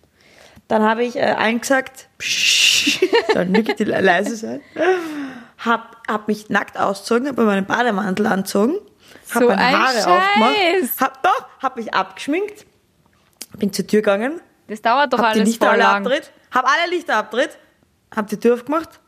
Dann 0.68 0.82
habe 0.82 1.04
ich 1.04 1.16
äh, 1.16 1.20
allen 1.22 1.60
gesagt, 1.60 2.08
psch, 2.18 2.98
soll 3.32 3.52
wirklich 3.52 3.76
die 3.76 3.84
le- 3.84 4.00
leise 4.00 4.34
sein. 4.36 4.60
Hab, 5.64 5.96
hab 6.08 6.28
mich 6.28 6.48
nackt 6.50 6.76
ausgezogen, 6.78 7.28
habe 7.28 7.44
meinen 7.44 7.64
Bademantel 7.66 8.26
angezogen, 8.26 8.74
hab 9.32 9.42
So 9.42 9.48
meine 9.48 9.60
ein 9.60 9.78
Haare 9.78 9.94
Scheiß. 9.94 10.06
aufgemacht, 10.06 11.00
hab 11.00 11.22
doch, 11.22 11.48
hab 11.62 11.76
mich 11.76 11.94
abgeschminkt, 11.94 12.66
bin 13.58 13.72
zur 13.72 13.86
Tür 13.86 14.00
gegangen, 14.02 14.40
Das 14.68 14.82
dauert 14.82 15.12
doch 15.12 15.18
hab 15.18 15.32
die 15.34 15.40
alles 15.40 15.48
Lichter 15.50 15.68
voll 15.68 15.76
lang. 15.78 15.96
abgedreht, 16.04 16.30
hab 16.50 16.66
alle 16.66 16.90
Lichter 16.90 17.16
abgedreht, 17.16 17.56
hab 18.14 18.26
die 18.28 18.36
Tür 18.38 18.54
aufgemacht 18.54 19.00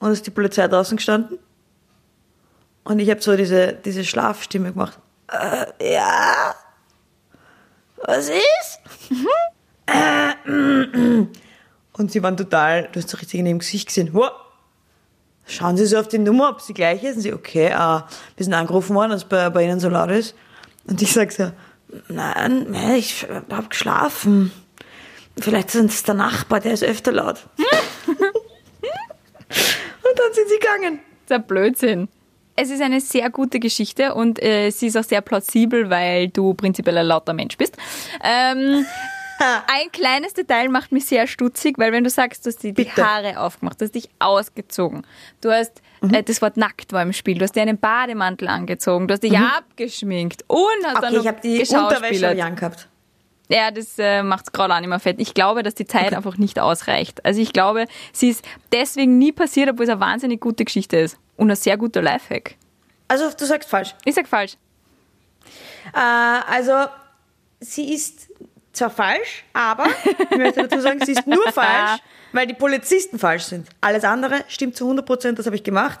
und 0.00 0.10
ist 0.12 0.26
die 0.26 0.30
Polizei 0.30 0.66
draußen 0.68 0.96
gestanden. 0.96 1.38
Und 2.88 3.00
ich 3.00 3.10
habe 3.10 3.20
so 3.20 3.36
diese, 3.36 3.74
diese 3.74 4.02
Schlafstimme 4.02 4.72
gemacht. 4.72 4.98
Äh, 5.30 5.92
ja. 5.92 6.54
Was 8.02 8.30
ist? 8.30 8.80
Äh, 9.86 10.50
mm, 10.50 10.90
mm. 10.92 11.32
Und 11.92 12.10
sie 12.10 12.22
waren 12.22 12.38
total, 12.38 12.88
du 12.90 12.98
hast 12.98 13.10
so 13.10 13.18
richtig 13.18 13.40
in 13.40 13.46
ihrem 13.46 13.58
Gesicht 13.58 13.88
gesehen, 13.88 14.14
Huh. 14.14 14.30
schauen 15.46 15.76
Sie 15.76 15.84
so 15.84 15.98
auf 15.98 16.08
die 16.08 16.16
Nummer, 16.16 16.48
ob 16.48 16.62
sie 16.62 16.72
gleich 16.72 17.02
ist. 17.02 17.16
Und 17.16 17.22
sie, 17.22 17.34
okay, 17.34 17.72
ah, 17.72 18.08
wir 18.36 18.44
sind 18.44 18.54
angerufen 18.54 18.96
worden, 18.96 19.10
dass 19.10 19.24
es 19.24 19.28
bei, 19.28 19.50
bei 19.50 19.64
Ihnen 19.64 19.80
so 19.80 19.90
laut 19.90 20.10
ist. 20.10 20.34
Und 20.86 21.02
ich 21.02 21.12
sag 21.12 21.30
so, 21.30 21.52
nein, 22.08 22.74
ich 22.96 23.26
hab 23.50 23.68
geschlafen. 23.68 24.50
Vielleicht 25.38 25.74
ist 25.74 25.92
es 25.92 26.02
der 26.04 26.14
Nachbar, 26.14 26.60
der 26.60 26.72
ist 26.72 26.84
öfter 26.84 27.12
laut. 27.12 27.46
Und 28.06 28.18
dann 30.18 30.32
sind 30.32 30.48
sie 30.48 30.58
gegangen. 30.58 31.00
Das 31.26 31.36
ist 31.36 31.42
ein 31.42 31.46
Blödsinn. 31.46 32.08
Es 32.60 32.70
ist 32.70 32.82
eine 32.82 33.00
sehr 33.00 33.30
gute 33.30 33.60
Geschichte 33.60 34.14
und 34.14 34.42
äh, 34.42 34.70
sie 34.70 34.88
ist 34.88 34.96
auch 34.96 35.04
sehr 35.04 35.20
plausibel, 35.20 35.90
weil 35.90 36.28
du 36.28 36.54
prinzipiell 36.54 36.98
ein 36.98 37.06
lauter 37.06 37.32
Mensch 37.32 37.56
bist. 37.56 37.76
Ähm, 38.24 38.84
ein 39.38 39.92
kleines 39.92 40.34
Detail 40.34 40.68
macht 40.68 40.90
mich 40.90 41.06
sehr 41.06 41.26
stutzig, 41.28 41.78
weil 41.78 41.92
wenn 41.92 42.02
du 42.02 42.10
sagst, 42.10 42.44
du 42.44 42.50
hast 42.50 42.62
dir 42.62 42.72
die 42.74 42.84
Bitte. 42.84 43.04
Haare 43.06 43.38
aufgemacht, 43.38 43.80
du 43.80 43.84
hast 43.84 43.94
dich 43.94 44.08
ausgezogen, 44.18 45.06
du 45.40 45.52
hast, 45.52 45.80
Mhm. 46.00 46.14
äh, 46.14 46.22
das 46.22 46.40
Wort 46.42 46.56
nackt 46.56 46.92
war 46.92 47.02
im 47.02 47.12
Spiel, 47.12 47.38
du 47.38 47.44
hast 47.44 47.54
dir 47.56 47.62
einen 47.62 47.78
Bademantel 47.78 48.48
angezogen, 48.48 49.06
du 49.08 49.14
hast 49.14 49.22
dich 49.22 49.36
abgeschminkt 49.38 50.44
und 50.48 50.58
hast 50.84 51.02
dann 51.02 51.12
Mhm. 51.12 51.16
Okay, 51.16 51.16
noch 51.16 51.22
ich 51.22 51.28
habe 51.28 51.40
die 51.42 51.58
Unterwäsche 51.60 51.74
geschauspielert. 51.74 52.38
Ja, 53.48 53.70
das 53.70 53.98
äh, 53.98 54.22
macht's 54.22 54.52
gerade 54.52 54.74
auch 54.74 54.80
nicht 54.80 54.88
mehr 54.88 55.00
fett. 55.00 55.16
Ich 55.20 55.32
glaube, 55.32 55.62
dass 55.62 55.74
die 55.74 55.86
Zeit 55.86 56.14
einfach 56.14 56.36
nicht 56.36 56.58
ausreicht. 56.58 57.24
Also 57.24 57.40
ich 57.40 57.52
glaube, 57.52 57.86
sie 58.12 58.28
ist 58.28 58.44
deswegen 58.72 59.18
nie 59.18 59.32
passiert, 59.32 59.70
obwohl 59.70 59.84
es 59.84 59.90
eine 59.90 60.00
wahnsinnig 60.00 60.40
gute 60.40 60.64
Geschichte 60.64 60.98
ist. 60.98 61.18
Und 61.36 61.50
ein 61.50 61.56
sehr 61.56 61.76
guter 61.76 62.02
Lifehack. 62.02 62.56
Also, 63.06 63.30
du 63.30 63.46
sagst 63.46 63.70
falsch. 63.70 63.94
Ich 64.04 64.14
sag 64.14 64.28
falsch. 64.28 64.56
Äh, 65.94 65.98
also, 65.98 66.72
sie 67.60 67.94
ist 67.94 68.28
zwar 68.72 68.90
falsch, 68.90 69.44
aber 69.52 69.86
ich 70.30 70.36
möchte 70.36 70.66
dazu 70.66 70.80
sagen, 70.80 71.00
sie 71.04 71.12
ist 71.12 71.26
nur 71.26 71.42
falsch, 71.52 72.00
weil 72.32 72.46
die 72.46 72.54
Polizisten 72.54 73.18
falsch 73.18 73.44
sind. 73.44 73.68
Alles 73.80 74.04
andere 74.04 74.44
stimmt 74.48 74.76
zu 74.76 74.84
100 74.84 75.06
Prozent, 75.06 75.38
das 75.38 75.46
habe 75.46 75.56
ich 75.56 75.64
gemacht. 75.64 76.00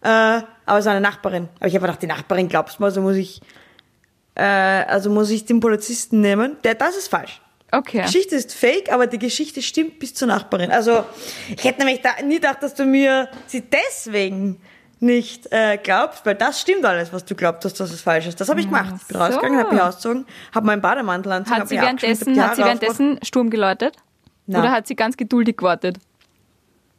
Äh, 0.00 0.08
aber 0.08 0.78
es 0.78 0.84
war 0.84 0.92
eine 0.92 1.00
Nachbarin. 1.00 1.48
Aber 1.56 1.66
ich 1.66 1.74
habe 1.74 1.86
gedacht, 1.86 2.02
die 2.02 2.06
Nachbarin 2.06 2.48
glaubst 2.48 2.78
du 2.78 2.82
mal, 2.82 2.86
also 2.86 3.00
muss 3.00 3.16
ich, 3.16 3.40
äh, 4.34 4.42
also 4.42 5.10
muss 5.10 5.30
ich 5.30 5.44
den 5.44 5.60
Polizisten 5.60 6.20
nehmen. 6.20 6.56
Der, 6.64 6.74
das 6.74 6.96
ist 6.96 7.08
falsch. 7.08 7.40
Okay. 7.70 7.98
Die 7.98 8.02
Geschichte 8.04 8.36
ist 8.36 8.54
fake, 8.54 8.92
aber 8.92 9.06
die 9.06 9.18
Geschichte 9.18 9.60
stimmt 9.60 9.98
bis 9.98 10.14
zur 10.14 10.28
Nachbarin. 10.28 10.70
Also, 10.70 11.04
ich 11.48 11.64
hätte 11.64 11.80
nämlich 11.80 12.02
da, 12.02 12.22
nie 12.24 12.36
gedacht, 12.36 12.62
dass 12.62 12.74
du 12.74 12.84
mir 12.84 13.28
sie 13.46 13.62
deswegen 13.62 14.60
nicht 15.00 15.52
äh, 15.52 15.76
glaubst, 15.82 16.24
weil 16.24 16.36
das 16.36 16.60
stimmt 16.60 16.84
alles, 16.84 17.12
was 17.12 17.24
du 17.24 17.34
glaubst, 17.34 17.64
dass 17.64 17.74
das 17.74 17.92
ist 17.92 18.02
falsch 18.02 18.26
ist. 18.26 18.40
Das 18.40 18.48
habe 18.48 18.60
ich 18.60 18.66
gemacht. 18.66 18.94
Ich 18.96 19.08
bin 19.08 19.16
so. 19.16 19.22
rausgegangen, 19.22 19.58
habe 19.58 19.74
mich 19.74 19.82
ausgezogen, 19.82 20.24
habe 20.54 20.66
meinen 20.66 20.80
Bademantel 20.80 21.32
angezogen, 21.32 21.60
Hat 21.60 21.68
sie, 21.68 21.76
währenddessen, 21.76 22.42
hat 22.42 22.56
sie 22.56 22.62
währenddessen 22.62 23.18
Sturm 23.22 23.50
geläutet? 23.50 23.96
Nein. 24.46 24.62
Oder 24.62 24.70
hat 24.70 24.86
sie 24.86 24.94
ganz 24.94 25.16
geduldig 25.16 25.56
gewartet? 25.56 25.98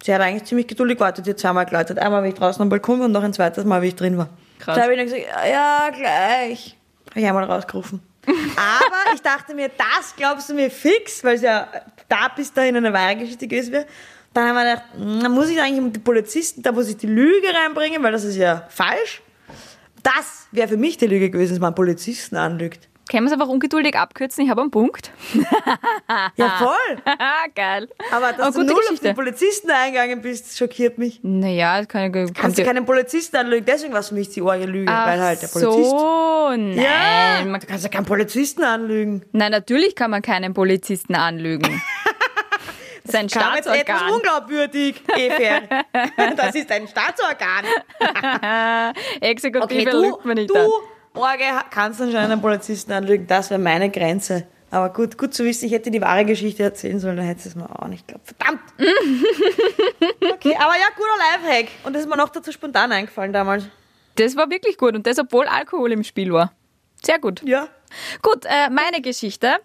Sie 0.04 0.13
hat 0.13 0.21
eigentlich 0.21 0.43
ziemlich 0.43 0.67
geduldig 0.67 0.98
gewartet, 0.98 1.26
die 1.26 1.32
hat 1.32 1.39
zweimal 1.39 1.65
geläutet. 1.65 2.00
Einmal, 2.00 2.24
wie 2.24 2.28
ich 2.30 2.36
draußen 2.36 2.62
am 2.62 2.69
Balkon 2.69 3.00
war 3.00 3.06
und 3.06 3.12
noch 3.12 3.24
ein 3.24 3.34
zweites 3.34 3.65
Mal, 3.65 3.82
wie 3.82 3.88
ich 3.88 3.95
drin 3.95 4.17
war. 4.17 4.30
Krass. 4.60 4.76
Da 4.76 4.84
habe 4.84 4.93
ich 4.93 5.00
dann 5.00 5.08
gesagt, 5.08 5.24
ja, 5.50 5.89
gleich. 5.89 6.78
Habe 7.15 7.21
ich 7.21 7.28
einmal 7.28 7.45
rausgerufen. 7.45 8.01
Aber 8.28 9.13
ich 9.13 9.21
dachte 9.21 9.56
mir, 9.56 9.69
das 9.69 10.13
glaubst 10.17 10.49
du 10.49 10.54
mir 10.54 10.69
fix, 10.69 11.23
weil 11.23 11.36
es 11.36 11.43
ja 11.43 11.65
da 12.10 12.28
bis 12.36 12.51
dahin 12.51 12.75
eine 12.75 12.91
wahre 12.91 13.15
Geschichte 13.15 13.47
gewesen 13.47 13.71
wäre. 13.71 13.86
Dann 14.34 14.49
haben 14.49 14.56
wir 14.56 14.63
gedacht, 14.63 14.84
hm, 14.97 15.32
muss 15.32 15.47
ich 15.47 15.62
eigentlich 15.62 15.82
mit 15.82 15.95
den 15.95 16.04
Polizisten, 16.04 16.62
da 16.62 16.73
muss 16.73 16.89
ich 16.89 16.97
die 16.97 17.08
Lüge 17.08 17.47
reinbringen, 17.54 18.04
weil 18.04 18.12
das 18.12 18.25
ist 18.25 18.36
ja 18.36 18.67
falsch. 18.67 19.21
Das 20.04 20.47
wäre 20.51 20.67
für 20.67 20.75
mich 20.75 20.97
die 20.97 21.08
Lüge 21.08 21.30
gewesen, 21.30 21.54
dass 21.54 21.60
man 21.62 21.73
Polizisten 21.73 22.36
anlügt. 22.36 22.89
Können 23.09 23.23
wir 23.25 23.27
es 23.27 23.33
einfach 23.33 23.47
ungeduldig 23.47 23.95
abkürzen? 23.95 24.43
Ich 24.43 24.49
habe 24.49 24.61
einen 24.61 24.71
Punkt. 24.71 25.11
Ja, 26.37 26.49
voll. 26.57 26.97
Geil. 27.55 27.87
Aber 28.11 28.31
dass 28.33 28.47
Aber 28.47 28.59
du 28.59 28.63
null 28.65 28.73
auf 28.75 28.81
Geschichte. 28.81 29.05
den 29.07 29.15
Polizisten 29.15 29.69
eingegangen 29.71 30.21
bist, 30.21 30.57
schockiert 30.57 30.97
mich. 30.97 31.19
Naja, 31.23 31.79
das 31.79 31.87
kann 31.87 32.13
ja, 32.13 32.25
Kannst 32.33 32.57
du 32.57 32.63
keinen 32.63 32.85
Polizisten 32.85 33.37
anlügen, 33.37 33.65
deswegen 33.65 33.93
war 33.93 33.99
es 34.01 34.09
für 34.09 34.15
mich 34.15 34.29
die 34.29 34.41
arge 34.41 34.65
Lüge, 34.65 34.91
Ach 34.91 35.07
weil 35.07 35.19
halt 35.19 35.41
der 35.41 35.47
Polizist. 35.47 35.89
so, 35.89 36.49
nein. 36.51 36.77
Ja, 36.77 37.45
Man, 37.45 37.59
du 37.59 37.67
kannst 37.67 37.83
ja 37.83 37.89
keinen 37.89 38.05
Polizisten 38.05 38.63
anlügen. 38.63 39.23
nein, 39.31 39.51
natürlich 39.51 39.95
kann 39.95 40.11
man 40.11 40.21
keinen 40.21 40.53
Polizisten 40.53 41.15
anlügen. 41.15 41.81
Das 43.07 43.13
ist 43.13 43.19
ein 43.19 43.27
Kam 43.43 43.55
jetzt 43.55 43.67
etwas 43.67 43.81
Staatsorgan. 43.99 44.13
unglaubwürdig, 44.15 44.95
Efer. 45.15 45.61
Das 46.35 46.55
ist 46.55 46.71
ein 46.71 46.87
Staatsorgan. 46.87 47.63
Exekutive 49.21 49.81
Okay, 49.81 49.85
du, 49.91 50.01
lügt 50.01 50.25
man 50.25 50.35
nicht 50.35 50.49
du 50.49 50.55
an. 50.57 50.67
Orge, 51.15 51.43
kannst 51.71 52.01
anscheinend 52.01 52.32
einen 52.32 52.41
Polizisten 52.41 52.91
anlügen. 52.91 53.28
Das 53.28 53.49
wäre 53.49 53.60
meine 53.60 53.89
Grenze. 53.89 54.47
Aber 54.71 54.89
gut, 54.89 55.17
gut 55.17 55.34
zu 55.34 55.45
wissen, 55.45 55.65
ich 55.65 55.71
hätte 55.71 55.91
die 55.91 56.01
wahre 56.01 56.25
Geschichte 56.25 56.63
erzählen 56.63 56.99
sollen, 56.99 57.17
dann 57.17 57.25
hätte 57.25 57.47
es 57.47 57.56
mir 57.56 57.69
auch 57.82 57.88
nicht 57.88 58.08
geglaubt. 58.08 58.28
Verdammt! 58.28 58.62
okay, 60.34 60.56
aber 60.60 60.73
ja, 60.73 60.88
guter 60.95 61.43
Lifehack. 61.47 61.67
Und 61.84 61.93
das 61.93 62.01
ist 62.01 62.10
mir 62.10 62.17
noch 62.17 62.30
dazu 62.30 62.51
spontan 62.51 62.91
eingefallen 62.91 63.32
damals. 63.32 63.65
Das 64.15 64.36
war 64.36 64.49
wirklich 64.49 64.78
gut 64.78 64.95
und 64.95 65.08
das, 65.08 65.19
obwohl 65.19 65.47
Alkohol 65.47 65.91
im 65.91 66.04
Spiel 66.04 66.34
war. 66.34 66.51
Sehr 67.04 67.19
gut. 67.19 67.41
Ja. 67.43 67.67
Gut, 68.21 68.45
äh, 68.45 68.69
meine 68.69 69.01
Geschichte 69.01 69.56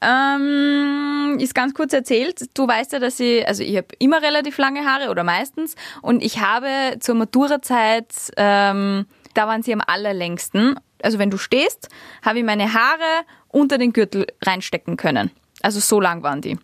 ähm, 0.00 1.38
ist 1.40 1.54
ganz 1.54 1.74
kurz 1.74 1.92
erzählt. 1.92 2.56
Du 2.56 2.68
weißt 2.68 2.92
ja, 2.92 2.98
dass 2.98 3.18
ich, 3.18 3.46
also 3.48 3.62
ich 3.62 3.76
habe 3.76 3.88
immer 3.98 4.22
relativ 4.22 4.58
lange 4.58 4.84
Haare 4.84 5.10
oder 5.10 5.24
meistens 5.24 5.74
und 6.02 6.22
ich 6.22 6.40
habe 6.40 6.98
zur 7.00 7.14
Maturazeit, 7.14 8.12
ähm, 8.36 9.06
da 9.34 9.46
waren 9.46 9.62
sie 9.62 9.72
am 9.72 9.82
allerlängsten. 9.84 10.78
Also 11.04 11.18
wenn 11.18 11.30
du 11.30 11.38
stehst, 11.38 11.88
habe 12.22 12.38
ich 12.38 12.44
meine 12.44 12.72
Haare 12.72 13.24
unter 13.48 13.78
den 13.78 13.92
Gürtel 13.92 14.26
reinstecken 14.42 14.96
können. 14.96 15.30
Also 15.62 15.80
so 15.80 16.00
lang 16.00 16.22
waren 16.22 16.40
die. 16.40 16.58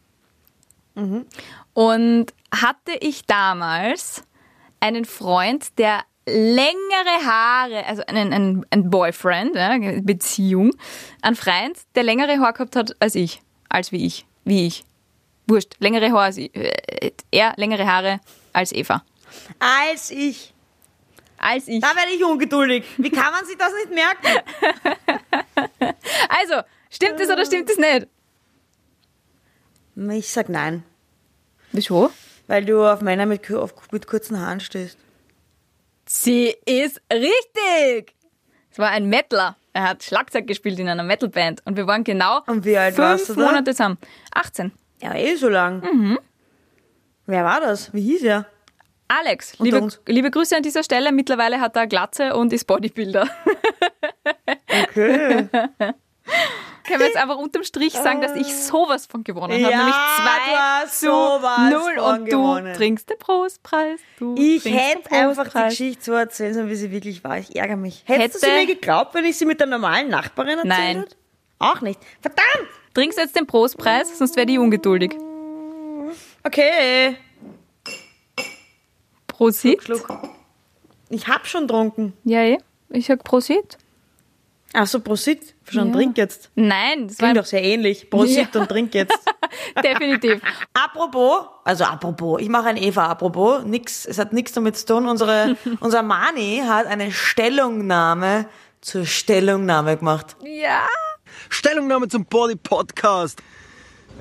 Und 1.74 2.32
hatte 2.52 2.92
ich 3.00 3.26
damals 3.26 4.24
einen 4.80 5.04
Freund, 5.04 5.78
der 5.78 6.04
längere 6.26 7.24
Haare, 7.24 7.86
also 7.86 8.02
einen, 8.06 8.32
einen, 8.32 8.66
einen 8.70 8.90
Boyfriend, 8.90 9.54
ja, 9.54 9.76
Beziehung, 10.00 10.72
einen 11.22 11.36
Freund, 11.36 11.78
der 11.94 12.02
längere 12.02 12.38
Haare 12.40 12.54
gehabt 12.54 12.76
hat 12.76 12.96
als 13.00 13.14
ich, 13.14 13.42
als 13.68 13.92
wie 13.92 14.04
ich, 14.04 14.26
wie 14.44 14.66
ich. 14.66 14.84
Wurscht, 15.46 15.74
längere 15.78 16.10
Haare 16.10 16.24
als 16.24 16.36
ich, 16.38 16.54
äh, 16.56 17.12
er 17.30 17.54
längere 17.56 17.86
Haare 17.86 18.20
als 18.52 18.72
Eva. 18.72 19.04
Als 19.60 20.10
ich. 20.10 20.52
Als 21.38 21.68
ich. 21.68 21.80
Da 21.80 21.88
werde 21.94 22.12
ich 22.14 22.24
ungeduldig. 22.24 22.84
Wie 22.96 23.10
kann 23.10 23.32
man 23.32 23.44
sich 23.44 23.56
das 23.56 23.72
nicht 23.74 23.92
merken? 23.94 24.42
Also, 26.28 26.62
stimmt 26.90 27.20
es 27.20 27.30
oder 27.30 27.44
stimmt 27.46 27.70
es 27.70 27.78
nicht? 27.78 28.08
Ich 30.18 30.28
sag 30.30 30.48
nein. 30.48 30.84
Wieso? 31.72 32.10
Weil 32.46 32.64
du 32.64 32.84
auf 32.84 33.00
Männer 33.00 33.26
mit, 33.26 33.50
auf, 33.52 33.72
mit 33.92 34.06
kurzen 34.06 34.38
Haaren 34.40 34.60
stehst. 34.60 34.98
Sie 36.06 36.54
ist 36.66 37.00
richtig! 37.12 38.14
Es 38.70 38.78
war 38.78 38.90
ein 38.90 39.06
Metaler. 39.08 39.56
Er 39.72 39.88
hat 39.88 40.02
Schlagzeug 40.02 40.46
gespielt 40.46 40.78
in 40.78 40.88
einer 40.88 41.02
Metalband 41.02 41.62
und 41.64 41.76
wir 41.76 41.86
waren 41.86 42.04
genau 42.04 42.40
Und 42.46 42.64
wie 42.64 42.76
alt 42.76 42.94
fünf 42.94 43.06
warst 43.08 43.28
du 43.30 43.34
da? 43.34 43.46
Monate 43.46 43.72
zusammen. 43.72 43.98
18. 44.34 44.72
Ja, 45.02 45.14
eh 45.14 45.34
so 45.36 45.48
lang. 45.48 45.80
Mhm. 45.82 46.18
Wer 47.26 47.44
war 47.44 47.60
das? 47.60 47.92
Wie 47.92 48.02
hieß 48.02 48.22
er? 48.22 48.46
Alex, 49.08 49.58
liebe, 49.58 49.88
liebe 50.06 50.30
Grüße 50.30 50.56
an 50.56 50.62
dieser 50.62 50.82
Stelle. 50.82 51.12
Mittlerweile 51.12 51.60
hat 51.60 51.76
er 51.76 51.86
Glatze 51.86 52.34
und 52.34 52.52
ist 52.52 52.66
Bodybuilder. 52.66 53.28
Okay. 54.82 55.48
Können 56.86 57.00
wir 57.00 57.06
jetzt 57.06 57.16
einfach 57.16 57.36
unterm 57.36 57.64
Strich 57.64 57.92
sagen, 57.94 58.20
dass 58.20 58.34
ich 58.36 58.46
sowas 58.54 59.06
von 59.06 59.24
gewonnen 59.24 59.52
habe. 59.64 59.72
Ja, 59.72 59.78
Nämlich 59.78 59.94
du 59.94 60.22
zwei 60.22 60.86
zu 60.86 61.06
sowas 61.06 61.72
null 61.72 61.98
und 61.98 62.20
du 62.26 62.30
gewonnen. 62.30 62.74
trinkst 62.74 63.10
den 63.10 63.18
Prostpreis. 63.18 63.98
Du 64.18 64.34
Ich 64.38 64.64
hätte 64.64 65.10
einfach 65.10 65.48
die. 65.48 65.62
Geschichte 65.68 66.04
so 66.04 66.12
erzählen 66.12 66.54
sollen, 66.54 66.68
wie 66.70 66.76
sie 66.76 66.90
wirklich 66.92 67.24
war. 67.24 67.38
Ich 67.38 67.56
ärgere 67.56 67.76
mich. 67.76 68.02
Hättest 68.06 68.42
du 68.42 68.46
Hätte- 68.46 68.60
sie 68.60 68.66
mir 68.66 68.74
geglaubt, 68.74 69.14
wenn 69.14 69.24
ich 69.24 69.36
sie 69.36 69.46
mit 69.46 69.58
der 69.58 69.66
normalen 69.66 70.08
Nachbarin 70.08 70.58
erzählt 70.58 70.68
Nein. 70.68 70.96
hätte? 71.00 71.16
Auch 71.58 71.80
nicht. 71.80 71.98
Verdammt! 72.20 72.68
Trinkst 72.94 73.18
jetzt 73.18 73.36
den 73.36 73.46
Prostpreis, 73.48 74.16
sonst 74.18 74.36
werde 74.36 74.52
ich 74.52 74.58
ungeduldig. 74.58 75.12
Okay. 76.44 77.16
Prosit. 79.36 79.82
Schluck. 79.82 80.08
Ich 81.10 81.28
hab 81.28 81.46
schon 81.46 81.62
getrunken. 81.66 82.14
Ja, 82.24 82.40
eh. 82.42 82.58
Ich 82.88 83.06
sag 83.06 83.22
Prosit. 83.22 83.76
Ach 84.72 84.86
so, 84.86 85.00
Prosit. 85.00 85.54
Schon 85.68 85.88
Ja. 85.88 85.92
trink 85.94 86.16
jetzt. 86.18 86.50
Nein, 86.54 87.08
das 87.08 87.18
Klingt 87.18 87.36
doch 87.36 87.44
sehr 87.44 87.62
ähnlich. 87.62 88.08
Prosit 88.10 88.54
Ja. 88.54 88.60
und 88.60 88.68
trink 88.68 88.94
jetzt. 88.94 89.18
definitiv. 89.84 90.40
Apropos, 90.72 91.46
also 91.64 91.84
apropos, 91.84 92.40
ich 92.40 92.48
mache 92.48 92.68
ein 92.68 92.76
Eva 92.76 93.06
apropos, 93.06 93.62
nix, 93.64 94.06
es 94.06 94.18
hat 94.18 94.32
nichts 94.32 94.52
damit 94.52 94.76
zu 94.76 94.86
tun. 94.86 95.06
Unsere, 95.06 95.56
unser 95.80 96.02
Mani 96.02 96.62
hat 96.66 96.86
eine 96.86 97.12
Stellungnahme 97.12 98.46
zur 98.80 99.04
Stellungnahme 99.06 99.96
gemacht. 99.98 100.36
Ja. 100.44 100.86
Stellungnahme 101.50 102.08
zum 102.08 102.24
Body 102.24 102.56
Podcast. 102.56 103.40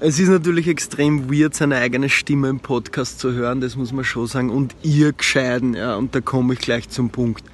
Es 0.01 0.19
ist 0.19 0.27
natürlich 0.27 0.67
extrem 0.67 1.31
weird, 1.31 1.55
seine 1.55 1.77
eigene 1.77 2.09
Stimme 2.09 2.49
im 2.49 2.59
Podcast 2.59 3.17
zu 3.17 3.31
hören, 3.31 3.61
das 3.61 3.77
muss 3.77 3.93
man 3.93 4.03
schon 4.03 4.27
sagen. 4.27 4.49
Und 4.49 4.75
ihr 4.83 5.13
Gescheiden, 5.13 5.73
ja, 5.73 5.95
und 5.95 6.13
da 6.13 6.19
komme 6.19 6.53
ich 6.53 6.59
gleich 6.59 6.89
zum 6.89 7.09
Punkt. 7.09 7.45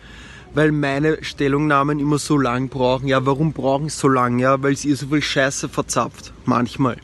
Weil 0.56 0.72
meine 0.72 1.24
Stellungnahmen 1.24 2.00
immer 2.00 2.18
so 2.18 2.40
lang 2.40 2.70
brauchen. 2.70 3.08
Ja, 3.08 3.28
warum 3.28 3.54
brauchen 3.54 3.90
sie 3.90 3.98
so 3.98 4.08
lang? 4.08 4.40
Ja, 4.40 4.62
weil 4.64 4.76
ihr 4.84 4.96
so 4.96 5.06
viel 5.08 5.22
Scheiße 5.22 5.70
verzapft. 5.70 6.34
Manchmal. 6.46 6.98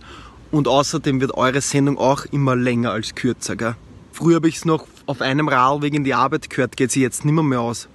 Und 0.50 0.68
außerdem 0.68 1.22
wird 1.22 1.36
eure 1.36 1.62
Sendung 1.62 2.00
auch 2.00 2.26
immer 2.26 2.56
länger 2.56 2.92
als 2.92 3.14
kürzer, 3.14 3.56
gell? 3.56 3.76
Früher 4.12 4.38
habe 4.38 4.50
ich 4.50 4.58
es 4.58 4.66
noch 4.66 4.88
auf 5.06 5.22
einem 5.22 5.48
Rad 5.50 5.84
wegen 5.84 6.04
die 6.04 6.16
Arbeit 6.16 6.50
gehört, 6.50 6.76
geht 6.76 6.90
sie 6.92 7.02
jetzt 7.02 7.26
nimmer 7.26 7.44
mehr 7.44 7.62
aus. 7.62 7.88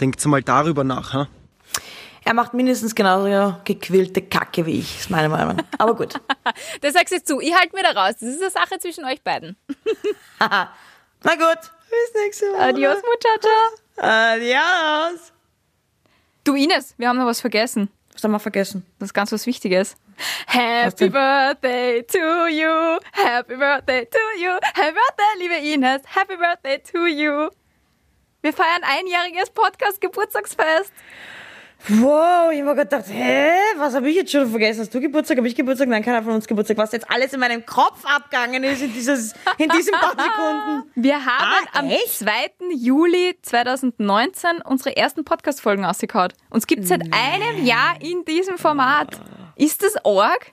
Denkt 0.00 0.24
mal 0.26 0.42
darüber 0.44 0.84
nach, 0.84 1.12
ha? 1.12 1.28
Er 2.24 2.32
macht 2.32 2.54
mindestens 2.54 2.94
genauso 2.94 3.56
gequillte 3.64 4.22
Kacke 4.22 4.64
wie 4.64 4.78
ich, 4.78 5.00
ist 5.00 5.10
meine 5.10 5.28
Meinung. 5.28 5.58
Aber 5.78 5.94
gut. 5.94 6.14
Das 6.80 6.92
sagst 6.92 7.10
du 7.10 7.16
jetzt 7.16 7.26
zu. 7.26 7.40
Ich 7.40 7.54
halte 7.54 7.74
mir 7.74 7.82
da 7.82 7.90
raus. 7.90 8.14
Das 8.20 8.28
ist 8.28 8.40
eine 8.40 8.50
Sache 8.50 8.78
zwischen 8.78 9.04
euch 9.04 9.22
beiden. 9.22 9.56
Na 10.38 10.68
gut. 11.22 11.58
Bis 11.90 12.22
nächste 12.22 12.46
Woche. 12.46 12.60
Adios, 12.60 12.96
Muchacha. 12.96 14.32
Adios. 14.32 15.32
Du 16.44 16.54
Ines, 16.54 16.94
wir 16.98 17.08
haben 17.08 17.18
noch 17.18 17.26
was 17.26 17.40
vergessen. 17.40 17.90
Was 18.12 18.22
haben 18.22 18.32
wir 18.32 18.38
vergessen? 18.38 18.86
Das 18.98 19.08
ist 19.08 19.14
ganz 19.14 19.32
was 19.32 19.46
Wichtiges. 19.46 19.96
Happy? 20.46 21.08
Birthday 21.08 22.02
to 22.04 22.46
you. 22.48 22.98
Happy 23.12 23.56
Birthday 23.56 24.06
to 24.06 24.18
you. 24.40 24.50
Happy 24.74 24.92
Birthday, 24.92 25.38
liebe 25.38 25.54
Ines. 25.56 26.02
Happy 26.14 26.36
Birthday 26.36 26.78
to 26.78 27.06
you. 27.06 27.48
Wir 28.42 28.52
feiern 28.52 28.82
einjähriges 28.82 29.50
Podcast-Geburtstagsfest. 29.50 30.92
Wow, 31.88 32.50
ich 32.50 32.60
habe 32.60 32.64
mir 32.64 32.74
gedacht, 32.76 33.04
hä, 33.08 33.50
was 33.76 33.94
habe 33.94 34.08
ich 34.08 34.16
jetzt 34.16 34.32
schon 34.32 34.48
vergessen? 34.48 34.80
Hast 34.80 34.94
du 34.94 35.00
Geburtstag? 35.00 35.36
Habe 35.36 35.46
ich 35.48 35.54
Geburtstag? 35.54 35.86
Nein, 35.88 36.02
keiner 36.02 36.22
von 36.22 36.32
uns 36.32 36.46
Geburtstag. 36.46 36.78
Was 36.78 36.92
jetzt 36.92 37.10
alles 37.10 37.34
in 37.34 37.40
meinem 37.40 37.66
Kopf 37.66 38.04
abgegangen 38.06 38.64
ist 38.64 38.80
in, 38.80 38.90
dieses, 38.94 39.34
in 39.58 39.68
diesen 39.68 39.92
paar 39.92 40.10
Sekunden. 40.12 40.90
Wir 40.94 41.16
haben 41.26 41.66
Ah, 41.74 41.78
am 41.80 41.90
echt? 41.90 42.18
2. 42.20 42.30
Juli 42.74 43.36
2019 43.42 44.62
unsere 44.64 44.96
ersten 44.96 45.24
Podcast-Folgen 45.26 45.84
ausgekaut. 45.84 46.32
Uns 46.48 46.66
gibt 46.66 46.84
es 46.84 46.88
seit 46.88 47.02
einem 47.12 47.64
Jahr 47.66 47.96
in 48.00 48.24
diesem 48.24 48.56
Format. 48.56 49.20
Ist 49.56 49.82
das 49.82 49.96
arg? 50.06 50.50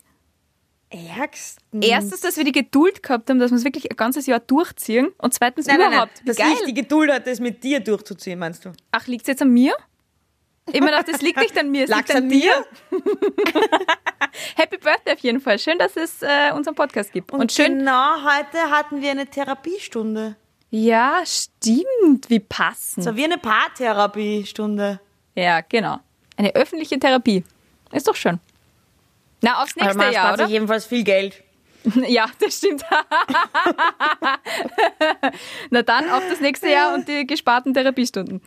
Ärgst. 0.89 1.59
Erstens, 1.79 2.19
dass 2.19 2.35
wir 2.35 2.43
die 2.43 2.51
Geduld 2.51 3.01
gehabt 3.01 3.29
haben, 3.29 3.39
dass 3.39 3.51
wir 3.51 3.55
es 3.57 3.63
wirklich 3.63 3.89
ein 3.89 3.95
ganzes 3.95 4.25
Jahr 4.25 4.41
durchziehen. 4.41 5.07
Und 5.17 5.33
zweitens 5.33 5.67
Nein, 5.67 5.77
nein, 5.77 5.85
nein. 5.85 5.93
überhaupt. 5.93 6.21
Wie 6.23 6.25
Dass 6.27 6.35
geil. 6.35 6.51
ich 6.59 6.65
die 6.65 6.73
Geduld 6.73 7.09
hatte, 7.09 7.29
es 7.31 7.39
mit 7.39 7.63
dir 7.63 7.79
durchzuziehen, 7.79 8.37
meinst 8.37 8.65
du? 8.65 8.73
Ach, 8.91 9.07
liegt 9.07 9.21
es 9.21 9.27
jetzt 9.29 9.41
an 9.41 9.51
mir? 9.51 9.73
Ich 10.67 10.79
mir 10.79 10.87
gedacht, 10.87 11.07
das 11.07 11.21
liegt 11.21 11.39
nicht 11.39 11.57
an 11.57 11.71
mir, 11.71 11.83
es 11.83 11.89
Lag's 11.89 12.09
liegt 12.09 12.17
an 12.17 12.23
an 12.23 12.29
dir. 12.29 12.65
Happy 14.55 14.77
Birthday 14.77 15.13
auf 15.13 15.19
jeden 15.19 15.41
Fall. 15.41 15.59
Schön, 15.59 15.77
dass 15.79 15.97
es 15.97 16.21
äh, 16.21 16.51
unseren 16.53 16.75
Podcast 16.75 17.11
gibt. 17.11 17.31
Und, 17.31 17.51
schön. 17.51 17.79
genau 17.79 18.23
heute 18.23 18.69
hatten 18.69 19.01
wir 19.01 19.11
eine 19.11 19.25
Therapiestunde. 19.25 20.35
Ja, 20.69 21.23
stimmt. 21.25 22.29
Wie 22.29 22.39
passend. 22.39 23.03
So 23.03 23.15
wie 23.15 23.25
eine 23.25 23.37
Paartherapiestunde. 23.37 25.01
Ja, 25.35 25.61
genau. 25.61 25.99
Eine 26.37 26.55
öffentliche 26.55 26.97
Therapie. 26.97 27.43
Ist 27.91 28.07
doch 28.07 28.15
schön. 28.15 28.39
Na, 29.41 29.61
aufs 29.61 29.75
nächste 29.75 29.97
man 29.97 30.13
Jahr, 30.13 30.25
spart 30.25 30.33
oder? 30.35 30.45
sich 30.45 30.53
jedenfalls 30.53 30.85
viel 30.85 31.03
Geld. 31.03 31.43
Ja, 32.07 32.27
das 32.39 32.59
stimmt. 32.59 32.83
Na 35.71 35.81
dann, 35.81 36.11
auf 36.11 36.21
das 36.29 36.39
nächste 36.39 36.69
Jahr 36.69 36.93
und 36.93 37.07
die 37.07 37.25
gesparten 37.25 37.73
Therapiestunden. 37.73 38.39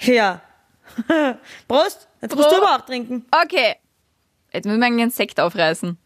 Ja. 0.00 0.40
Prost. 1.68 2.08
Jetzt 2.20 2.34
musst 2.34 2.48
Prost. 2.48 2.60
du 2.60 2.62
aber 2.64 2.76
auch 2.76 2.86
trinken. 2.86 3.26
Okay. 3.30 3.76
Jetzt 4.52 4.66
müssen 4.66 4.78
wir 4.80 4.86
einen 4.86 5.10
Sekt 5.10 5.40
aufreißen. 5.40 5.98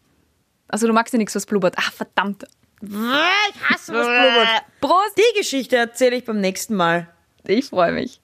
Also 0.67 0.87
du 0.87 0.93
magst 0.93 1.13
ja 1.13 1.17
nichts, 1.17 1.35
was 1.35 1.45
blubbert. 1.45 1.75
Ach, 1.77 1.91
verdammt. 1.91 2.45
Ich 2.81 2.89
hasse 2.89 3.93
was 3.93 4.07
blubbert. 4.07 4.63
Prost! 4.81 5.17
Die 5.17 5.37
Geschichte 5.37 5.75
erzähle 5.75 6.15
ich 6.15 6.25
beim 6.25 6.39
nächsten 6.39 6.75
Mal. 6.75 7.07
Ich 7.45 7.65
freue 7.65 7.91
mich. 7.91 8.21